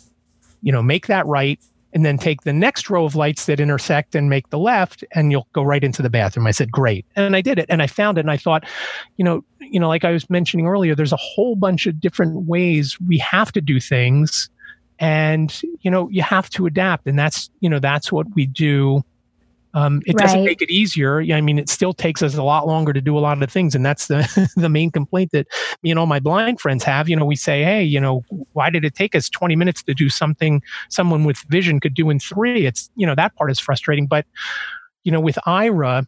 You 0.62 0.72
know, 0.72 0.82
make 0.82 1.08
that 1.08 1.26
right, 1.26 1.60
and 1.96 2.06
then 2.06 2.18
take 2.18 2.42
the 2.42 2.54
next 2.54 2.90
row 2.90 3.06
of 3.06 3.16
lights 3.16 3.46
that 3.46 3.60
intersect 3.60 4.14
and 4.14 4.30
make 4.30 4.50
the 4.50 4.60
left 4.60 5.04
and 5.14 5.32
you'll 5.32 5.48
go 5.54 5.64
right 5.64 5.84
into 5.84 6.02
the 6.02 6.10
bathroom. 6.10 6.46
I 6.46 6.52
said 6.52 6.72
great. 6.72 7.06
And 7.16 7.36
i 7.36 7.42
did 7.42 7.58
it 7.58 7.66
and 7.70 7.82
i 7.82 7.88
found 7.88 8.18
it 8.18 8.22
and 8.22 8.32
i 8.32 8.38
thought 8.38 8.66
you 9.18 9.24
know 9.24 9.44
you 9.60 9.80
know 9.80 9.88
like 9.88 10.04
i 10.04 10.12
was 10.12 10.30
mentioning 10.30 10.68
earlier 10.68 10.94
there's 10.94 11.14
a 11.14 11.18
whole 11.18 11.56
bunch 11.56 11.88
of 11.88 12.00
different 12.00 12.46
ways 12.46 12.98
we 13.08 13.18
have 13.20 13.52
to 13.54 13.62
do 13.62 13.80
things 13.80 14.50
and 15.00 15.62
you 15.82 15.90
know 15.90 16.10
you 16.10 16.22
have 16.22 16.50
to 16.50 16.66
adapt 16.66 17.08
and 17.08 17.18
that's 17.18 17.50
you 17.62 17.70
know 17.70 17.80
that's 17.80 18.12
what 18.12 18.28
we 18.36 18.46
do 18.46 19.02
um, 19.75 20.01
it 20.05 20.15
doesn't 20.15 20.46
make 20.46 20.62
it 20.62 20.72
easier. 20.72 21.20
I 21.20 21.41
mean, 21.41 21.60
it 21.60 21.70
still 21.70 21.94
takes 21.94 22.24
us 22.24 22.36
a 22.36 22.44
lot 22.44 22.65
longer 22.65 22.94
to 22.94 23.01
do 23.01 23.17
a 23.17 23.20
lot 23.20 23.34
of 23.34 23.41
the 23.41 23.48
things, 23.48 23.75
and 23.75 23.86
that's 23.86 24.08
the 24.08 24.50
the 24.55 24.70
main 24.70 24.89
complaint 24.89 25.32
that 25.34 25.48
you 25.82 25.94
know 25.94 26.05
my 26.05 26.20
blind 26.20 26.62
friends 26.62 26.84
have. 26.86 27.10
You 27.10 27.17
know, 27.17 27.25
we 27.25 27.36
say, 27.36 27.62
hey, 27.62 27.84
you 27.84 28.00
know, 28.00 28.24
why 28.53 28.70
did 28.70 28.86
it 28.86 28.96
take 28.96 29.15
us 29.15 29.27
20 29.27 29.58
minutes 29.58 29.84
to 29.84 29.94
do 29.94 30.08
something 30.10 30.63
someone 30.89 31.25
with 31.25 31.38
vision 31.50 31.82
could 31.82 31.94
do 31.94 32.10
in 32.10 32.20
three? 32.20 32.65
It's 32.65 32.89
you 32.96 33.05
know 33.05 33.15
that 33.15 33.36
part 33.36 33.51
is 33.51 33.60
frustrating, 33.60 34.08
but 34.08 34.25
you 35.03 35.12
know, 35.12 35.20
with 35.20 35.38
Aira, 35.46 36.08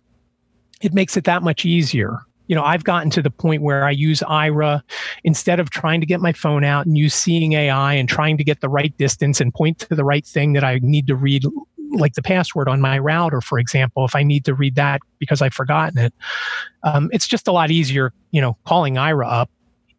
it 0.82 0.94
makes 0.94 1.18
it 1.18 1.26
that 1.26 1.44
much 1.44 1.66
easier 1.66 2.22
you 2.48 2.56
know, 2.56 2.64
I've 2.64 2.86
gotten 2.86 3.10
to 3.12 3.22
the 3.22 3.30
point 3.30 3.62
where 3.62 3.84
I 3.84 3.92
use 3.92 4.22
Aira 4.22 4.82
instead 5.26 5.60
of 5.60 5.70
trying 5.70 6.00
to 6.00 6.08
get 6.08 6.22
my 6.22 6.32
phone 6.32 6.64
out 6.64 6.86
and 6.86 6.98
use 6.98 7.14
seeing 7.14 7.54
AI 7.54 7.94
and 7.94 8.08
trying 8.08 8.38
to 8.38 8.44
get 8.44 8.62
the 8.62 8.70
right 8.70 8.98
distance 8.98 9.42
and 9.42 9.54
point 9.54 9.80
to 9.80 9.96
the 9.96 10.06
right 10.06 10.26
thing 10.26 10.54
that 10.54 10.64
I 10.64 10.80
need 10.82 11.08
to 11.08 11.16
read 11.16 11.44
like 11.92 12.14
the 12.14 12.22
password 12.22 12.68
on 12.68 12.82
my 12.82 12.98
router, 12.98 13.42
for 13.42 13.60
example, 13.60 14.06
if 14.06 14.16
I 14.16 14.24
need 14.24 14.46
to 14.46 14.54
read 14.54 14.76
that 14.76 15.02
because 15.20 15.42
I've 15.42 15.54
forgotten 15.54 15.98
it, 15.98 16.14
um, 16.84 17.10
it's 17.12 17.28
just 17.28 17.48
a 17.48 17.52
lot 17.52 17.72
easier, 17.72 18.14
you 18.32 18.42
know, 18.42 18.58
calling 18.66 18.96
Aira 18.96 19.28
up 19.32 19.50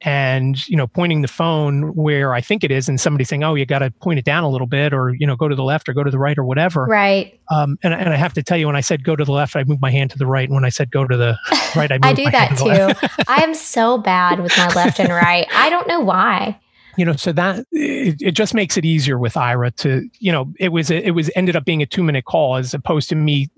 and 0.03 0.69
you 0.69 0.77
know 0.77 0.87
pointing 0.87 1.23
the 1.23 1.29
phone 1.29 1.95
where 1.95 2.33
I 2.33 2.41
think 2.41 2.63
it 2.63 2.71
is, 2.71 2.89
and 2.89 3.01
somebody 3.01 3.25
saying, 3.25 3.43
"Oh, 3.43 3.55
you 3.55 3.67
got 3.67 3.81
to 3.81 3.91
point 3.91 4.19
it 4.19 4.25
down 4.25 4.45
a 4.45 4.49
little 4.49 4.67
bit," 4.67 4.93
or 4.93 5.15
you 5.15 5.27
know, 5.27 5.37
go 5.37 5.49
to 5.49 5.57
the 5.57 5.65
left 5.65 5.89
or 5.89 5.93
go 5.93 6.05
to 6.05 6.11
the 6.11 6.19
right 6.19 6.39
or 6.39 6.45
whatever. 6.45 6.85
Right. 6.85 7.39
Um, 7.51 7.79
and, 7.83 7.93
and 7.93 8.11
I 8.11 8.17
have 8.17 8.33
to 8.35 8.43
tell 8.43 8.57
you, 8.57 8.67
when 8.67 8.77
I 8.77 8.81
said 8.81 9.03
go 9.03 9.17
to 9.17 9.25
the 9.25 9.33
left, 9.33 9.57
I 9.57 9.65
moved 9.65 9.83
my 9.83 9.91
hand 9.91 10.11
to 10.13 10.19
the 10.19 10.27
right. 10.27 10.49
And 10.49 10.55
when 10.55 10.65
I 10.65 10.69
said 10.69 10.91
go 10.91 11.07
to 11.07 11.17
the 11.17 11.37
right, 11.75 11.91
I 11.91 11.99
I 12.03 12.13
do 12.13 12.31
that 12.31 12.57
too. 12.57 13.09
I 13.27 13.43
am 13.43 13.55
so 13.55 13.99
bad 13.99 14.41
with 14.41 14.57
my 14.57 14.69
left 14.69 15.01
and 15.01 15.09
right. 15.09 15.47
I 15.53 15.69
don't 15.71 15.89
know 15.89 16.01
why 16.01 16.59
you 16.99 17.05
know 17.05 17.15
so 17.15 17.33
that 17.33 17.65
it, 17.71 18.21
it, 18.21 18.33
just 18.33 18.55
makes 18.55 18.77
it 18.77 18.85
easier 18.85 19.19
with 19.19 19.35
Aira 19.35 19.75
to 19.77 20.07
you 20.19 20.33
know 20.33 20.53
it 20.59 20.71
was 20.71 20.91
it 20.91 21.15
was 21.15 21.31
ended 21.37 21.55
up 21.55 21.65
being 21.65 21.81
a 21.81 21.87
two 21.87 22.03
minute 22.03 22.25
call 22.25 22.57
as 22.57 22.75
opposed 22.75 23.09
to 23.11 23.15
me 23.15 23.49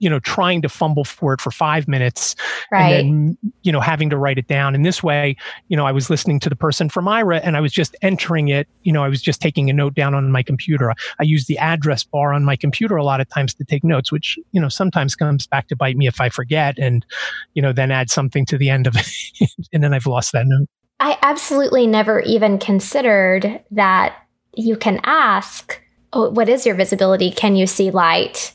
you 0.00 0.10
know 0.10 0.18
trying 0.18 0.60
to 0.62 0.68
fumble 0.68 1.04
for 1.04 1.32
it 1.32 1.40
for 1.40 1.52
five 1.52 1.86
minutes 1.86 2.34
right. 2.72 2.94
and 2.94 3.36
then 3.38 3.38
you 3.62 3.70
know 3.70 3.80
having 3.80 4.10
to 4.10 4.18
write 4.18 4.38
it 4.38 4.48
down. 4.48 4.74
In 4.74 4.82
this 4.82 5.02
way 5.02 5.36
you 5.68 5.76
know 5.76 5.86
i 5.86 5.92
was 5.92 6.10
listening 6.10 6.40
to 6.40 6.48
the 6.48 6.56
person 6.56 6.88
from 6.88 7.04
Aira 7.04 7.40
and 7.44 7.56
i 7.56 7.60
was 7.60 7.72
just 7.72 7.94
entering 8.02 8.48
it 8.48 8.66
you 8.82 8.92
know 8.92 9.04
i 9.04 9.08
was 9.08 9.22
just 9.22 9.40
taking 9.40 9.70
a 9.70 9.72
note 9.72 9.94
down 9.94 10.14
on 10.14 10.30
my 10.32 10.42
computer. 10.42 10.92
I 11.20 11.22
use 11.22 11.46
the 11.46 11.58
address 11.58 12.02
bar 12.02 12.32
on 12.32 12.44
my 12.44 12.56
computer 12.56 12.96
a 12.96 13.04
lot 13.04 13.20
of 13.20 13.28
times 13.28 13.54
to 13.54 13.64
take 13.64 13.84
notes 13.84 14.10
which 14.10 14.36
you 14.50 14.60
know 14.60 14.68
sometimes 14.68 15.14
comes 15.14 15.46
back 15.46 15.68
to 15.68 15.76
bite 15.76 15.96
me 15.96 16.08
if 16.08 16.20
i 16.20 16.28
forget 16.28 16.76
and 16.78 17.06
you 17.54 17.62
know 17.62 17.72
then 17.72 17.92
add 17.92 18.10
something 18.10 18.44
to 18.46 18.58
the 18.58 18.68
end 18.68 18.88
of 18.88 18.96
it 19.40 19.50
and 19.72 19.84
then 19.84 19.94
i've 19.94 20.06
lost 20.06 20.32
that 20.32 20.46
note 20.46 20.68
I 21.00 21.18
absolutely 21.22 21.86
never 21.86 22.20
even 22.20 22.58
considered 22.58 23.62
that 23.70 24.16
you 24.54 24.76
can 24.76 25.00
ask, 25.04 25.80
oh, 26.12 26.30
what 26.30 26.48
is 26.48 26.66
your 26.66 26.74
visibility? 26.74 27.30
Can 27.30 27.56
you 27.56 27.66
see 27.66 27.90
light? 27.90 28.54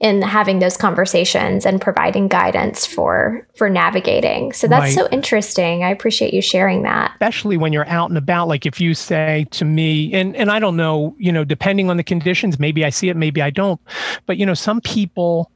in 0.00 0.20
having 0.22 0.58
those 0.58 0.76
conversations 0.76 1.64
and 1.64 1.80
providing 1.80 2.28
guidance 2.28 2.84
for 2.84 3.46
for 3.54 3.70
navigating. 3.70 4.52
So 4.52 4.66
that's 4.66 4.82
right. 4.82 4.94
so 4.94 5.08
interesting. 5.10 5.84
I 5.84 5.90
appreciate 5.90 6.34
you 6.34 6.42
sharing 6.42 6.82
that. 6.82 7.12
Especially 7.12 7.56
when 7.56 7.72
you're 7.72 7.88
out 7.88 8.10
and 8.10 8.18
about 8.18 8.48
like 8.48 8.66
if 8.66 8.80
you 8.80 8.92
say 8.92 9.46
to 9.52 9.64
me 9.64 10.12
and 10.12 10.34
and 10.36 10.50
I 10.50 10.58
don't 10.58 10.76
know, 10.76 11.14
you 11.18 11.30
know, 11.30 11.44
depending 11.44 11.90
on 11.90 11.96
the 11.96 12.02
conditions, 12.02 12.58
maybe 12.58 12.84
I 12.84 12.90
see 12.90 13.08
it, 13.08 13.16
maybe 13.16 13.40
I 13.40 13.50
don't. 13.50 13.80
But 14.26 14.36
you 14.36 14.44
know, 14.44 14.54
some 14.54 14.80
people 14.80 15.50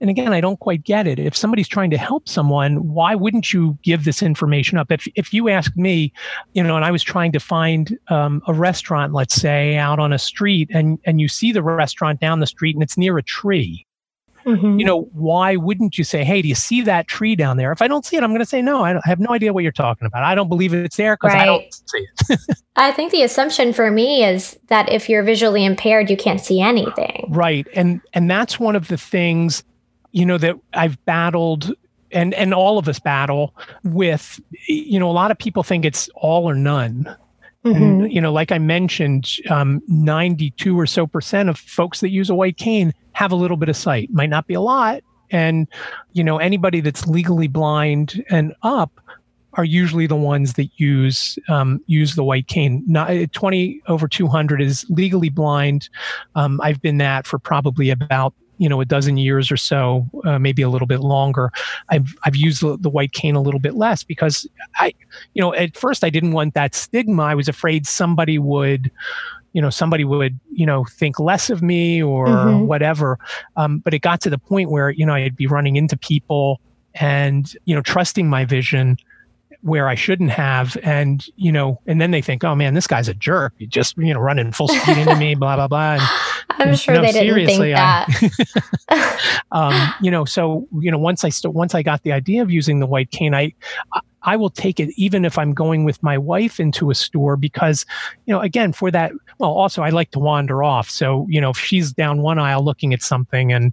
and 0.00 0.10
again, 0.10 0.32
I 0.32 0.40
don't 0.40 0.60
quite 0.60 0.84
get 0.84 1.06
it. 1.06 1.18
If 1.18 1.36
somebody's 1.36 1.68
trying 1.68 1.90
to 1.90 1.98
help 1.98 2.28
someone, 2.28 2.88
why 2.88 3.14
wouldn't 3.14 3.52
you 3.52 3.78
give 3.82 4.04
this 4.04 4.22
information 4.22 4.78
up? 4.78 4.92
If 4.92 5.06
if 5.14 5.32
you 5.32 5.48
ask 5.48 5.74
me, 5.76 6.12
you 6.52 6.62
know, 6.62 6.76
and 6.76 6.84
I 6.84 6.90
was 6.90 7.02
trying 7.02 7.32
to 7.32 7.40
find 7.40 7.98
um, 8.08 8.42
a 8.46 8.52
restaurant, 8.52 9.14
let's 9.14 9.34
say, 9.34 9.76
out 9.76 9.98
on 9.98 10.12
a 10.12 10.18
street, 10.18 10.70
and 10.72 10.98
and 11.04 11.20
you 11.20 11.28
see 11.28 11.52
the 11.52 11.62
restaurant 11.62 12.20
down 12.20 12.40
the 12.40 12.46
street, 12.46 12.76
and 12.76 12.82
it's 12.82 12.98
near 12.98 13.16
a 13.16 13.22
tree. 13.22 13.86
Mm-hmm. 14.44 14.78
You 14.78 14.84
know, 14.84 15.02
why 15.12 15.56
wouldn't 15.56 15.98
you 15.98 16.04
say, 16.04 16.22
"Hey, 16.22 16.40
do 16.40 16.48
you 16.48 16.54
see 16.54 16.80
that 16.82 17.08
tree 17.08 17.34
down 17.34 17.56
there?" 17.56 17.72
If 17.72 17.82
I 17.82 17.88
don't 17.88 18.04
see 18.04 18.16
it, 18.16 18.22
I'm 18.22 18.30
going 18.30 18.40
to 18.40 18.46
say, 18.46 18.62
"No, 18.62 18.84
I, 18.84 18.96
I, 18.96 19.00
have 19.04 19.18
no 19.18 19.30
idea 19.30 19.52
what 19.52 19.64
you're 19.64 19.72
talking 19.72 20.06
about. 20.06 20.22
I 20.22 20.36
don't 20.36 20.48
believe 20.48 20.72
it's 20.72 20.96
there 20.96 21.16
because 21.16 21.34
right. 21.34 21.42
I 21.42 21.46
don't 21.46 21.74
see 21.74 22.06
it." 22.30 22.40
I 22.76 22.92
think 22.92 23.10
the 23.10 23.22
assumption 23.22 23.72
for 23.72 23.90
me 23.90 24.24
is 24.24 24.56
that 24.68 24.92
if 24.92 25.08
you're 25.08 25.24
visually 25.24 25.64
impaired, 25.64 26.10
you 26.10 26.16
can't 26.16 26.40
see 26.40 26.60
anything. 26.60 27.26
Right, 27.30 27.66
and 27.74 28.00
and 28.12 28.30
that's 28.30 28.60
one 28.60 28.76
of 28.76 28.86
the 28.86 28.96
things 28.96 29.64
you 30.16 30.24
know 30.24 30.38
that 30.38 30.56
I've 30.72 31.02
battled 31.04 31.72
and 32.10 32.32
and 32.34 32.54
all 32.54 32.78
of 32.78 32.88
us 32.88 32.98
battle 32.98 33.54
with 33.84 34.40
you 34.66 34.98
know 34.98 35.10
a 35.10 35.12
lot 35.12 35.30
of 35.30 35.38
people 35.38 35.62
think 35.62 35.84
it's 35.84 36.08
all 36.14 36.48
or 36.48 36.54
none 36.54 37.14
mm-hmm. 37.64 37.82
and 37.82 38.12
you 38.12 38.20
know 38.20 38.32
like 38.32 38.52
i 38.52 38.58
mentioned 38.58 39.28
um, 39.50 39.82
92 39.88 40.78
or 40.78 40.86
so 40.86 41.06
percent 41.06 41.48
of 41.48 41.58
folks 41.58 42.00
that 42.00 42.10
use 42.10 42.30
a 42.30 42.34
white 42.34 42.56
cane 42.56 42.94
have 43.12 43.32
a 43.32 43.36
little 43.36 43.56
bit 43.56 43.68
of 43.68 43.76
sight 43.76 44.08
might 44.10 44.30
not 44.30 44.46
be 44.46 44.54
a 44.54 44.60
lot 44.60 45.02
and 45.30 45.66
you 46.12 46.24
know 46.24 46.38
anybody 46.38 46.80
that's 46.80 47.06
legally 47.06 47.48
blind 47.48 48.24
and 48.30 48.54
up 48.62 49.00
are 49.54 49.64
usually 49.64 50.06
the 50.06 50.16
ones 50.16 50.52
that 50.54 50.68
use 50.76 51.38
um, 51.48 51.82
use 51.86 52.14
the 52.14 52.22
white 52.22 52.46
cane. 52.46 52.84
Not, 52.86 53.32
20 53.32 53.80
over 53.88 54.06
200 54.06 54.60
is 54.60 54.84
legally 54.90 55.30
blind. 55.30 55.88
Um, 56.34 56.60
I've 56.62 56.82
been 56.82 56.98
that 56.98 57.26
for 57.26 57.38
probably 57.38 57.88
about 57.88 58.34
you 58.58 58.68
know 58.68 58.80
a 58.80 58.84
dozen 58.84 59.16
years 59.16 59.50
or 59.50 59.56
so, 59.56 60.06
uh, 60.24 60.38
maybe 60.38 60.62
a 60.62 60.68
little 60.68 60.86
bit 60.86 61.00
longer. 61.00 61.50
I've 61.88 62.14
I've 62.24 62.36
used 62.36 62.62
the, 62.62 62.76
the, 62.78 62.90
white 62.90 63.12
cane 63.12 63.34
a 63.34 63.40
little 63.40 63.60
bit 63.60 63.74
less 63.74 64.02
because 64.02 64.46
I, 64.76 64.94
you 65.34 65.42
know, 65.42 65.54
at 65.54 65.76
first 65.76 66.04
I 66.04 66.10
didn't 66.10 66.32
want 66.32 66.54
that 66.54 66.74
stigma. 66.74 67.22
I 67.22 67.34
was 67.34 67.48
afraid 67.48 67.86
somebody 67.86 68.38
would, 68.38 68.90
you 69.52 69.60
know, 69.60 69.70
somebody 69.70 70.04
would 70.04 70.38
you 70.52 70.66
know 70.66 70.84
think 70.84 71.18
less 71.20 71.50
of 71.50 71.62
me 71.62 72.02
or 72.02 72.26
mm-hmm. 72.26 72.66
whatever. 72.66 73.18
Um, 73.56 73.78
but 73.78 73.94
it 73.94 74.00
got 74.00 74.20
to 74.22 74.30
the 74.30 74.38
point 74.38 74.70
where 74.70 74.90
you 74.90 75.04
know 75.04 75.14
I'd 75.14 75.36
be 75.36 75.46
running 75.46 75.76
into 75.76 75.96
people 75.96 76.60
and 76.94 77.52
you 77.64 77.74
know 77.74 77.82
trusting 77.82 78.28
my 78.28 78.44
vision 78.44 78.96
where 79.66 79.88
I 79.88 79.96
shouldn't 79.96 80.30
have. 80.30 80.76
And, 80.84 81.26
you 81.34 81.50
know, 81.50 81.80
and 81.86 82.00
then 82.00 82.12
they 82.12 82.22
think, 82.22 82.44
oh 82.44 82.54
man, 82.54 82.74
this 82.74 82.86
guy's 82.86 83.08
a 83.08 83.14
jerk. 83.14 83.52
He 83.58 83.66
just, 83.66 83.96
you 83.98 84.14
know, 84.14 84.20
running 84.20 84.52
full 84.52 84.68
speed 84.68 84.96
into 84.96 85.16
me, 85.16 85.34
blah, 85.38 85.56
blah, 85.56 85.66
blah. 85.66 85.94
And, 85.94 86.02
I'm 86.58 86.74
sure 86.76 86.94
no, 86.94 87.02
they 87.02 87.12
didn't 87.12 87.46
think 87.46 87.74
that. 87.74 88.06
I, 88.88 89.38
um, 89.52 89.94
you 90.00 90.10
know, 90.10 90.24
so, 90.24 90.66
you 90.78 90.90
know, 90.90 90.98
once 90.98 91.24
I 91.24 91.28
st- 91.28 91.54
once 91.54 91.74
I 91.74 91.82
got 91.82 92.02
the 92.02 92.12
idea 92.12 92.42
of 92.42 92.50
using 92.50 92.80
the 92.80 92.86
white 92.86 93.10
cane, 93.10 93.34
I, 93.34 93.52
I 94.26 94.36
will 94.36 94.50
take 94.50 94.80
it 94.80 94.90
even 94.96 95.24
if 95.24 95.38
I'm 95.38 95.54
going 95.54 95.84
with 95.84 96.02
my 96.02 96.18
wife 96.18 96.58
into 96.58 96.90
a 96.90 96.94
store 96.94 97.36
because, 97.36 97.86
you 98.26 98.34
know, 98.34 98.40
again, 98.40 98.72
for 98.72 98.90
that, 98.90 99.12
well, 99.38 99.52
also 99.52 99.82
I 99.82 99.90
like 99.90 100.10
to 100.10 100.18
wander 100.18 100.64
off. 100.64 100.90
So, 100.90 101.26
you 101.28 101.40
know, 101.40 101.50
if 101.50 101.58
she's 101.58 101.92
down 101.92 102.22
one 102.22 102.38
aisle 102.38 102.64
looking 102.64 102.92
at 102.92 103.02
something 103.02 103.52
and, 103.52 103.72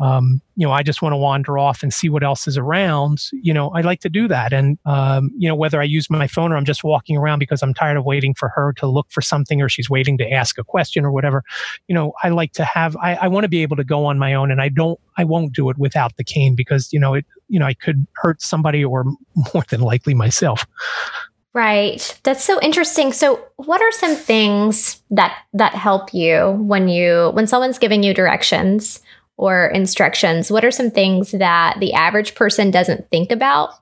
um, 0.00 0.42
you 0.56 0.66
know, 0.66 0.72
I 0.72 0.82
just 0.82 1.00
want 1.00 1.12
to 1.12 1.16
wander 1.16 1.56
off 1.56 1.82
and 1.82 1.94
see 1.94 2.08
what 2.08 2.24
else 2.24 2.46
is 2.48 2.58
around, 2.58 3.22
you 3.32 3.54
know, 3.54 3.70
I 3.70 3.80
like 3.82 4.00
to 4.00 4.10
do 4.10 4.26
that. 4.28 4.52
And, 4.52 4.76
um, 4.84 5.30
you 5.38 5.48
know, 5.48 5.54
whether 5.54 5.80
I 5.80 5.84
use 5.84 6.10
my 6.10 6.26
phone 6.26 6.52
or 6.52 6.56
I'm 6.56 6.64
just 6.64 6.82
walking 6.82 7.16
around 7.16 7.38
because 7.38 7.62
I'm 7.62 7.72
tired 7.72 7.96
of 7.96 8.04
waiting 8.04 8.34
for 8.34 8.48
her 8.48 8.72
to 8.74 8.86
look 8.86 9.06
for 9.10 9.22
something 9.22 9.62
or 9.62 9.68
she's 9.68 9.88
waiting 9.88 10.18
to 10.18 10.30
ask 10.30 10.58
a 10.58 10.64
question 10.64 11.04
or 11.04 11.12
whatever, 11.12 11.44
you 11.86 11.94
know, 11.94 12.12
I 12.22 12.30
like 12.30 12.52
to 12.54 12.64
have, 12.64 12.96
I, 12.96 13.14
I 13.14 13.28
want 13.28 13.44
to 13.44 13.48
be 13.48 13.62
able 13.62 13.76
to 13.76 13.84
go 13.84 14.04
on 14.04 14.18
my 14.18 14.34
own 14.34 14.50
and 14.50 14.60
I 14.60 14.68
don't, 14.68 14.98
I 15.16 15.24
won't 15.24 15.52
do 15.52 15.70
it 15.70 15.78
without 15.78 16.16
the 16.16 16.24
cane 16.24 16.54
because, 16.54 16.92
you 16.92 16.98
know, 16.98 17.14
it, 17.14 17.24
you 17.52 17.58
know, 17.58 17.66
I 17.66 17.74
could 17.74 18.06
hurt 18.14 18.40
somebody 18.40 18.82
or 18.82 19.04
more 19.54 19.62
than 19.68 19.82
likely 19.82 20.14
myself. 20.14 20.66
Right. 21.54 22.18
That's 22.22 22.42
so 22.42 22.58
interesting. 22.62 23.12
So, 23.12 23.44
what 23.56 23.82
are 23.82 23.92
some 23.92 24.16
things 24.16 25.02
that 25.10 25.36
that 25.52 25.74
help 25.74 26.14
you 26.14 26.52
when 26.52 26.88
you 26.88 27.30
when 27.34 27.46
someone's 27.46 27.78
giving 27.78 28.02
you 28.02 28.14
directions 28.14 29.00
or 29.36 29.66
instructions? 29.66 30.50
What 30.50 30.64
are 30.64 30.70
some 30.70 30.90
things 30.90 31.32
that 31.32 31.76
the 31.78 31.92
average 31.92 32.34
person 32.34 32.70
doesn't 32.70 33.10
think 33.10 33.30
about? 33.30 33.74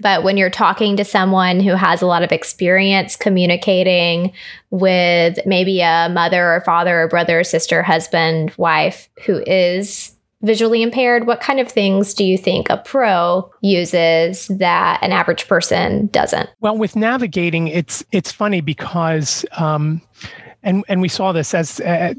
But 0.00 0.22
when 0.22 0.38
you're 0.38 0.48
talking 0.48 0.96
to 0.96 1.04
someone 1.04 1.60
who 1.60 1.74
has 1.74 2.00
a 2.00 2.06
lot 2.06 2.22
of 2.22 2.32
experience 2.32 3.16
communicating 3.16 4.32
with 4.70 5.38
maybe 5.44 5.82
a 5.82 6.08
mother 6.10 6.54
or 6.54 6.62
father 6.62 7.02
or 7.02 7.08
brother 7.08 7.40
or 7.40 7.44
sister, 7.44 7.82
husband, 7.82 8.54
wife 8.56 9.10
who 9.26 9.42
is 9.46 10.16
visually 10.42 10.82
impaired, 10.82 11.26
what 11.26 11.40
kind 11.40 11.60
of 11.60 11.68
things 11.70 12.14
do 12.14 12.24
you 12.24 12.38
think 12.38 12.70
a 12.70 12.78
pro 12.78 13.50
uses 13.60 14.48
that 14.48 14.98
an 15.02 15.12
average 15.12 15.46
person 15.46 16.06
doesn't? 16.08 16.48
Well, 16.60 16.76
with 16.76 16.96
navigating, 16.96 17.68
it's 17.68 18.04
it's 18.12 18.32
funny 18.32 18.60
because, 18.60 19.44
um, 19.58 20.00
and 20.62 20.84
and 20.88 21.00
we 21.00 21.08
saw 21.08 21.32
this 21.32 21.54
as 21.54 21.80
uh, 21.80 22.14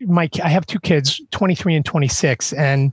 my 0.00 0.28
I 0.42 0.48
have 0.48 0.66
two 0.66 0.80
kids, 0.80 1.20
twenty 1.30 1.54
three 1.54 1.74
and 1.74 1.84
twenty 1.84 2.08
six, 2.08 2.52
and 2.52 2.92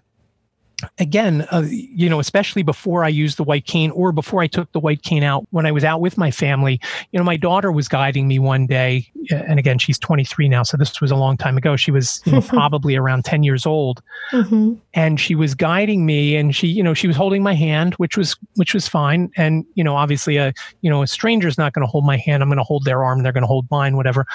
again, 1.00 1.48
uh, 1.52 1.64
you 1.68 2.10
know, 2.10 2.20
especially 2.20 2.62
before 2.62 3.04
I 3.04 3.08
used 3.08 3.38
the 3.38 3.44
white 3.44 3.66
cane 3.66 3.90
or 3.92 4.12
before 4.12 4.42
I 4.42 4.48
took 4.48 4.72
the 4.74 4.80
white 4.80 5.02
cane 5.02 5.24
out 5.24 5.48
when 5.50 5.66
I 5.66 5.72
was 5.72 5.84
out 5.84 6.02
with 6.02 6.18
my 6.18 6.30
family, 6.30 6.80
you 7.12 7.18
know, 7.18 7.24
my 7.24 7.38
daughter 7.38 7.72
was 7.72 7.88
guiding 7.88 8.28
me 8.28 8.38
one 8.38 8.68
day. 8.68 9.12
And 9.32 9.58
again, 9.58 9.80
she's 9.80 9.98
23 9.98 10.48
now. 10.48 10.64
So 10.64 10.78
this 10.78 11.02
was 11.02 11.10
a 11.10 11.16
long 11.16 11.36
time 11.36 11.58
ago. 11.58 11.76
She 11.76 11.90
was 11.90 12.22
you 12.26 12.34
know, 12.34 12.42
probably 12.48 12.96
around 12.96 13.26
10 13.26 13.44
years 13.44 13.66
old. 13.66 14.04
Mm-hmm. 14.32 14.76
And 14.94 15.20
she 15.20 15.34
was 15.34 15.56
guiding 15.56 16.06
me 16.06 16.36
and 16.36 16.56
she, 16.56 16.68
you 16.68 16.84
know, 16.84 16.94
she 16.94 17.08
was 17.08 17.16
holding 17.16 17.42
my 17.42 17.56
hand, 17.56 17.96
which 17.96 18.16
was, 18.16 18.36
which 18.56 18.74
was 18.74 18.88
fine. 18.88 19.32
And, 19.36 19.66
you 19.74 19.84
know, 19.84 19.96
obviously 19.96 20.38
a, 20.38 20.54
you 20.82 20.90
know, 20.92 21.02
a 21.02 21.08
stranger's 21.08 21.58
not 21.58 21.74
going 21.74 21.86
to 21.86 21.90
hold 21.90 22.06
my 22.06 22.18
hand. 22.18 22.44
I'm 22.44 22.50
going 22.50 22.58
to 22.58 22.64
hold 22.64 22.86
their 22.86 23.04
arm. 23.04 23.24
They're 23.24 23.34
going 23.34 23.42
to 23.42 23.48
hold 23.48 23.66
mine, 23.72 23.96
whatever. 23.96 24.28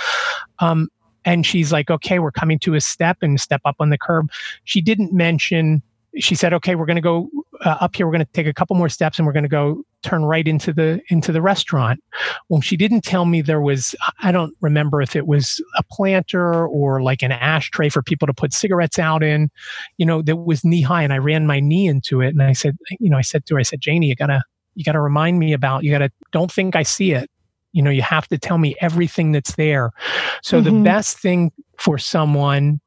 Um, 0.58 0.88
and 1.24 1.46
she's 1.46 1.70
like, 1.70 1.88
okay, 1.88 2.18
we're 2.18 2.32
coming 2.32 2.58
to 2.60 2.74
a 2.74 2.80
step 2.80 3.18
and 3.22 3.40
step 3.40 3.60
up 3.64 3.76
on 3.78 3.90
the 3.90 3.98
curb. 3.98 4.28
She 4.64 4.80
didn't 4.80 5.12
mention 5.12 5.82
she 6.18 6.34
said, 6.34 6.52
"Okay, 6.52 6.74
we're 6.74 6.86
going 6.86 6.96
to 6.96 7.02
go 7.02 7.30
uh, 7.64 7.76
up 7.80 7.96
here. 7.96 8.06
We're 8.06 8.12
going 8.12 8.24
to 8.24 8.32
take 8.32 8.46
a 8.46 8.52
couple 8.52 8.76
more 8.76 8.88
steps, 8.88 9.18
and 9.18 9.26
we're 9.26 9.32
going 9.32 9.44
to 9.44 9.48
go 9.48 9.84
turn 10.02 10.24
right 10.24 10.46
into 10.46 10.72
the 10.72 11.00
into 11.08 11.32
the 11.32 11.40
restaurant." 11.40 12.02
Well, 12.48 12.60
she 12.60 12.76
didn't 12.76 13.02
tell 13.02 13.24
me 13.24 13.40
there 13.40 13.60
was. 13.60 13.94
I 14.22 14.32
don't 14.32 14.54
remember 14.60 15.00
if 15.00 15.16
it 15.16 15.26
was 15.26 15.62
a 15.76 15.82
planter 15.82 16.66
or 16.66 17.02
like 17.02 17.22
an 17.22 17.32
ashtray 17.32 17.88
for 17.88 18.02
people 18.02 18.26
to 18.26 18.34
put 18.34 18.52
cigarettes 18.52 18.98
out 18.98 19.22
in. 19.22 19.50
You 19.96 20.06
know, 20.06 20.22
that 20.22 20.36
was 20.36 20.64
knee 20.64 20.82
high, 20.82 21.02
and 21.02 21.12
I 21.12 21.18
ran 21.18 21.46
my 21.46 21.60
knee 21.60 21.86
into 21.86 22.20
it, 22.20 22.28
and 22.28 22.42
I 22.42 22.52
said, 22.52 22.76
you 23.00 23.08
know, 23.08 23.16
I 23.16 23.22
said 23.22 23.46
to 23.46 23.54
her, 23.54 23.60
I 23.60 23.64
said, 23.64 23.80
Janie, 23.80 24.08
you 24.08 24.14
gotta 24.14 24.42
you 24.74 24.84
gotta 24.84 25.00
remind 25.00 25.38
me 25.38 25.52
about. 25.52 25.84
You 25.84 25.90
gotta 25.90 26.10
don't 26.32 26.52
think 26.52 26.76
I 26.76 26.82
see 26.82 27.12
it. 27.12 27.30
You 27.72 27.82
know, 27.82 27.90
you 27.90 28.02
have 28.02 28.28
to 28.28 28.38
tell 28.38 28.58
me 28.58 28.76
everything 28.80 29.32
that's 29.32 29.56
there. 29.56 29.92
So 30.42 30.60
mm-hmm. 30.60 30.76
the 30.76 30.84
best 30.84 31.18
thing 31.18 31.52
for 31.78 31.96
someone 31.96 32.80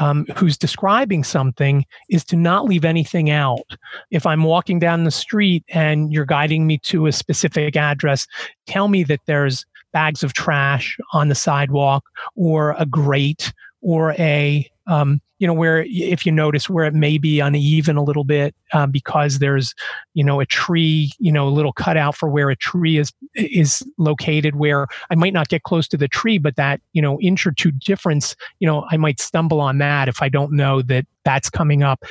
um, 0.00 0.26
who's 0.36 0.56
describing 0.56 1.22
something 1.22 1.84
is 2.08 2.24
to 2.24 2.36
not 2.36 2.64
leave 2.64 2.84
anything 2.84 3.30
out. 3.30 3.76
If 4.10 4.26
I'm 4.26 4.42
walking 4.42 4.78
down 4.78 5.04
the 5.04 5.10
street 5.10 5.62
and 5.68 6.12
you're 6.12 6.24
guiding 6.24 6.66
me 6.66 6.78
to 6.78 7.06
a 7.06 7.12
specific 7.12 7.76
address, 7.76 8.26
tell 8.66 8.88
me 8.88 9.04
that 9.04 9.20
there's 9.26 9.64
bags 9.92 10.22
of 10.22 10.32
trash 10.32 10.96
on 11.12 11.28
the 11.28 11.34
sidewalk 11.34 12.04
or 12.34 12.74
a 12.78 12.86
grate 12.86 13.52
or 13.82 14.12
a 14.12 14.68
um, 14.90 15.20
you 15.38 15.46
know 15.46 15.54
where 15.54 15.86
if 15.88 16.26
you 16.26 16.32
notice 16.32 16.68
where 16.68 16.84
it 16.84 16.94
may 16.94 17.16
be 17.16 17.40
uneven 17.40 17.96
a 17.96 18.02
little 18.02 18.24
bit 18.24 18.54
um, 18.74 18.90
because 18.90 19.38
there's 19.38 19.74
you 20.12 20.22
know 20.22 20.40
a 20.40 20.46
tree 20.46 21.12
you 21.18 21.32
know 21.32 21.48
a 21.48 21.50
little 21.50 21.72
cutout 21.72 22.16
for 22.16 22.28
where 22.28 22.50
a 22.50 22.56
tree 22.56 22.98
is 22.98 23.12
is 23.34 23.82
located 23.96 24.56
where 24.56 24.86
i 25.10 25.14
might 25.14 25.32
not 25.32 25.48
get 25.48 25.62
close 25.62 25.88
to 25.88 25.96
the 25.96 26.08
tree 26.08 26.36
but 26.38 26.56
that 26.56 26.80
you 26.92 27.00
know 27.00 27.18
inch 27.20 27.46
or 27.46 27.52
two 27.52 27.70
difference 27.70 28.36
you 28.58 28.66
know 28.66 28.84
i 28.90 28.96
might 28.96 29.20
stumble 29.20 29.60
on 29.60 29.78
that 29.78 30.08
if 30.08 30.20
i 30.20 30.28
don't 30.28 30.52
know 30.52 30.82
that 30.82 31.06
that's 31.24 31.48
coming 31.48 31.82
up 31.82 32.04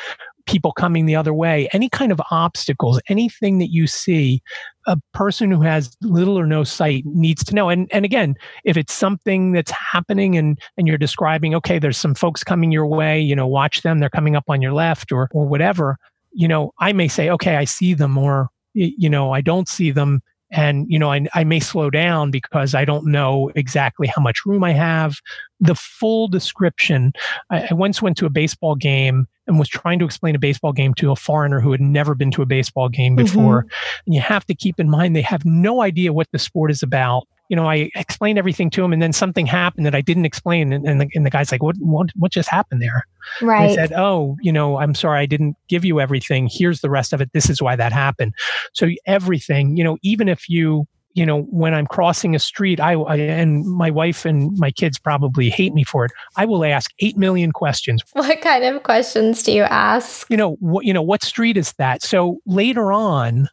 people 0.50 0.72
coming 0.72 1.06
the 1.06 1.16
other 1.16 1.34
way, 1.34 1.70
any 1.74 1.88
kind 1.88 2.12
of 2.12 2.20
obstacles, 2.32 3.00
anything 3.08 3.60
that 3.60 3.72
you 3.72 3.86
see, 3.86 4.42
a 4.88 4.98
person 5.14 5.52
who 5.52 5.62
has 5.62 5.96
little 6.02 6.40
or 6.40 6.48
no 6.48 6.64
sight 6.64 7.04
needs 7.06 7.44
to 7.44 7.54
know. 7.54 7.70
And 7.70 7.88
and 7.94 8.04
again, 8.04 8.36
if 8.64 8.76
it's 8.76 8.94
something 8.94 9.52
that's 9.52 9.72
happening 9.72 10.36
and 10.36 10.60
and 10.76 10.88
you're 10.88 10.98
describing, 10.98 11.54
okay, 11.54 11.78
there's 11.78 11.98
some 11.98 12.16
folks 12.16 12.44
coming 12.44 12.72
your 12.72 12.88
way, 12.88 13.22
you 13.22 13.36
know, 13.36 13.46
watch 13.46 13.84
them, 13.84 14.00
they're 14.00 14.10
coming 14.10 14.36
up 14.36 14.46
on 14.48 14.60
your 14.60 14.74
left 14.74 15.12
or 15.12 15.30
or 15.34 15.46
whatever, 15.46 15.98
you 16.32 16.48
know, 16.48 16.72
I 16.80 16.94
may 16.94 17.08
say, 17.08 17.30
okay, 17.30 17.56
I 17.56 17.66
see 17.66 17.94
them 17.94 18.18
or 18.18 18.50
you 18.74 19.10
know, 19.10 19.32
I 19.32 19.42
don't 19.42 19.68
see 19.68 19.92
them 19.92 20.22
and 20.52 20.86
you 20.90 20.98
know 20.98 21.12
I, 21.12 21.28
I 21.34 21.44
may 21.44 21.60
slow 21.60 21.90
down 21.90 22.32
because 22.32 22.74
i 22.74 22.86
don't 22.86 23.06
know 23.06 23.52
exactly 23.56 24.08
how 24.08 24.22
much 24.22 24.46
room 24.46 24.64
i 24.64 24.72
have 24.72 25.18
the 25.60 25.76
full 25.76 26.28
description 26.28 27.14
I, 27.50 27.68
I, 27.70 27.74
once 27.74 28.02
went 28.02 28.18
to 28.18 28.26
a 28.26 28.30
baseball 28.30 28.76
game 28.76 29.28
and 29.48 29.60
was 29.60 29.70
trying 29.70 30.00
to 30.00 30.06
explain 30.06 30.36
a 30.36 30.40
baseball 30.40 30.74
game 30.74 30.94
to 30.96 31.12
a 31.12 31.16
foreigner 31.16 31.60
who 31.60 31.72
had 31.72 31.82
never 31.82 32.16
been 32.16 32.32
to 32.32 32.42
a 32.42 32.46
baseball 32.46 32.90
game 32.90 33.16
mm-hmm. 33.16 33.26
before 33.26 33.64
mm-hmm. 33.64 34.02
and 34.06 34.16
you 34.16 34.22
have 34.22 34.46
to 34.46 34.56
keep 34.56 34.80
in 34.80 34.90
mind 34.90 35.16
they 35.16 35.22
have 35.22 35.46
no 35.46 35.82
idea 35.82 36.14
what 36.14 36.28
the 36.32 36.40
sport 36.40 36.72
is 36.72 36.84
about 36.84 37.28
you 37.50 37.56
know, 37.56 37.68
I 37.68 37.90
explained 37.96 38.38
everything 38.38 38.70
to 38.72 38.84
him, 38.84 38.94
and 38.94 39.02
then 39.02 39.12
something 39.12 39.46
happened 39.46 39.86
that 39.86 39.96
I 39.96 40.02
didn't 40.02 40.26
explain, 40.26 40.72
and, 40.72 40.88
and, 40.88 41.02
the, 41.02 41.10
and 41.16 41.26
the 41.26 41.30
guy's 41.30 41.52
like, 41.52 41.64
"What, 41.64 41.76
what, 41.80 42.12
what 42.16 42.32
just 42.32 42.48
happened 42.48 42.82
there?" 42.82 43.06
Right. 43.42 43.72
I 43.72 43.76
said, 43.76 43.92
"Oh, 43.94 44.38
you 44.42 44.52
know, 44.52 44.78
I'm 44.78 44.96
sorry, 44.96 45.20
I 45.20 45.26
didn't 45.26 45.58
give 45.68 45.84
you 45.84 46.00
everything. 46.00 46.48
Here's 46.52 46.82
the 46.82 46.90
rest 46.90 47.12
of 47.12 47.22
it. 47.22 47.32
This 47.34 47.50
is 47.50 47.62
why 47.62 47.76
that 47.76 47.92
happened." 47.92 48.34
So 48.74 48.90
everything, 49.06 49.76
you 49.76 49.84
know, 49.84 49.98
even 50.04 50.30
if 50.30 50.48
you 50.48 50.88
you 51.16 51.26
know, 51.26 51.42
when 51.42 51.74
I'm 51.74 51.88
crossing 51.88 52.36
a 52.36 52.40
street, 52.40 52.80
I, 52.80 52.94
I, 52.94 53.16
and 53.18 53.66
my 53.66 53.90
wife 53.90 54.26
and 54.26 54.58
my 54.58 54.72
kids 54.72 55.00
probably 55.00 55.50
hate 55.50 55.74
me 55.74 55.84
for 55.84 56.06
it. 56.06 56.12
I 56.38 56.46
will 56.46 56.64
ask 56.64 56.92
eight 57.00 57.18
million 57.18 57.52
questions. 57.52 58.04
What 58.14 58.42
kind 58.42 58.64
of 58.64 58.84
questions 58.84 59.42
do 59.44 59.52
you 59.52 59.64
ask? 59.64 60.30
You 60.30 60.38
know, 60.38 60.54
what 60.60 60.86
you 60.86 60.94
know, 60.94 61.02
what 61.02 61.24
street 61.24 61.58
is 61.58 61.74
that? 61.74 62.04
So 62.04 62.38
later 62.46 62.94
on, 62.94 63.50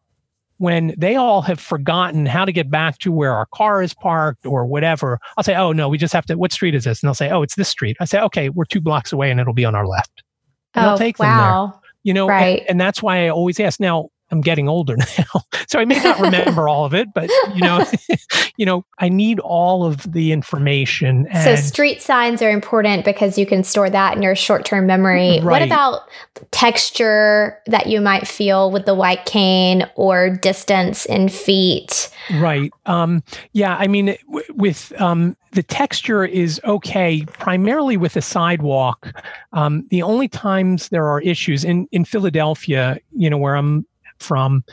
when 0.58 0.94
they 0.96 1.16
all 1.16 1.42
have 1.42 1.60
forgotten 1.60 2.26
how 2.26 2.44
to 2.44 2.52
get 2.52 2.70
back 2.70 2.98
to 2.98 3.12
where 3.12 3.32
our 3.32 3.46
car 3.54 3.82
is 3.82 3.92
parked 3.92 4.46
or 4.46 4.64
whatever, 4.66 5.18
I'll 5.36 5.44
say, 5.44 5.54
oh, 5.54 5.72
no, 5.72 5.88
we 5.88 5.98
just 5.98 6.14
have 6.14 6.26
to, 6.26 6.36
what 6.36 6.52
street 6.52 6.74
is 6.74 6.84
this? 6.84 7.02
And 7.02 7.08
they'll 7.08 7.14
say, 7.14 7.30
oh, 7.30 7.42
it's 7.42 7.56
this 7.56 7.68
street. 7.68 7.96
I 8.00 8.06
say, 8.06 8.20
okay, 8.20 8.48
we're 8.48 8.64
two 8.64 8.80
blocks 8.80 9.12
away 9.12 9.30
and 9.30 9.38
it'll 9.38 9.52
be 9.52 9.64
on 9.64 9.74
our 9.74 9.86
left. 9.86 10.22
And 10.74 10.86
oh, 10.86 10.90
I'll 10.90 10.98
take 10.98 11.18
wow. 11.18 11.26
them 11.26 11.70
there. 11.70 11.80
You 12.04 12.14
know, 12.14 12.28
right. 12.28 12.60
and, 12.60 12.70
and 12.70 12.80
that's 12.80 13.02
why 13.02 13.26
I 13.26 13.28
always 13.28 13.58
ask. 13.60 13.80
Now, 13.80 14.08
I'm 14.30 14.40
getting 14.40 14.68
older 14.68 14.96
now, 15.18 15.42
so 15.68 15.78
I 15.78 15.84
may 15.84 16.02
not 16.02 16.18
remember 16.20 16.68
all 16.68 16.84
of 16.84 16.94
it, 16.94 17.12
but 17.14 17.30
you 17.54 17.60
know, 17.60 17.84
you 18.56 18.66
know, 18.66 18.84
I 18.98 19.08
need 19.08 19.38
all 19.40 19.84
of 19.84 20.10
the 20.10 20.32
information. 20.32 21.28
so 21.44 21.56
street 21.56 22.02
signs 22.02 22.42
are 22.42 22.50
important 22.50 23.04
because 23.04 23.38
you 23.38 23.46
can 23.46 23.62
store 23.62 23.90
that 23.90 24.16
in 24.16 24.22
your 24.22 24.34
short-term 24.34 24.86
memory. 24.86 25.40
Right. 25.40 25.44
What 25.44 25.62
about 25.62 26.02
texture 26.50 27.58
that 27.66 27.86
you 27.86 28.00
might 28.00 28.26
feel 28.26 28.70
with 28.70 28.86
the 28.86 28.94
white 28.94 29.24
cane 29.26 29.84
or 29.94 30.30
distance 30.30 31.04
in 31.06 31.28
feet? 31.28 32.10
Right. 32.34 32.72
Um, 32.86 33.22
yeah. 33.52 33.76
I 33.76 33.86
mean, 33.86 34.16
w- 34.26 34.46
with 34.54 34.92
um, 35.00 35.36
the 35.52 35.62
texture 35.62 36.24
is 36.24 36.60
okay, 36.64 37.24
primarily 37.38 37.96
with 37.96 38.14
the 38.14 38.22
sidewalk. 38.22 39.12
Um, 39.52 39.86
the 39.90 40.02
only 40.02 40.28
times 40.28 40.88
there 40.88 41.06
are 41.08 41.20
issues 41.20 41.64
in 41.64 41.86
in 41.92 42.04
Philadelphia, 42.04 42.98
you 43.12 43.30
know, 43.30 43.38
where 43.38 43.56
I'm 43.56 43.86
from 44.18 44.64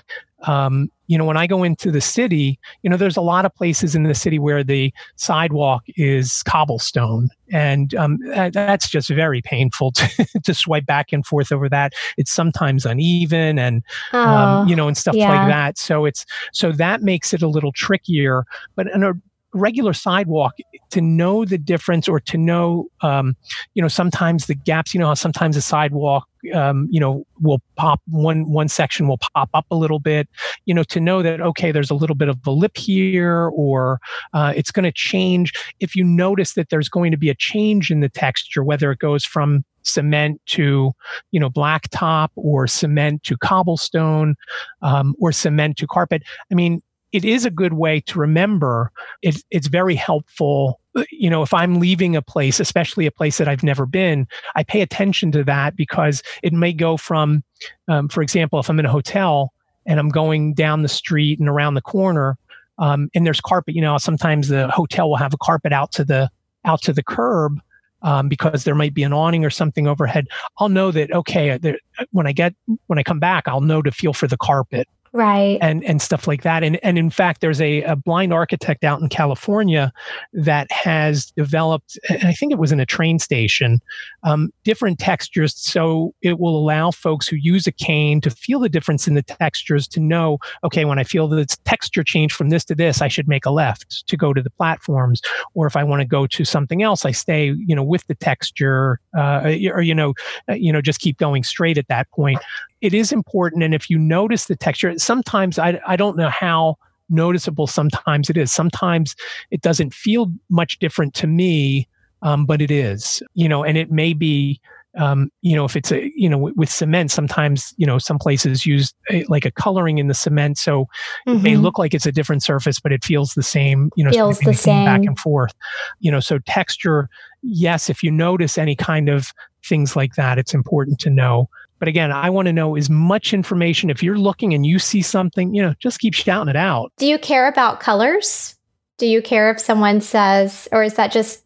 um, 0.47 0.89
you 1.07 1.17
know 1.17 1.25
when 1.25 1.37
i 1.37 1.47
go 1.47 1.63
into 1.63 1.91
the 1.91 2.01
city 2.01 2.59
you 2.81 2.89
know 2.89 2.97
there's 2.97 3.17
a 3.17 3.21
lot 3.21 3.45
of 3.45 3.53
places 3.55 3.95
in 3.95 4.03
the 4.03 4.15
city 4.15 4.39
where 4.39 4.63
the 4.63 4.91
sidewalk 5.15 5.83
is 5.95 6.43
cobblestone. 6.43 7.29
And 7.51 7.93
um, 7.95 8.19
that, 8.27 8.53
that's 8.53 8.89
just 8.89 9.09
very 9.09 9.41
painful 9.41 9.91
to, 9.93 10.27
to 10.43 10.53
swipe 10.53 10.85
back 10.85 11.11
and 11.11 11.25
forth 11.25 11.51
over 11.51 11.69
that. 11.69 11.93
It's 12.17 12.31
sometimes 12.31 12.85
uneven 12.85 13.59
and 13.59 13.83
oh, 14.13 14.19
um, 14.19 14.67
you 14.67 14.75
know 14.75 14.87
and 14.87 14.97
stuff 14.97 15.15
yeah. 15.15 15.29
like 15.29 15.47
that. 15.47 15.77
So 15.77 16.05
it's 16.05 16.25
so 16.51 16.71
that 16.73 17.01
makes 17.01 17.33
it 17.33 17.41
a 17.41 17.47
little 17.47 17.71
trickier. 17.71 18.45
But 18.75 18.87
in 18.87 19.03
a 19.03 19.13
regular 19.53 19.93
sidewalk 19.93 20.53
to 20.89 21.01
know 21.01 21.45
the 21.45 21.57
difference 21.57 22.07
or 22.07 22.19
to 22.19 22.37
know 22.37 22.87
um, 23.01 23.35
you 23.73 23.81
know 23.81 23.87
sometimes 23.87 24.47
the 24.47 24.55
gaps 24.55 24.93
you 24.93 24.99
know 24.99 25.07
how 25.07 25.13
sometimes 25.13 25.55
the 25.55 25.61
sidewalk 25.61 26.27
um, 26.53 26.87
you 26.91 26.99
know 26.99 27.25
will 27.41 27.61
pop 27.75 28.01
one 28.07 28.49
one 28.49 28.67
section 28.67 29.07
will 29.07 29.19
pop 29.33 29.49
up 29.53 29.65
a 29.71 29.75
little 29.75 29.99
bit 29.99 30.27
you 30.65 30.73
know 30.73 30.83
to 30.83 30.99
know 30.99 31.21
that 31.21 31.41
okay 31.41 31.71
there's 31.71 31.91
a 31.91 31.95
little 31.95 32.15
bit 32.15 32.29
of 32.29 32.37
a 32.45 32.51
lip 32.51 32.77
here 32.77 33.49
or 33.53 33.99
uh, 34.33 34.53
it's 34.55 34.71
going 34.71 34.83
to 34.83 34.91
change. 34.91 35.53
If 35.79 35.95
you 35.95 36.03
notice 36.03 36.53
that 36.53 36.69
there's 36.69 36.89
going 36.89 37.11
to 37.11 37.17
be 37.17 37.29
a 37.29 37.35
change 37.35 37.91
in 37.91 37.99
the 37.99 38.09
texture 38.09 38.63
whether 38.63 38.91
it 38.91 38.99
goes 38.99 39.25
from 39.25 39.63
cement 39.83 40.41
to 40.45 40.91
you 41.31 41.39
know 41.39 41.49
blacktop 41.49 42.29
or 42.35 42.67
cement 42.67 43.23
to 43.23 43.37
cobblestone 43.37 44.35
um, 44.81 45.13
or 45.19 45.31
cement 45.31 45.77
to 45.77 45.85
carpet 45.85 46.23
i 46.51 46.55
mean 46.55 46.81
it 47.13 47.23
is 47.23 47.45
a 47.45 47.51
good 47.51 47.73
way 47.73 48.01
to 48.01 48.19
remember. 48.19 48.91
It, 49.21 49.41
it's 49.51 49.67
very 49.67 49.95
helpful. 49.95 50.81
You 51.11 51.29
know, 51.29 51.43
if 51.43 51.53
I'm 51.53 51.75
leaving 51.75 52.15
a 52.15 52.21
place, 52.21 52.59
especially 52.59 53.05
a 53.05 53.11
place 53.11 53.37
that 53.37 53.47
I've 53.47 53.63
never 53.63 53.85
been, 53.85 54.27
I 54.55 54.63
pay 54.63 54.81
attention 54.81 55.31
to 55.33 55.43
that 55.43 55.75
because 55.75 56.23
it 56.41 56.53
may 56.53 56.73
go 56.73 56.97
from, 56.97 57.43
um, 57.87 58.09
for 58.09 58.23
example, 58.23 58.59
if 58.59 58.67
I'm 58.67 58.79
in 58.79 58.85
a 58.85 58.91
hotel 58.91 59.53
and 59.85 59.99
I'm 59.99 60.09
going 60.09 60.55
down 60.55 60.81
the 60.81 60.89
street 60.89 61.39
and 61.39 61.47
around 61.47 61.75
the 61.75 61.81
corner, 61.81 62.37
um, 62.79 63.09
and 63.13 63.25
there's 63.25 63.39
carpet. 63.39 63.75
You 63.75 63.81
know, 63.81 63.97
sometimes 63.99 64.47
the 64.47 64.67
hotel 64.69 65.07
will 65.07 65.17
have 65.17 65.33
a 65.33 65.37
carpet 65.37 65.71
out 65.71 65.91
to 65.93 66.03
the 66.03 66.29
out 66.65 66.81
to 66.81 66.93
the 66.93 67.03
curb. 67.03 67.59
Um, 68.01 68.27
because 68.27 68.65
there 68.65 68.75
might 68.75 68.93
be 68.93 69.03
an 69.03 69.13
awning 69.13 69.45
or 69.45 69.49
something 69.49 69.87
overhead, 69.87 70.27
I'll 70.57 70.67
know 70.67 70.91
that 70.91 71.09
okay. 71.13 71.57
There, 71.57 71.77
when 72.11 72.27
I 72.27 72.33
get 72.33 72.53
when 72.87 72.99
I 72.99 73.03
come 73.03 73.21
back, 73.21 73.47
I'll 73.47 73.61
know 73.61 73.81
to 73.81 73.93
feel 73.93 74.11
for 74.11 74.27
the 74.27 74.35
carpet 74.35 74.89
right. 75.13 75.57
and 75.61 75.83
and 75.83 76.01
stuff 76.01 76.27
like 76.27 76.43
that. 76.43 76.63
And 76.63 76.79
and 76.83 76.97
in 76.97 77.09
fact 77.09 77.41
there's 77.41 77.61
a, 77.61 77.81
a 77.83 77.95
blind 77.95 78.33
architect 78.33 78.83
out 78.83 79.01
in 79.01 79.09
california 79.09 79.91
that 80.33 80.71
has 80.71 81.27
developed 81.31 81.97
i 82.09 82.33
think 82.33 82.51
it 82.51 82.57
was 82.57 82.71
in 82.71 82.79
a 82.79 82.85
train 82.85 83.19
station 83.19 83.79
um, 84.23 84.51
different 84.63 84.99
textures. 84.99 85.55
So 85.57 86.13
it 86.21 86.39
will 86.39 86.57
allow 86.57 86.91
folks 86.91 87.27
who 87.27 87.35
use 87.35 87.67
a 87.67 87.71
cane 87.71 88.21
to 88.21 88.29
feel 88.29 88.59
the 88.59 88.69
difference 88.69 89.07
in 89.07 89.13
the 89.15 89.21
textures 89.21 89.87
to 89.89 89.99
know 89.99 90.37
okay 90.63 90.85
when 90.85 90.99
i 90.99 91.03
feel 91.03 91.27
that 91.27 91.55
texture 91.65 92.03
change 92.03 92.33
from 92.33 92.49
this 92.49 92.63
to 92.65 92.75
this 92.75 93.01
i 93.01 93.07
should 93.07 93.27
make 93.27 93.45
a 93.45 93.51
left 93.51 94.05
to 94.07 94.17
go 94.17 94.33
to 94.33 94.41
the 94.41 94.49
platforms. 94.49 95.21
Or 95.53 95.67
if 95.67 95.75
i 95.75 95.83
want 95.83 96.01
to 96.01 96.07
go 96.07 96.27
to 96.27 96.45
something 96.45 96.83
else 96.83 97.05
i 97.05 97.11
stay 97.11 97.53
you 97.67 97.75
know 97.75 97.83
with 97.83 98.05
the 98.07 98.15
texture 98.15 98.99
uh, 99.17 99.41
or 99.71 99.81
you 99.81 99.95
know 99.95 100.13
uh, 100.49 100.53
you 100.53 100.71
know 100.71 100.81
just 100.81 100.99
keep 100.99 101.17
going 101.17 101.43
straight 101.43 101.77
at 101.77 101.87
that 101.87 102.09
point 102.11 102.39
it 102.83 102.93
is 102.93 103.13
important. 103.13 103.63
And 103.63 103.73
if 103.73 103.89
you 103.89 103.97
notice 103.97 104.45
the 104.45 104.57
texture, 104.57 104.93
sometimes 104.99 105.57
I, 105.57 105.79
I 105.87 105.95
don't 105.95 106.17
know 106.17 106.29
how 106.29 106.75
noticeable 107.09 107.65
sometimes 107.65 108.29
it 108.29 108.35
is. 108.35 108.51
Sometimes 108.51 109.15
it 109.51 109.61
doesn't 109.61 109.93
feel 109.93 110.31
much 110.49 110.79
different 110.79 111.13
to 111.15 111.27
me, 111.27 111.87
um, 112.23 112.45
but 112.45 112.61
it 112.61 112.71
is, 112.71 113.23
you 113.35 113.47
know, 113.47 113.63
and 113.63 113.77
it 113.77 113.89
may 113.89 114.11
be, 114.11 114.59
um, 114.97 115.31
you 115.41 115.55
know, 115.55 115.63
if 115.63 115.77
it's 115.77 115.93
a, 115.93 116.11
you 116.13 116.27
know, 116.27 116.35
w- 116.35 116.55
with 116.57 116.69
cement, 116.69 117.09
sometimes, 117.09 117.73
you 117.77 117.87
know, 117.87 117.97
some 117.97 118.19
places 118.19 118.65
use 118.65 118.93
a, 119.09 119.23
like 119.29 119.45
a 119.45 119.51
coloring 119.51 119.97
in 119.97 120.09
the 120.09 120.13
cement. 120.13 120.57
So 120.57 120.83
mm-hmm. 121.25 121.37
it 121.37 121.41
may 121.41 121.53
mm-hmm. 121.53 121.61
look 121.61 121.77
like 121.79 121.93
it's 121.93 122.05
a 122.05 122.11
different 122.11 122.43
surface, 122.43 122.81
but 122.81 122.91
it 122.91 123.03
feels 123.03 123.33
the 123.33 123.43
same, 123.43 123.91
you 123.95 124.03
know, 124.03 124.11
feels 124.11 124.39
the 124.39 124.53
same 124.53 124.83
back 124.83 125.03
and 125.03 125.17
forth, 125.17 125.53
you 126.01 126.11
know, 126.11 126.19
so 126.19 126.37
texture, 126.39 127.09
yes, 127.43 127.89
if 127.89 128.03
you 128.03 128.11
notice 128.11 128.57
any 128.57 128.75
kind 128.75 129.07
of 129.07 129.31
things 129.65 129.95
like 129.95 130.15
that, 130.15 130.37
it's 130.37 130.53
important 130.53 130.99
to 130.99 131.09
know. 131.09 131.47
But 131.79 131.87
again, 131.87 132.11
I 132.11 132.29
want 132.29 132.45
to 132.47 132.53
know 132.53 132.75
as 132.75 132.89
much 132.89 133.33
information. 133.33 133.89
If 133.89 134.01
you're 134.01 134.17
looking 134.17 134.53
and 134.53 134.65
you 134.65 134.79
see 134.79 135.01
something, 135.01 135.53
you 135.53 135.61
know, 135.61 135.73
just 135.79 135.99
keep 135.99 136.13
shouting 136.13 136.49
it 136.49 136.55
out. 136.55 136.91
Do 136.97 137.05
you 137.05 137.19
care 137.19 137.47
about 137.47 137.79
colors? 137.79 138.55
Do 138.97 139.05
you 139.05 139.21
care 139.21 139.51
if 139.51 139.59
someone 139.59 139.99
says, 139.99 140.67
or 140.71 140.83
is 140.83 140.93
that 140.95 141.11
just 141.11 141.45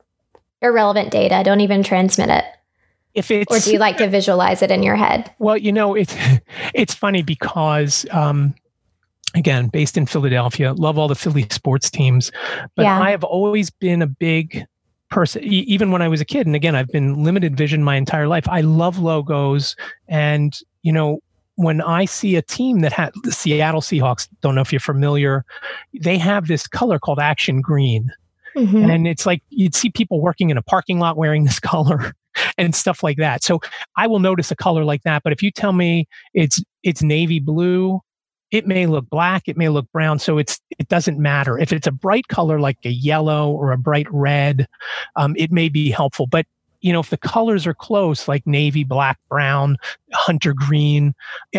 irrelevant 0.61 1.11
data? 1.11 1.41
Don't 1.43 1.61
even 1.61 1.81
transmit 1.81 2.29
it. 2.29 2.45
If 3.13 3.31
it's, 3.31 3.51
or 3.51 3.59
do 3.59 3.71
you 3.71 3.79
like 3.79 3.97
to 3.97 4.07
visualize 4.07 4.61
it 4.61 4.69
in 4.69 4.83
your 4.83 4.95
head? 4.95 5.33
Well, 5.39 5.57
you 5.57 5.71
know, 5.71 5.95
it's 5.95 6.15
it's 6.75 6.93
funny 6.93 7.23
because 7.23 8.05
um, 8.11 8.53
again, 9.33 9.67
based 9.69 9.97
in 9.97 10.05
Philadelphia, 10.05 10.73
love 10.73 10.99
all 10.99 11.07
the 11.07 11.15
Philly 11.15 11.47
sports 11.49 11.89
teams, 11.89 12.31
but 12.75 12.83
yeah. 12.83 13.01
I 13.01 13.09
have 13.11 13.23
always 13.23 13.71
been 13.71 14.03
a 14.03 14.07
big 14.07 14.65
person 15.09 15.43
even 15.43 15.91
when 15.91 16.01
i 16.01 16.07
was 16.07 16.19
a 16.19 16.25
kid 16.25 16.45
and 16.45 16.55
again 16.55 16.75
i've 16.75 16.89
been 16.89 17.23
limited 17.23 17.55
vision 17.55 17.83
my 17.83 17.95
entire 17.95 18.27
life 18.27 18.47
i 18.49 18.61
love 18.61 18.99
logos. 18.99 19.75
And 20.07 20.57
you 20.81 20.91
know 20.91 21.19
when 21.55 21.81
i 21.81 22.05
see 22.05 22.35
a 22.35 22.41
team 22.41 22.81
that 22.81 22.93
had 22.93 23.11
the 23.23 23.31
seattle 23.31 23.81
seahawks 23.81 24.27
don't 24.41 24.55
know 24.55 24.61
if 24.61 24.71
you're 24.71 24.79
familiar 24.79 25.45
they 26.01 26.17
have 26.17 26.47
this 26.47 26.67
color 26.67 26.99
called 26.99 27.19
action 27.19 27.61
green. 27.61 28.11
Mm-hmm. 28.55 28.89
and 28.89 29.07
it's 29.07 29.25
like 29.25 29.43
you'd 29.49 29.75
see 29.75 29.91
people 29.91 30.19
working 30.19 30.49
in 30.49 30.57
a 30.57 30.63
parking 30.63 30.99
lot 30.99 31.15
wearing 31.15 31.45
this 31.45 31.59
color 31.73 32.13
and 32.57 32.73
stuff 32.75 33.03
like 33.03 33.17
that. 33.17 33.43
So 33.43 33.61
i 33.95 34.07
will 34.07 34.19
notice 34.19 34.51
a 34.51 34.55
color 34.55 34.83
like 34.83 35.03
that 35.03 35.23
but 35.23 35.31
if 35.31 35.41
you 35.41 35.51
tell 35.51 35.73
me 35.73 36.07
it's 36.33 36.61
it's 36.83 37.01
navy 37.01 37.39
blue 37.39 38.01
it 38.51 38.65
may 38.65 38.85
look 38.85 39.09
black, 39.09 39.47
it 39.47 39.57
may 39.57 39.69
look 39.69 39.91
brown, 39.91 40.19
so 40.19 40.37
it's 40.37 40.61
it 40.79 40.87
doesn't 40.87 41.19
matter. 41.19 41.57
If 41.57 41.73
it's 41.73 41.87
a 41.87 41.91
bright 41.91 42.27
color 42.27 42.59
like 42.59 42.77
a 42.85 42.89
yellow 42.89 43.51
or 43.51 43.71
a 43.71 43.77
bright 43.77 44.07
red, 44.11 44.67
um, 45.15 45.35
it 45.37 45.51
may 45.51 45.69
be 45.69 45.89
helpful. 45.89 46.27
But 46.27 46.45
you 46.81 46.93
know, 46.93 46.99
if 46.99 47.09
the 47.09 47.17
colors 47.17 47.65
are 47.65 47.73
close, 47.73 48.27
like 48.27 48.45
navy, 48.45 48.83
black, 48.83 49.19
brown, 49.29 49.77
hunter 50.13 50.53
green, 50.53 51.13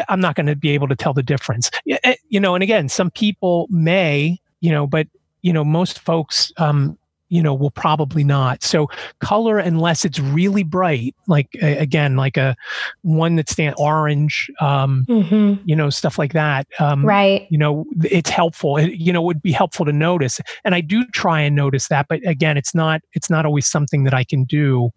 I'm 0.08 0.20
not 0.20 0.36
going 0.36 0.46
to 0.46 0.56
be 0.56 0.70
able 0.70 0.88
to 0.88 0.96
tell 0.96 1.12
the 1.12 1.22
difference. 1.22 1.70
Eh, 1.88 2.14
you 2.28 2.40
know, 2.40 2.54
and 2.54 2.62
again, 2.62 2.88
some 2.88 3.10
people 3.10 3.66
may, 3.70 4.38
you 4.60 4.70
know, 4.70 4.86
but 4.86 5.08
you 5.42 5.52
know, 5.52 5.64
most 5.64 5.98
folks 5.98 6.52
um, 6.56 6.96
you 7.28 7.42
know 7.42 7.54
will 7.54 7.70
probably 7.70 8.24
not. 8.24 8.62
So 8.62 8.88
color 9.20 9.58
unless 9.58 10.04
it's 10.04 10.18
really 10.18 10.62
bright 10.62 11.14
like 11.26 11.48
again 11.60 12.16
like 12.16 12.36
a 12.36 12.56
one 13.02 13.36
that's 13.36 13.52
stand 13.52 13.74
orange 13.78 14.50
um 14.60 15.04
mm-hmm. 15.08 15.60
you 15.64 15.76
know 15.76 15.90
stuff 15.90 16.18
like 16.18 16.32
that 16.32 16.66
um 16.78 17.04
right. 17.04 17.46
you 17.50 17.58
know 17.58 17.84
it's 18.04 18.30
helpful. 18.30 18.76
It, 18.76 18.92
you 18.94 19.12
know 19.12 19.22
would 19.22 19.42
be 19.42 19.52
helpful 19.52 19.84
to 19.86 19.92
notice. 19.92 20.40
And 20.64 20.74
i 20.74 20.80
do 20.80 21.04
try 21.12 21.40
and 21.40 21.54
notice 21.54 21.88
that 21.88 22.06
but 22.08 22.20
again 22.26 22.56
it's 22.56 22.74
not 22.74 23.00
it's 23.12 23.30
not 23.30 23.46
always 23.46 23.66
something 23.66 24.04
that 24.04 24.14
i 24.14 24.24
can 24.24 24.44
do. 24.44 24.90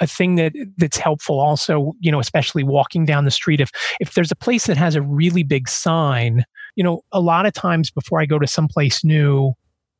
A 0.00 0.08
thing 0.08 0.34
that 0.34 0.52
that's 0.76 0.96
helpful 0.96 1.38
also 1.38 1.92
you 2.00 2.10
know 2.10 2.18
especially 2.18 2.64
walking 2.64 3.04
down 3.04 3.24
the 3.24 3.30
street 3.30 3.60
if 3.60 3.70
if 4.00 4.14
there's 4.14 4.32
a 4.32 4.36
place 4.36 4.66
that 4.66 4.76
has 4.76 4.96
a 4.96 5.02
really 5.02 5.44
big 5.44 5.68
sign 5.68 6.44
you 6.74 6.82
know 6.82 7.04
a 7.12 7.20
lot 7.20 7.46
of 7.46 7.52
times 7.52 7.92
before 7.92 8.20
i 8.20 8.26
go 8.26 8.40
to 8.40 8.46
someplace 8.48 9.04
new 9.04 9.54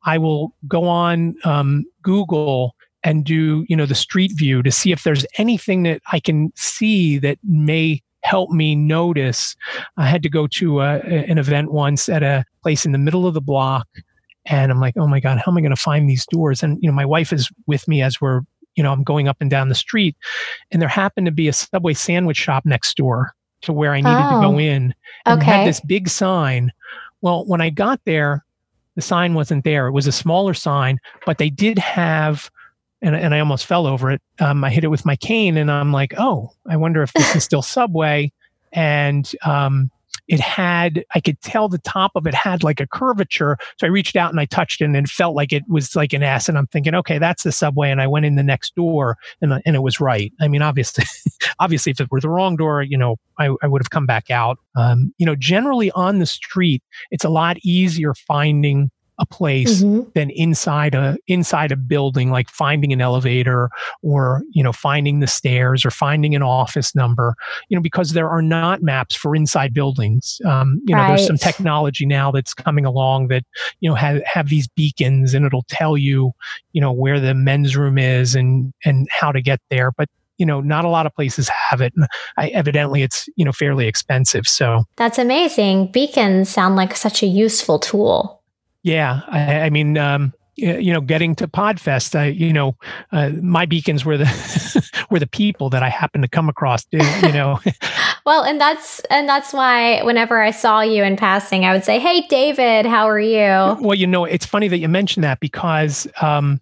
I 0.05 0.17
will 0.17 0.53
go 0.67 0.85
on 0.85 1.35
um, 1.43 1.85
Google 2.01 2.75
and 3.03 3.23
do 3.23 3.65
you 3.69 3.75
know 3.75 3.85
the 3.85 3.95
street 3.95 4.31
view 4.35 4.63
to 4.63 4.71
see 4.71 4.91
if 4.91 5.03
there's 5.03 5.25
anything 5.37 5.83
that 5.83 6.01
I 6.11 6.19
can 6.19 6.51
see 6.55 7.19
that 7.19 7.37
may 7.43 8.01
help 8.23 8.49
me 8.49 8.75
notice. 8.75 9.55
I 9.97 10.07
had 10.07 10.23
to 10.23 10.29
go 10.29 10.47
to 10.47 10.81
a, 10.81 10.99
an 11.01 11.37
event 11.37 11.71
once 11.71 12.09
at 12.09 12.23
a 12.23 12.43
place 12.63 12.85
in 12.85 12.91
the 12.91 12.97
middle 12.97 13.27
of 13.27 13.35
the 13.35 13.41
block, 13.41 13.87
and 14.45 14.71
I'm 14.71 14.79
like, 14.79 14.97
oh 14.97 15.07
my 15.07 15.19
god, 15.19 15.37
how 15.37 15.51
am 15.51 15.57
I 15.57 15.61
going 15.61 15.75
to 15.75 15.81
find 15.81 16.09
these 16.09 16.25
doors? 16.25 16.63
And 16.63 16.79
you 16.81 16.89
know, 16.89 16.95
my 16.95 17.05
wife 17.05 17.31
is 17.31 17.49
with 17.67 17.87
me 17.87 18.01
as 18.01 18.19
we're 18.19 18.41
you 18.75 18.83
know 18.83 18.91
I'm 18.91 19.03
going 19.03 19.27
up 19.27 19.37
and 19.39 19.49
down 19.49 19.69
the 19.69 19.75
street, 19.75 20.15
and 20.71 20.81
there 20.81 20.89
happened 20.89 21.27
to 21.27 21.31
be 21.31 21.47
a 21.47 21.53
Subway 21.53 21.93
sandwich 21.93 22.37
shop 22.37 22.65
next 22.65 22.97
door 22.97 23.33
to 23.61 23.71
where 23.71 23.93
I 23.93 24.01
needed 24.01 24.17
oh, 24.17 24.41
to 24.41 24.47
go 24.47 24.55
oh, 24.55 24.59
in, 24.59 24.93
and 25.25 25.41
okay. 25.41 25.51
had 25.51 25.67
this 25.67 25.79
big 25.79 26.09
sign. 26.09 26.71
Well, 27.21 27.45
when 27.45 27.61
I 27.61 27.69
got 27.69 28.01
there, 28.05 28.43
the 28.95 29.01
sign 29.01 29.33
wasn't 29.33 29.63
there. 29.63 29.87
It 29.87 29.91
was 29.91 30.07
a 30.07 30.11
smaller 30.11 30.53
sign, 30.53 30.99
but 31.25 31.37
they 31.37 31.49
did 31.49 31.77
have, 31.79 32.49
and, 33.01 33.15
and 33.15 33.35
I 33.35 33.39
almost 33.39 33.65
fell 33.65 33.87
over 33.87 34.11
it. 34.11 34.21
Um, 34.39 34.63
I 34.63 34.69
hit 34.69 34.83
it 34.83 34.89
with 34.89 35.05
my 35.05 35.15
cane, 35.15 35.57
and 35.57 35.69
I'm 35.69 35.91
like, 35.91 36.13
oh, 36.17 36.51
I 36.67 36.77
wonder 36.77 37.03
if 37.03 37.13
this 37.13 37.35
is 37.35 37.43
still 37.43 37.61
Subway. 37.61 38.31
And 38.71 39.31
um, 39.45 39.91
it 40.27 40.39
had 40.39 41.03
i 41.13 41.19
could 41.19 41.39
tell 41.41 41.69
the 41.69 41.77
top 41.79 42.11
of 42.15 42.25
it 42.27 42.33
had 42.33 42.63
like 42.63 42.79
a 42.79 42.87
curvature. 42.87 43.57
So 43.79 43.87
i 43.87 43.89
reached 43.89 44.15
out 44.15 44.31
and 44.31 44.39
i 44.39 44.45
touched 44.45 44.81
it 44.81 44.85
and 44.85 44.95
it 44.95 45.07
felt 45.07 45.35
like 45.35 45.53
it 45.53 45.63
was 45.67 45.95
like 45.95 46.13
an 46.13 46.23
s 46.23 46.49
and 46.49 46.57
i'm 46.57 46.67
thinking 46.67 46.95
okay 46.95 47.19
that's 47.19 47.43
the 47.43 47.51
subway 47.51 47.91
and 47.91 48.01
i 48.01 48.07
went 48.07 48.25
in 48.25 48.35
the 48.35 48.43
next 48.43 48.75
door 48.75 49.17
and, 49.41 49.61
and 49.65 49.75
it 49.75 49.83
was 49.83 49.99
right. 49.99 50.31
I 50.41 50.47
mean 50.47 50.61
obviously 50.61 51.05
obviously 51.59 51.91
if 51.91 51.99
it 51.99 52.11
were 52.11 52.21
the 52.21 52.29
wrong 52.29 52.55
door 52.55 52.81
you 52.81 52.97
know 52.97 53.17
i, 53.37 53.49
I 53.61 53.67
would 53.67 53.81
have 53.81 53.89
come 53.89 54.05
back 54.05 54.29
out. 54.29 54.57
Um, 54.75 55.13
you 55.17 55.25
know 55.25 55.35
generally 55.35 55.91
on 55.91 56.19
the 56.19 56.25
street 56.25 56.83
it's 57.11 57.23
a 57.23 57.29
lot 57.29 57.57
easier 57.63 58.13
finding 58.13 58.91
a 59.19 59.25
place 59.25 59.81
mm-hmm. 59.81 60.09
than 60.13 60.29
inside 60.31 60.93
a 60.95 61.17
inside 61.27 61.71
a 61.71 61.75
building 61.75 62.31
like 62.31 62.49
finding 62.49 62.91
an 62.91 63.01
elevator 63.01 63.69
or 64.01 64.43
you 64.51 64.63
know 64.63 64.73
finding 64.73 65.19
the 65.19 65.27
stairs 65.27 65.85
or 65.85 65.91
finding 65.91 66.35
an 66.35 66.43
office 66.43 66.93
number 66.95 67.35
you 67.69 67.75
know 67.75 67.81
because 67.81 68.11
there 68.11 68.29
are 68.29 68.41
not 68.41 68.81
maps 68.81 69.15
for 69.15 69.35
inside 69.35 69.73
buildings. 69.73 70.39
Um, 70.45 70.81
you 70.85 70.95
know 70.95 71.01
right. 71.01 71.09
there's 71.09 71.27
some 71.27 71.37
technology 71.37 72.05
now 72.05 72.31
that's 72.31 72.53
coming 72.53 72.85
along 72.85 73.27
that 73.29 73.43
you 73.79 73.89
know 73.89 73.95
have 73.95 74.21
have 74.25 74.49
these 74.49 74.67
beacons 74.67 75.33
and 75.33 75.45
it'll 75.45 75.65
tell 75.69 75.97
you 75.97 76.31
you 76.73 76.81
know 76.81 76.91
where 76.91 77.19
the 77.19 77.33
men's 77.33 77.75
room 77.75 77.97
is 77.97 78.35
and 78.35 78.73
and 78.83 79.07
how 79.11 79.31
to 79.31 79.41
get 79.41 79.59
there. 79.69 79.91
But 79.91 80.09
you 80.37 80.45
know 80.45 80.61
not 80.61 80.85
a 80.85 80.89
lot 80.89 81.05
of 81.05 81.13
places 81.13 81.49
have 81.69 81.81
it. 81.81 81.93
I, 82.37 82.49
evidently 82.49 83.03
it's 83.03 83.27
you 83.35 83.45
know 83.45 83.51
fairly 83.51 83.87
expensive. 83.87 84.47
So 84.47 84.83
that's 84.95 85.17
amazing. 85.17 85.91
Beacons 85.91 86.49
sound 86.49 86.75
like 86.75 86.95
such 86.95 87.23
a 87.23 87.27
useful 87.27 87.79
tool 87.79 88.41
yeah, 88.85 89.21
I, 89.27 89.61
I 89.61 89.69
mean, 89.71 89.97
um, 89.97 90.31
you 90.57 90.93
know, 90.93 91.01
getting 91.01 91.33
to 91.35 91.47
Podfest, 91.47 92.13
I, 92.13 92.27
you 92.27 92.53
know, 92.53 92.77
uh, 93.11 93.29
my 93.41 93.65
beacons 93.65 94.05
were 94.05 94.15
the 94.15 94.87
were 95.09 95.17
the 95.17 95.27
people 95.27 95.71
that 95.71 95.81
I 95.81 95.89
happened 95.89 96.23
to 96.23 96.27
come 96.27 96.49
across. 96.49 96.85
You 96.91 96.99
know. 97.33 97.59
well, 98.27 98.43
and 98.43 98.61
that's 98.61 98.99
and 99.09 99.27
that's 99.27 99.53
why 99.53 100.03
whenever 100.03 100.39
I 100.39 100.51
saw 100.51 100.81
you 100.81 101.03
in 101.03 101.17
passing, 101.17 101.65
I 101.65 101.73
would 101.73 101.83
say, 101.83 101.97
"Hey, 101.97 102.27
David, 102.27 102.85
how 102.85 103.09
are 103.09 103.19
you?" 103.19 103.75
Well, 103.81 103.95
you 103.95 104.05
know, 104.05 104.23
it's 104.23 104.45
funny 104.45 104.67
that 104.67 104.77
you 104.77 104.87
mentioned 104.87 105.23
that 105.23 105.39
because 105.39 106.07
um, 106.21 106.61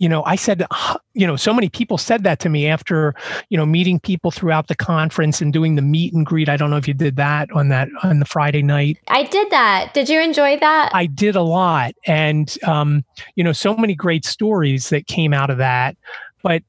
you 0.00 0.08
know, 0.08 0.24
I 0.24 0.34
said, 0.34 0.64
you 1.12 1.26
know, 1.26 1.36
so 1.36 1.52
many 1.52 1.68
people 1.68 1.98
said 1.98 2.24
that 2.24 2.40
to 2.40 2.48
me 2.48 2.66
after, 2.66 3.14
you 3.50 3.58
know, 3.58 3.66
meeting 3.66 4.00
people 4.00 4.30
throughout 4.30 4.68
the 4.68 4.74
conference 4.74 5.42
and 5.42 5.52
doing 5.52 5.76
the 5.76 5.82
meet 5.82 6.14
and 6.14 6.24
greet. 6.24 6.48
I 6.48 6.56
don't 6.56 6.70
know 6.70 6.78
if 6.78 6.88
you 6.88 6.94
did 6.94 7.16
that 7.16 7.52
on 7.52 7.68
that 7.68 7.88
on 8.02 8.18
the 8.18 8.24
Friday 8.24 8.62
night. 8.62 8.98
I 9.08 9.24
did 9.24 9.50
that. 9.50 9.92
Did 9.92 10.08
you 10.08 10.18
enjoy 10.18 10.58
that? 10.58 10.90
I 10.94 11.04
did 11.04 11.36
a 11.36 11.42
lot, 11.42 11.92
and 12.06 12.56
um, 12.66 13.04
you 13.34 13.44
know, 13.44 13.52
so 13.52 13.76
many 13.76 13.94
great 13.94 14.24
stories 14.24 14.88
that 14.88 15.06
came 15.06 15.34
out 15.34 15.50
of 15.50 15.58
that. 15.58 15.98
But 16.42 16.62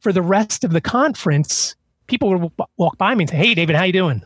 for 0.00 0.12
the 0.12 0.22
rest 0.22 0.64
of 0.64 0.72
the 0.72 0.80
conference, 0.80 1.76
people 2.08 2.36
would 2.36 2.52
walk 2.78 2.98
by 2.98 3.14
me 3.14 3.22
and 3.22 3.30
say, 3.30 3.36
"Hey, 3.36 3.54
David, 3.54 3.76
how 3.76 3.84
you 3.84 3.92
doing?" 3.92 4.22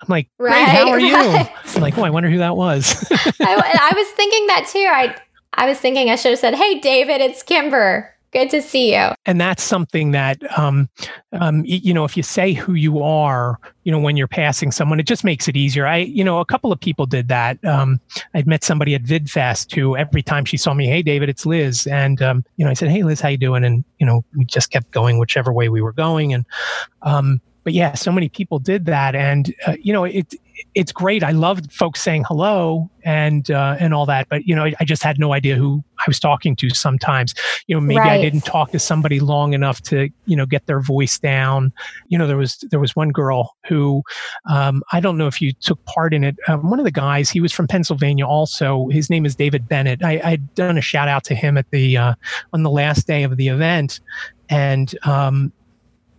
I'm 0.00 0.08
like, 0.08 0.28
great, 0.38 0.52
right, 0.52 0.68
how 0.68 0.90
are 0.90 0.96
right. 0.96 1.46
you? 1.46 1.72
I'm 1.74 1.80
like, 1.80 1.96
oh, 1.96 2.02
I 2.02 2.10
wonder 2.10 2.28
who 2.28 2.36
that 2.38 2.54
was. 2.54 3.06
I, 3.10 3.30
I, 3.40 3.92
was 3.96 4.08
thinking 4.08 4.46
that 4.48 4.68
too. 4.70 4.86
I 4.86 5.16
I 5.56 5.66
was 5.66 5.78
thinking 5.78 6.10
I 6.10 6.16
should 6.16 6.30
have 6.30 6.38
said, 6.38 6.54
"Hey, 6.54 6.78
David, 6.80 7.20
it's 7.20 7.42
Kimber. 7.42 8.12
Good 8.32 8.50
to 8.50 8.60
see 8.60 8.94
you." 8.94 9.10
And 9.24 9.40
that's 9.40 9.62
something 9.62 10.10
that, 10.10 10.38
um, 10.58 10.88
um, 11.32 11.62
you 11.64 11.94
know, 11.94 12.04
if 12.04 12.16
you 12.16 12.22
say 12.22 12.52
who 12.52 12.74
you 12.74 13.02
are, 13.02 13.58
you 13.84 13.92
know, 13.92 13.98
when 13.98 14.16
you're 14.16 14.28
passing 14.28 14.70
someone, 14.70 15.00
it 15.00 15.06
just 15.06 15.24
makes 15.24 15.48
it 15.48 15.56
easier. 15.56 15.86
I, 15.86 15.98
you 15.98 16.22
know, 16.22 16.40
a 16.40 16.44
couple 16.44 16.72
of 16.72 16.78
people 16.78 17.06
did 17.06 17.28
that. 17.28 17.64
Um, 17.64 18.00
I'd 18.34 18.46
met 18.46 18.64
somebody 18.64 18.94
at 18.94 19.02
VidFest 19.02 19.74
who 19.74 19.96
every 19.96 20.22
time 20.22 20.44
she 20.44 20.56
saw 20.56 20.74
me, 20.74 20.86
"Hey, 20.86 21.02
David, 21.02 21.28
it's 21.28 21.46
Liz," 21.46 21.86
and 21.86 22.20
um, 22.20 22.44
you 22.56 22.64
know, 22.64 22.70
I 22.70 22.74
said, 22.74 22.90
"Hey, 22.90 23.02
Liz, 23.02 23.20
how 23.20 23.28
you 23.28 23.38
doing?" 23.38 23.64
And 23.64 23.84
you 23.98 24.06
know, 24.06 24.24
we 24.36 24.44
just 24.44 24.70
kept 24.70 24.90
going 24.90 25.18
whichever 25.18 25.52
way 25.52 25.68
we 25.68 25.80
were 25.80 25.92
going, 25.92 26.34
and 26.34 26.44
um, 27.02 27.40
but 27.64 27.72
yeah, 27.72 27.94
so 27.94 28.12
many 28.12 28.28
people 28.28 28.58
did 28.58 28.84
that, 28.84 29.14
and 29.14 29.54
uh, 29.66 29.76
you 29.80 29.92
know, 29.92 30.04
it 30.04 30.34
it's 30.74 30.92
great. 30.92 31.22
I 31.22 31.32
loved 31.32 31.72
folks 31.72 32.00
saying 32.00 32.24
hello 32.26 32.90
and 33.04 33.50
uh, 33.50 33.76
and 33.78 33.94
all 33.94 34.06
that, 34.06 34.28
but 34.28 34.46
you 34.46 34.54
know, 34.54 34.64
I, 34.64 34.74
I, 34.80 34.84
just 34.84 35.02
had 35.02 35.18
no 35.18 35.32
idea 35.32 35.54
who 35.54 35.82
I 35.98 36.04
was 36.06 36.18
talking 36.18 36.56
to. 36.56 36.70
Sometimes, 36.70 37.34
you 37.66 37.74
know, 37.74 37.80
maybe 37.80 38.00
right. 38.00 38.12
I 38.12 38.20
didn't 38.20 38.42
talk 38.42 38.72
to 38.72 38.78
somebody 38.78 39.20
long 39.20 39.52
enough 39.52 39.80
to 39.84 40.08
you 40.26 40.36
know 40.36 40.46
get 40.46 40.66
their 40.66 40.80
voice 40.80 41.18
down. 41.18 41.72
You 42.08 42.18
know, 42.18 42.26
there 42.26 42.36
was 42.36 42.64
there 42.70 42.80
was 42.80 42.96
one 42.96 43.10
girl 43.10 43.56
who 43.66 44.02
um, 44.50 44.82
I 44.92 45.00
don't 45.00 45.16
know 45.16 45.26
if 45.26 45.40
you 45.40 45.52
took 45.52 45.82
part 45.84 46.12
in 46.12 46.24
it. 46.24 46.36
Um, 46.48 46.68
one 46.68 46.78
of 46.78 46.84
the 46.84 46.90
guys, 46.90 47.30
he 47.30 47.40
was 47.40 47.52
from 47.52 47.66
Pennsylvania. 47.66 48.26
Also, 48.26 48.88
his 48.88 49.08
name 49.08 49.24
is 49.24 49.34
David 49.34 49.68
Bennett. 49.68 50.02
I, 50.02 50.20
I'd 50.24 50.54
done 50.54 50.78
a 50.78 50.82
shout 50.82 51.08
out 51.08 51.24
to 51.24 51.34
him 51.34 51.56
at 51.56 51.70
the 51.70 51.96
uh, 51.96 52.14
on 52.52 52.62
the 52.62 52.70
last 52.70 53.06
day 53.06 53.22
of 53.22 53.36
the 53.36 53.48
event, 53.48 54.00
and 54.48 54.94
um, 55.04 55.52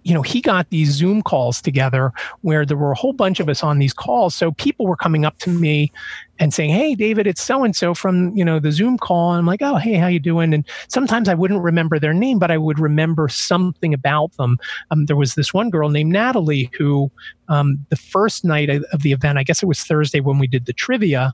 you 0.08 0.14
know, 0.14 0.22
he 0.22 0.40
got 0.40 0.70
these 0.70 0.92
Zoom 0.92 1.22
calls 1.22 1.62
together 1.62 2.14
where 2.40 2.66
there 2.66 2.78
were 2.78 2.94
a 2.94 2.98
whole 2.98 3.12
bunch 3.12 3.42
of 3.42 3.50
us 3.50 3.62
on 3.62 3.78
these 3.78 3.92
calls. 3.92 4.34
So 4.34 4.54
people 4.54 4.88
were 4.88 4.96
coming 4.96 5.26
up 5.26 5.38
to 5.40 5.50
me 5.50 5.92
and 6.40 6.54
saying, 6.54 6.70
"Hey, 6.70 6.96
David, 6.96 7.28
it's 7.28 7.42
so 7.42 7.66
and 7.66 7.76
so 7.76 7.94
from 7.94 8.36
you 8.36 8.46
know 8.46 8.58
the 8.58 8.72
Zoom 8.72 8.98
call." 8.98 9.34
And 9.34 9.40
I'm 9.40 9.46
like, 9.46 9.62
"Oh, 9.62 9.76
hey, 9.76 9.96
how 9.96 10.08
you 10.08 10.22
doing?" 10.22 10.54
And 10.54 10.66
sometimes 10.88 11.28
I 11.28 11.34
wouldn't 11.34 11.62
remember 11.62 12.00
their 12.00 12.14
name, 12.14 12.40
but 12.40 12.52
I 12.52 12.58
would 12.58 12.80
remember 12.80 13.28
something 13.28 13.94
about 13.94 14.32
them. 14.38 14.58
Um, 14.92 15.08
there 15.08 15.18
was 15.18 15.36
this 15.36 15.54
one 15.54 15.70
girl 15.70 15.90
named 15.90 16.14
Natalie 16.14 16.72
who, 16.78 17.12
um, 17.50 17.86
the 17.90 17.98
first 17.98 18.46
night 18.46 18.70
of 18.70 19.02
the 19.02 19.12
event, 19.12 19.38
I 19.38 19.44
guess 19.44 19.62
it 19.62 19.66
was 19.66 19.84
Thursday 19.84 20.22
when 20.22 20.40
we 20.40 20.48
did 20.48 20.68
the 20.68 20.74
trivia. 20.74 21.34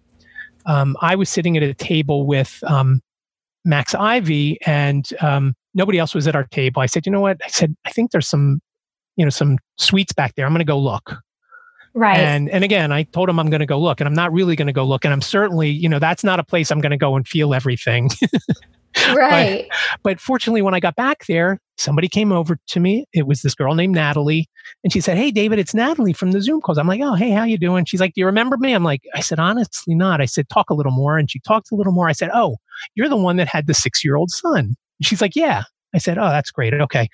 Um, 0.65 0.97
I 0.99 1.13
was 1.13 1.29
sitting 1.29 1.57
at 1.57 1.63
a 1.63 1.75
table 1.75 2.25
with 2.25 2.63
um, 2.65 3.03
Max 3.65 3.93
Ivey, 3.93 4.57
and 4.65 5.07
um, 5.21 5.55
nobody 5.73 5.99
else 5.99 6.13
was 6.13 6.27
at 6.27 6.35
our 6.35 6.45
table. 6.45 6.81
I 6.81 6.85
said, 6.85 7.05
you 7.05 7.11
know 7.11 7.21
what? 7.21 7.37
I 7.43 7.49
said, 7.49 7.75
I 7.85 7.91
think 7.91 8.11
there's 8.11 8.27
some, 8.27 8.61
you 9.15 9.25
know, 9.25 9.29
some 9.29 9.57
sweets 9.77 10.13
back 10.13 10.35
there. 10.35 10.45
I'm 10.45 10.51
going 10.51 10.59
to 10.59 10.65
go 10.65 10.79
look. 10.79 11.15
Right. 11.95 12.17
And 12.17 12.49
and 12.49 12.63
again, 12.63 12.91
I 12.91 13.03
told 13.03 13.29
him 13.29 13.39
I'm 13.39 13.51
going 13.51 13.59
to 13.59 13.67
go 13.67 13.79
look, 13.79 14.01
and 14.01 14.07
I'm 14.07 14.15
not 14.15 14.33
really 14.33 14.55
going 14.55 14.67
to 14.67 14.73
go 14.73 14.83
look, 14.83 15.05
and 15.05 15.13
I'm 15.13 15.21
certainly, 15.21 15.69
you 15.69 15.87
know, 15.87 15.99
that's 15.99 16.23
not 16.23 16.39
a 16.39 16.43
place 16.43 16.71
I'm 16.71 16.81
going 16.81 16.91
to 16.91 16.97
go 16.97 17.15
and 17.15 17.27
feel 17.27 17.53
everything. 17.53 18.09
right. 19.13 19.67
But, 19.69 19.99
but, 20.03 20.19
fortunately, 20.19 20.63
when 20.63 20.73
I 20.73 20.79
got 20.79 20.95
back 20.95 21.27
there, 21.27 21.59
somebody 21.77 22.07
came 22.07 22.31
over 22.31 22.57
to 22.69 22.79
me. 22.79 23.05
It 23.13 23.27
was 23.27 23.43
this 23.43 23.53
girl 23.53 23.75
named 23.75 23.93
Natalie, 23.93 24.49
and 24.83 24.91
she 24.91 25.01
said, 25.01 25.17
"Hey, 25.17 25.29
David, 25.29 25.59
it's 25.59 25.75
Natalie 25.75 26.13
from 26.13 26.31
the 26.31 26.41
Zoom 26.41 26.61
calls." 26.61 26.79
I'm 26.79 26.87
like, 26.87 27.01
"Oh, 27.01 27.13
hey, 27.13 27.29
how 27.29 27.43
you 27.43 27.59
doing?" 27.59 27.85
She's 27.85 28.01
like, 28.01 28.15
"Do 28.15 28.21
you 28.21 28.25
remember 28.25 28.57
me?" 28.57 28.73
I'm 28.73 28.83
like, 28.83 29.03
"I 29.13 29.19
said 29.19 29.37
honestly, 29.37 29.93
not." 29.93 30.19
I 30.19 30.25
said, 30.25 30.49
"Talk 30.49 30.71
a 30.71 30.73
little 30.73 30.91
more," 30.91 31.19
and 31.19 31.29
she 31.29 31.39
talked 31.41 31.71
a 31.71 31.75
little 31.75 31.93
more. 31.93 32.09
I 32.09 32.13
said, 32.13 32.31
"Oh, 32.33 32.57
you're 32.95 33.09
the 33.09 33.17
one 33.17 33.37
that 33.37 33.47
had 33.47 33.67
the 33.67 33.73
six 33.73 34.03
year 34.03 34.15
old 34.15 34.31
son." 34.31 34.75
she's 35.01 35.21
like, 35.21 35.35
"Yeah." 35.35 35.63
I 35.93 35.99
said, 35.99 36.17
Oh, 36.17 36.29
that's 36.29 36.51
great. 36.51 36.73
Okay. 36.73 37.07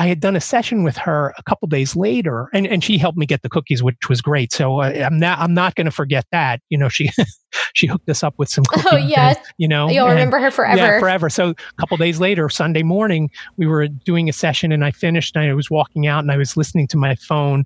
I 0.00 0.06
had 0.06 0.20
done 0.20 0.36
a 0.36 0.40
session 0.40 0.84
with 0.84 0.96
her 0.96 1.34
a 1.36 1.42
couple 1.42 1.66
days 1.66 1.96
later, 1.96 2.48
and, 2.54 2.68
and 2.68 2.84
she 2.84 2.98
helped 2.98 3.18
me 3.18 3.26
get 3.26 3.42
the 3.42 3.48
cookies, 3.48 3.82
which 3.82 4.08
was 4.08 4.20
great. 4.20 4.52
So 4.52 4.80
uh, 4.80 4.92
I'm 5.04 5.18
not 5.18 5.40
I'm 5.40 5.54
not 5.54 5.74
going 5.74 5.86
to 5.86 5.90
forget 5.90 6.24
that. 6.30 6.60
You 6.68 6.78
know, 6.78 6.88
she 6.88 7.10
she 7.74 7.88
hooked 7.88 8.08
us 8.08 8.22
up 8.22 8.34
with 8.38 8.48
some 8.48 8.64
cookies. 8.68 8.86
Oh 8.92 8.96
yes, 8.96 9.36
and, 9.36 9.46
you 9.58 9.66
know, 9.66 9.90
you'll 9.90 10.06
and, 10.06 10.14
remember 10.14 10.38
her 10.38 10.52
forever. 10.52 10.76
Yeah, 10.78 11.00
forever. 11.00 11.28
So 11.28 11.48
a 11.50 11.54
couple 11.80 11.96
days 11.96 12.20
later, 12.20 12.48
Sunday 12.48 12.84
morning, 12.84 13.28
we 13.56 13.66
were 13.66 13.88
doing 13.88 14.28
a 14.28 14.32
session, 14.32 14.70
and 14.70 14.84
I 14.84 14.92
finished. 14.92 15.34
And 15.34 15.44
I 15.44 15.52
was 15.54 15.68
walking 15.68 16.06
out, 16.06 16.20
and 16.20 16.30
I 16.30 16.36
was 16.36 16.56
listening 16.56 16.86
to 16.88 16.96
my 16.96 17.16
phone 17.16 17.64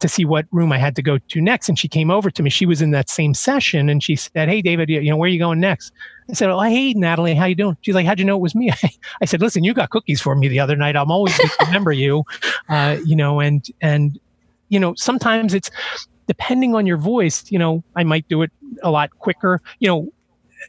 to 0.00 0.08
see 0.08 0.24
what 0.24 0.46
room 0.50 0.72
I 0.72 0.78
had 0.78 0.96
to 0.96 1.02
go 1.02 1.18
to 1.18 1.40
next. 1.40 1.68
And 1.68 1.78
she 1.78 1.88
came 1.88 2.10
over 2.10 2.30
to 2.30 2.42
me. 2.42 2.50
She 2.50 2.66
was 2.66 2.82
in 2.82 2.90
that 2.90 3.08
same 3.08 3.34
session, 3.34 3.88
and 3.88 4.02
she 4.02 4.16
said, 4.16 4.48
"Hey, 4.48 4.62
David, 4.62 4.88
you 4.88 5.02
know, 5.10 5.16
where 5.16 5.26
are 5.26 5.32
you 5.32 5.38
going 5.38 5.60
next?" 5.60 5.92
I 6.28 6.34
said, 6.34 6.50
"Oh, 6.50 6.60
hey, 6.60 6.92
Natalie, 6.94 7.34
how 7.34 7.46
you 7.46 7.54
doing?" 7.54 7.76
She's 7.82 7.94
like, 7.94 8.06
"How'd 8.06 8.18
you 8.18 8.24
know 8.24 8.36
it 8.36 8.42
was 8.42 8.54
me?" 8.54 8.70
I 9.22 9.24
said, 9.24 9.40
"Listen, 9.40 9.64
you 9.64 9.74
got 9.74 9.90
cookies 9.90 10.20
for 10.20 10.34
me 10.34 10.48
the 10.48 10.60
other 10.60 10.76
night. 10.76 10.96
I'm 10.96 11.10
always 11.10 11.38
remember 11.66 11.92
you, 11.92 12.24
uh, 12.68 12.98
you 13.04 13.16
know, 13.16 13.40
and 13.40 13.66
and 13.80 14.18
you 14.68 14.80
know, 14.80 14.94
sometimes 14.94 15.54
it's 15.54 15.70
depending 16.26 16.74
on 16.74 16.86
your 16.86 16.96
voice. 16.96 17.50
You 17.50 17.58
know, 17.58 17.84
I 17.96 18.04
might 18.04 18.26
do 18.28 18.42
it 18.42 18.50
a 18.82 18.90
lot 18.90 19.10
quicker. 19.18 19.60
You 19.78 19.88
know, 19.88 20.12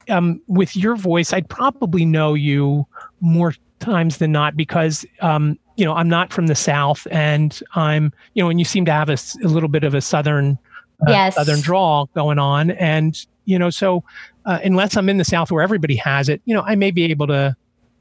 um, 0.09 0.41
with 0.47 0.75
your 0.75 0.95
voice, 0.95 1.33
I'd 1.33 1.49
probably 1.49 2.05
know 2.05 2.33
you 2.33 2.85
more 3.19 3.53
times 3.79 4.17
than 4.17 4.31
not 4.31 4.55
because 4.55 5.05
um, 5.21 5.57
you 5.81 5.87
know, 5.87 5.95
I'm 5.95 6.07
not 6.07 6.31
from 6.31 6.45
the 6.45 6.53
South 6.53 7.07
and 7.09 7.59
I'm, 7.73 8.13
you 8.35 8.43
know, 8.43 8.51
and 8.51 8.59
you 8.59 8.65
seem 8.65 8.85
to 8.85 8.91
have 8.91 9.09
a, 9.09 9.17
a 9.43 9.47
little 9.47 9.67
bit 9.67 9.83
of 9.83 9.95
a 9.95 10.01
Southern, 10.01 10.59
uh, 11.07 11.09
yes. 11.11 11.33
Southern 11.33 11.59
drawl 11.59 12.07
going 12.13 12.37
on. 12.37 12.69
And, 12.69 13.17
you 13.45 13.57
know, 13.57 13.71
so 13.71 14.03
uh, 14.45 14.59
unless 14.63 14.95
I'm 14.95 15.09
in 15.09 15.17
the 15.17 15.25
South 15.25 15.51
where 15.51 15.63
everybody 15.63 15.95
has 15.95 16.29
it, 16.29 16.39
you 16.45 16.53
know, 16.53 16.61
I 16.61 16.75
may 16.75 16.91
be 16.91 17.05
able 17.05 17.25
to, 17.25 17.55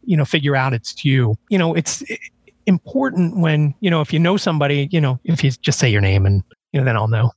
you 0.04 0.14
know, 0.14 0.26
figure 0.26 0.54
out 0.54 0.74
it's 0.74 1.06
you. 1.06 1.38
You 1.48 1.56
know, 1.56 1.72
it's 1.72 2.02
important 2.66 3.38
when, 3.38 3.74
you 3.80 3.90
know, 3.90 4.02
if 4.02 4.12
you 4.12 4.18
know 4.18 4.36
somebody, 4.36 4.86
you 4.92 5.00
know, 5.00 5.18
if 5.24 5.42
you 5.42 5.50
just 5.50 5.78
say 5.78 5.88
your 5.88 6.02
name 6.02 6.26
and, 6.26 6.44
you 6.72 6.80
know, 6.80 6.84
then 6.84 6.98
I'll 6.98 7.08
know 7.08 7.30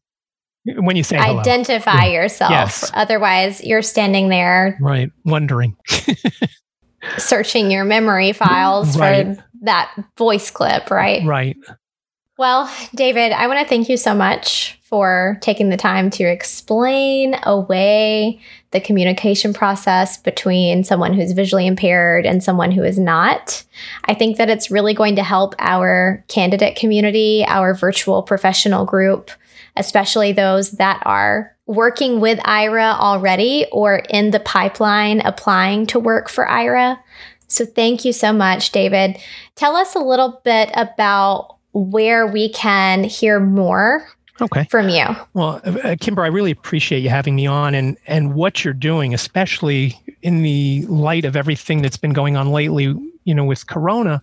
when 0.75 0.97
you 0.97 1.03
say 1.03 1.15
identify 1.19 2.08
yourself. 2.08 2.51
Yes. 2.51 2.91
Otherwise, 2.93 3.63
you're 3.63 3.82
standing 3.82 4.27
there, 4.27 4.77
right, 4.82 5.10
wondering, 5.23 5.77
searching 7.17 7.71
your 7.71 7.86
memory 7.86 8.34
files 8.34 8.97
right. 8.97 9.38
for 9.38 9.45
that 9.63 9.93
voice 10.17 10.52
clip, 10.52 10.91
right? 10.91 11.26
Right. 11.26 11.58
Well, 12.38 12.71
David, 12.95 13.32
I 13.32 13.47
want 13.47 13.60
to 13.60 13.65
thank 13.65 13.89
you 13.89 13.97
so 13.97 14.15
much 14.15 14.80
for 14.82 15.38
taking 15.41 15.69
the 15.69 15.78
time 15.78 16.10
to 16.12 16.23
explain 16.23 17.36
away 17.43 18.41
the 18.71 18.80
communication 18.80 19.54
process 19.54 20.17
between 20.17 20.84
someone 20.84 21.13
who's 21.13 21.32
visually 21.32 21.67
impaired 21.67 22.26
and 22.26 22.43
someone 22.43 22.71
who 22.71 22.84
is 22.84 22.97
not. 22.97 23.63
I 24.06 24.15
think 24.15 24.38
that 24.38 24.49
it's 24.49 24.71
really 24.71 24.95
going 24.95 25.15
to 25.15 25.23
help 25.23 25.54
our 25.60 26.26
candidate 26.28 26.76
community, 26.76 27.45
our 27.47 27.76
virtual 27.76 28.23
professional 28.23 28.86
group, 28.86 29.30
especially 29.76 30.32
those 30.32 30.71
that 30.71 31.04
are 31.06 31.56
working 31.65 32.19
with 32.19 32.39
Aira 32.39 32.99
already 32.99 33.65
or 33.71 34.04
in 34.10 34.32
the 34.32 34.39
pipeline 34.39 35.21
applying 35.21 35.86
to 35.88 35.99
work 35.99 36.30
for 36.30 36.45
Aira. 36.45 36.99
So 37.53 37.65
thank 37.65 38.03
you 38.03 38.13
so 38.13 38.33
much, 38.33 38.71
David. 38.71 39.17
Tell 39.55 39.75
us 39.75 39.95
a 39.95 39.99
little 39.99 40.41
bit 40.43 40.71
about 40.73 41.57
where 41.73 42.25
we 42.27 42.49
can 42.49 43.03
hear 43.03 43.39
more 43.39 44.07
okay. 44.41 44.65
from 44.69 44.89
you. 44.89 45.05
Well, 45.33 45.61
uh, 45.63 45.77
uh, 45.83 45.95
Kimber, 45.99 46.23
I 46.23 46.27
really 46.27 46.51
appreciate 46.51 46.99
you 46.99 47.09
having 47.09 47.35
me 47.35 47.45
on 47.45 47.75
and 47.75 47.97
and 48.07 48.33
what 48.33 48.63
you're 48.63 48.73
doing, 48.73 49.13
especially 49.13 49.99
in 50.21 50.41
the 50.41 50.85
light 50.87 51.25
of 51.25 51.35
everything 51.35 51.81
that's 51.81 51.97
been 51.97 52.13
going 52.13 52.35
on 52.35 52.51
lately 52.51 52.95
you 53.25 53.33
know, 53.33 53.45
with 53.45 53.67
Corona, 53.67 54.21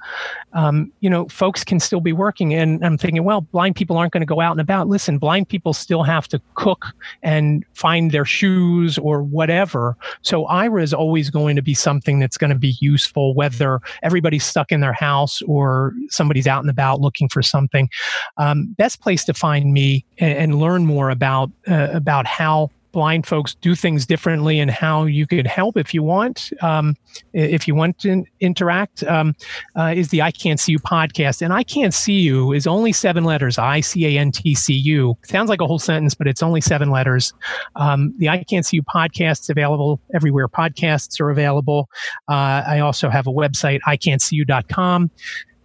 um, 0.53 0.93
you 1.01 1.11
know, 1.11 1.29
folks 1.29 1.65
can 1.65 1.81
still 1.81 2.01
be 2.01 2.13
working. 2.13 2.55
And 2.55 2.85
I'm 2.85 2.99
thinking, 2.99 3.25
well, 3.25 3.41
blind 3.41 3.77
people 3.77 3.97
aren't 3.97 4.13
going 4.13 4.21
to 4.23 4.27
go 4.27 4.41
out 4.41 4.53
and 4.53 4.61
about. 4.61 4.89
Listen, 4.89 5.19
blind 5.19 5.49
people 5.49 5.73
still 5.73 6.03
have 6.03 6.29
to 6.29 6.41
cook 6.55 6.87
and 7.23 7.65
find 7.75 8.11
their 8.11 8.25
shoes 8.25 8.99
or 8.99 9.23
whatever. 9.23 9.97
So 10.23 10.47
Aira 10.47 10.83
is 10.83 10.93
always 10.93 11.31
going 11.31 11.57
to 11.57 11.63
be 11.63 11.75
something 11.75 12.19
that's 12.19 12.37
going 12.37 12.51
to 12.51 12.59
be 12.59 12.77
useful, 12.81 13.35
whether 13.35 13.81
everybody's 14.03 14.45
stuck 14.45 14.73
in 14.73 14.81
their 14.81 14.93
house 14.93 15.43
or 15.43 15.95
somebody's 16.09 16.47
out 16.47 16.63
and 16.63 16.71
about 16.71 17.01
looking 17.01 17.29
for 17.29 17.43
something. 17.43 17.89
Um, 18.37 18.75
best 18.79 19.01
place 19.01 19.25
to 19.25 19.35
find 19.35 19.73
me 19.73 20.05
and, 20.19 20.39
and 20.39 20.61
learn 20.61 20.87
more 20.87 21.11
about 21.11 21.51
uh, 21.69 21.89
about 21.93 22.27
how 22.27 22.71
blind 22.93 23.27
folks 23.27 23.55
do 23.57 23.75
things 23.75 24.07
differently 24.07 24.59
and 24.59 24.71
how 24.71 25.05
you 25.05 25.27
could 25.27 25.47
help 25.47 25.77
if 25.77 25.95
you 25.95 26.03
want, 26.03 26.53
um, 26.63 26.97
if 27.33 27.67
you 27.69 27.75
want 27.75 27.99
to 28.01 28.25
interact, 28.41 29.03
um, 29.05 29.35
uh, 29.77 29.93
is 29.95 30.09
the 30.09 30.23
I 30.23 30.31
Can't 30.31 30.59
See 30.59 30.73
You 30.73 30.79
podcast. 30.79 31.43
And 31.43 31.53
I 31.53 31.63
Can't 31.63 31.95
See 31.95 32.21
You 32.21 32.53
is 32.53 32.67
only 32.67 32.93
seven 32.93 33.25
letters 33.25 33.59
I 33.59 33.81
C 33.81 34.07
A 34.07 34.19
N 34.19 34.33
T 34.33 34.55
C 34.55 34.75
U. 34.75 35.17
Sounds 35.25 35.49
like 35.49 35.61
a 35.61 35.67
whole 35.67 35.79
sentence, 35.79 36.15
but 36.15 36.27
it's 36.27 36.43
only 36.43 36.61
seven 36.61 36.91
letters. 36.91 37.33
Um, 37.77 38.15
the 38.19 38.29
I 38.29 38.45
Can't 38.45 38.67
See 38.67 38.77
You 38.77 38.83
podcast 38.83 39.43
is 39.43 39.51
available 39.51 40.01
everywhere 40.15 40.49
podcasts 40.49 41.21
are 41.21 41.31
available. 41.31 41.89
Uh, 42.29 42.63
I 42.67 42.81
also 42.81 43.09
have 43.09 43.27
a 43.27 43.33
website, 43.33 43.81
ican'tseeyou.com. 43.87 45.11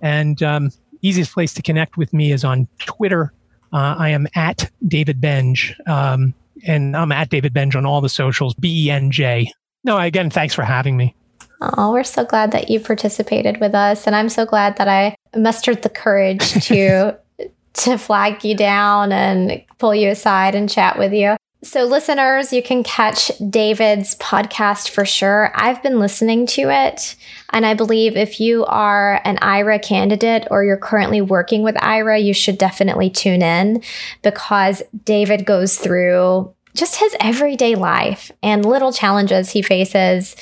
And 0.01 0.43
um, 0.43 0.71
easiest 1.01 1.33
place 1.33 1.53
to 1.53 1.61
connect 1.61 1.97
with 1.97 2.13
me 2.13 2.31
is 2.31 2.43
on 2.43 2.67
Twitter. 2.79 3.33
Uh, 3.73 3.95
I 3.97 4.09
am 4.09 4.27
at 4.35 4.69
David 4.87 5.19
Benj. 5.19 5.75
Um, 5.87 6.33
and 6.65 6.95
I'm 6.95 7.11
at 7.11 7.29
David 7.29 7.53
Benj 7.53 7.75
on 7.75 7.85
all 7.85 8.01
the 8.01 8.09
socials, 8.09 8.53
B 8.53 8.87
E 8.87 8.91
N 8.91 9.11
J. 9.11 9.51
No, 9.83 9.97
again, 9.97 10.29
thanks 10.29 10.53
for 10.53 10.63
having 10.63 10.97
me. 10.97 11.15
Oh, 11.61 11.91
we're 11.91 12.03
so 12.03 12.25
glad 12.25 12.51
that 12.51 12.69
you 12.69 12.79
participated 12.79 13.59
with 13.59 13.73
us. 13.73 14.07
And 14.07 14.15
I'm 14.15 14.29
so 14.29 14.45
glad 14.45 14.77
that 14.77 14.87
I 14.87 15.15
mustered 15.35 15.83
the 15.83 15.89
courage 15.89 16.51
to 16.65 17.17
to 17.73 17.97
flag 17.97 18.43
you 18.43 18.55
down 18.55 19.11
and 19.11 19.61
pull 19.77 19.93
you 19.93 20.09
aside 20.09 20.55
and 20.55 20.69
chat 20.69 20.97
with 20.97 21.13
you. 21.13 21.35
So, 21.65 21.83
listeners, 21.83 22.53
you 22.53 22.61
can 22.61 22.83
catch 22.83 23.31
David's 23.49 24.13
podcast 24.17 24.91
for 24.91 25.03
sure. 25.03 25.51
I've 25.55 25.81
been 25.81 25.97
listening 25.97 26.45
to 26.45 26.69
it. 26.69 27.15
And 27.53 27.65
I 27.65 27.73
believe 27.73 28.15
if 28.15 28.39
you 28.39 28.65
are 28.65 29.19
an 29.25 29.37
Aira 29.37 29.81
candidate 29.81 30.47
or 30.51 30.63
you're 30.63 30.77
currently 30.77 31.21
working 31.21 31.63
with 31.63 31.73
Aira, 31.77 32.23
you 32.23 32.35
should 32.35 32.59
definitely 32.59 33.09
tune 33.09 33.41
in 33.41 33.81
because 34.21 34.83
David 35.05 35.47
goes 35.47 35.75
through 35.75 36.53
just 36.75 36.97
his 36.97 37.15
everyday 37.19 37.73
life 37.73 38.31
and 38.43 38.63
little 38.63 38.93
challenges 38.93 39.49
he 39.49 39.63
faces. 39.63 40.35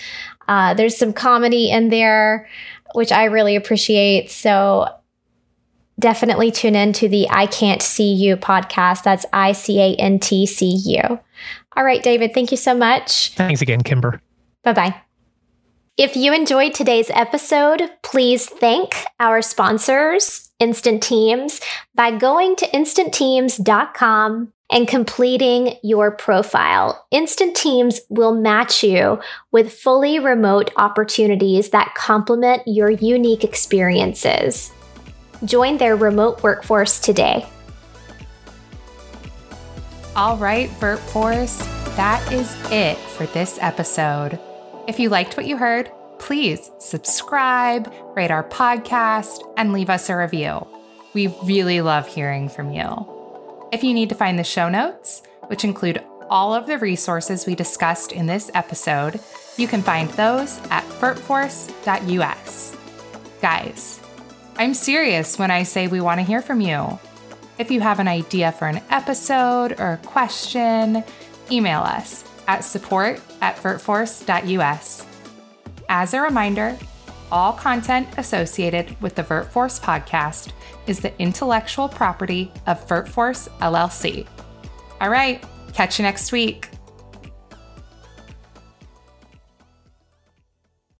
Uh, 0.49 0.73
there's 0.73 0.97
some 0.97 1.13
comedy 1.13 1.71
in 1.71 1.87
there, 1.87 2.49
which 2.95 3.13
I 3.13 3.23
really 3.25 3.55
appreciate. 3.55 4.29
So, 4.29 4.93
definitely 5.99 6.51
tune 6.51 6.75
in 6.75 6.93
to 6.93 7.07
the 7.07 7.29
I 7.29 7.45
Can't 7.45 7.81
See 7.81 8.13
You 8.13 8.37
podcast. 8.37 9.03
That's 9.03 9.25
I 9.33 9.51
C 9.51 9.79
A 9.79 9.95
N 9.95 10.19
T 10.19 10.45
C 10.45 10.65
U. 10.67 11.19
All 11.75 11.83
right, 11.83 12.03
David, 12.03 12.33
thank 12.33 12.51
you 12.51 12.57
so 12.57 12.75
much. 12.75 13.33
Thanks 13.35 13.61
again, 13.61 13.81
Kimber. 13.81 14.21
Bye 14.63 14.73
bye. 14.73 14.95
If 15.95 16.15
you 16.15 16.33
enjoyed 16.33 16.73
today's 16.73 17.11
episode, 17.11 17.83
please 18.01 18.47
thank 18.47 19.05
our 19.19 19.43
sponsors, 19.43 20.49
Instant 20.59 21.03
Teams, 21.03 21.61
by 21.93 22.09
going 22.09 22.55
to 22.55 22.67
instantteams.com 22.69 24.51
and 24.71 24.87
completing 24.87 25.75
your 25.83 26.09
profile. 26.09 27.05
Instant 27.11 27.55
Teams 27.55 28.01
will 28.09 28.33
match 28.33 28.83
you 28.83 29.19
with 29.51 29.71
fully 29.71 30.17
remote 30.17 30.71
opportunities 30.77 31.69
that 31.69 31.93
complement 31.93 32.63
your 32.65 32.89
unique 32.89 33.43
experiences. 33.43 34.71
Join 35.45 35.77
their 35.77 35.95
remote 35.95 36.43
workforce 36.43 36.99
today. 36.99 37.45
All 40.15 40.37
right, 40.37 40.69
VirtForce, 40.69 41.57
that 41.95 42.31
is 42.31 42.55
it 42.71 42.97
for 42.97 43.25
this 43.27 43.57
episode. 43.61 44.39
If 44.87 44.99
you 44.99 45.09
liked 45.09 45.37
what 45.37 45.47
you 45.47 45.57
heard, 45.57 45.91
please 46.19 46.71
subscribe, 46.79 47.91
rate 48.15 48.31
our 48.31 48.43
podcast, 48.43 49.41
and 49.57 49.73
leave 49.73 49.89
us 49.89 50.09
a 50.09 50.15
review. 50.15 50.67
We 51.13 51.27
really 51.43 51.81
love 51.81 52.07
hearing 52.07 52.47
from 52.47 52.71
you. 52.71 53.09
If 53.71 53.83
you 53.83 53.93
need 53.93 54.09
to 54.09 54.15
find 54.15 54.37
the 54.37 54.43
show 54.43 54.69
notes, 54.69 55.23
which 55.47 55.63
include 55.63 56.03
all 56.29 56.53
of 56.53 56.67
the 56.67 56.77
resources 56.77 57.45
we 57.45 57.55
discussed 57.55 58.11
in 58.11 58.27
this 58.27 58.51
episode, 58.53 59.19
you 59.57 59.67
can 59.67 59.81
find 59.81 60.09
those 60.11 60.59
at 60.69 60.83
virtforce.us. 60.99 62.77
Guys, 63.41 64.02
I'm 64.55 64.73
serious 64.73 65.39
when 65.39 65.51
I 65.51 65.63
say 65.63 65.87
we 65.87 65.99
want 65.99 66.19
to 66.19 66.25
hear 66.25 66.41
from 66.41 66.61
you. 66.61 66.99
If 67.57 67.71
you 67.71 67.81
have 67.81 67.99
an 67.99 68.07
idea 68.07 68.51
for 68.51 68.67
an 68.67 68.81
episode 68.89 69.79
or 69.79 69.93
a 69.93 70.05
question, 70.05 71.03
email 71.51 71.81
us 71.81 72.23
at 72.47 72.63
support 72.63 73.19
at 73.41 73.55
virtforce.us. 73.57 75.05
As 75.89 76.13
a 76.13 76.21
reminder, 76.21 76.77
all 77.31 77.53
content 77.53 78.07
associated 78.17 78.95
with 79.01 79.15
the 79.15 79.23
VirtForce 79.23 79.81
podcast 79.81 80.51
is 80.85 80.99
the 80.99 81.19
intellectual 81.19 81.89
property 81.89 82.51
of 82.67 82.85
VirtForce 82.87 83.49
LLC. 83.59 84.27
All 85.01 85.09
right, 85.09 85.43
catch 85.73 85.97
you 85.97 86.03
next 86.03 86.31
week. 86.31 86.69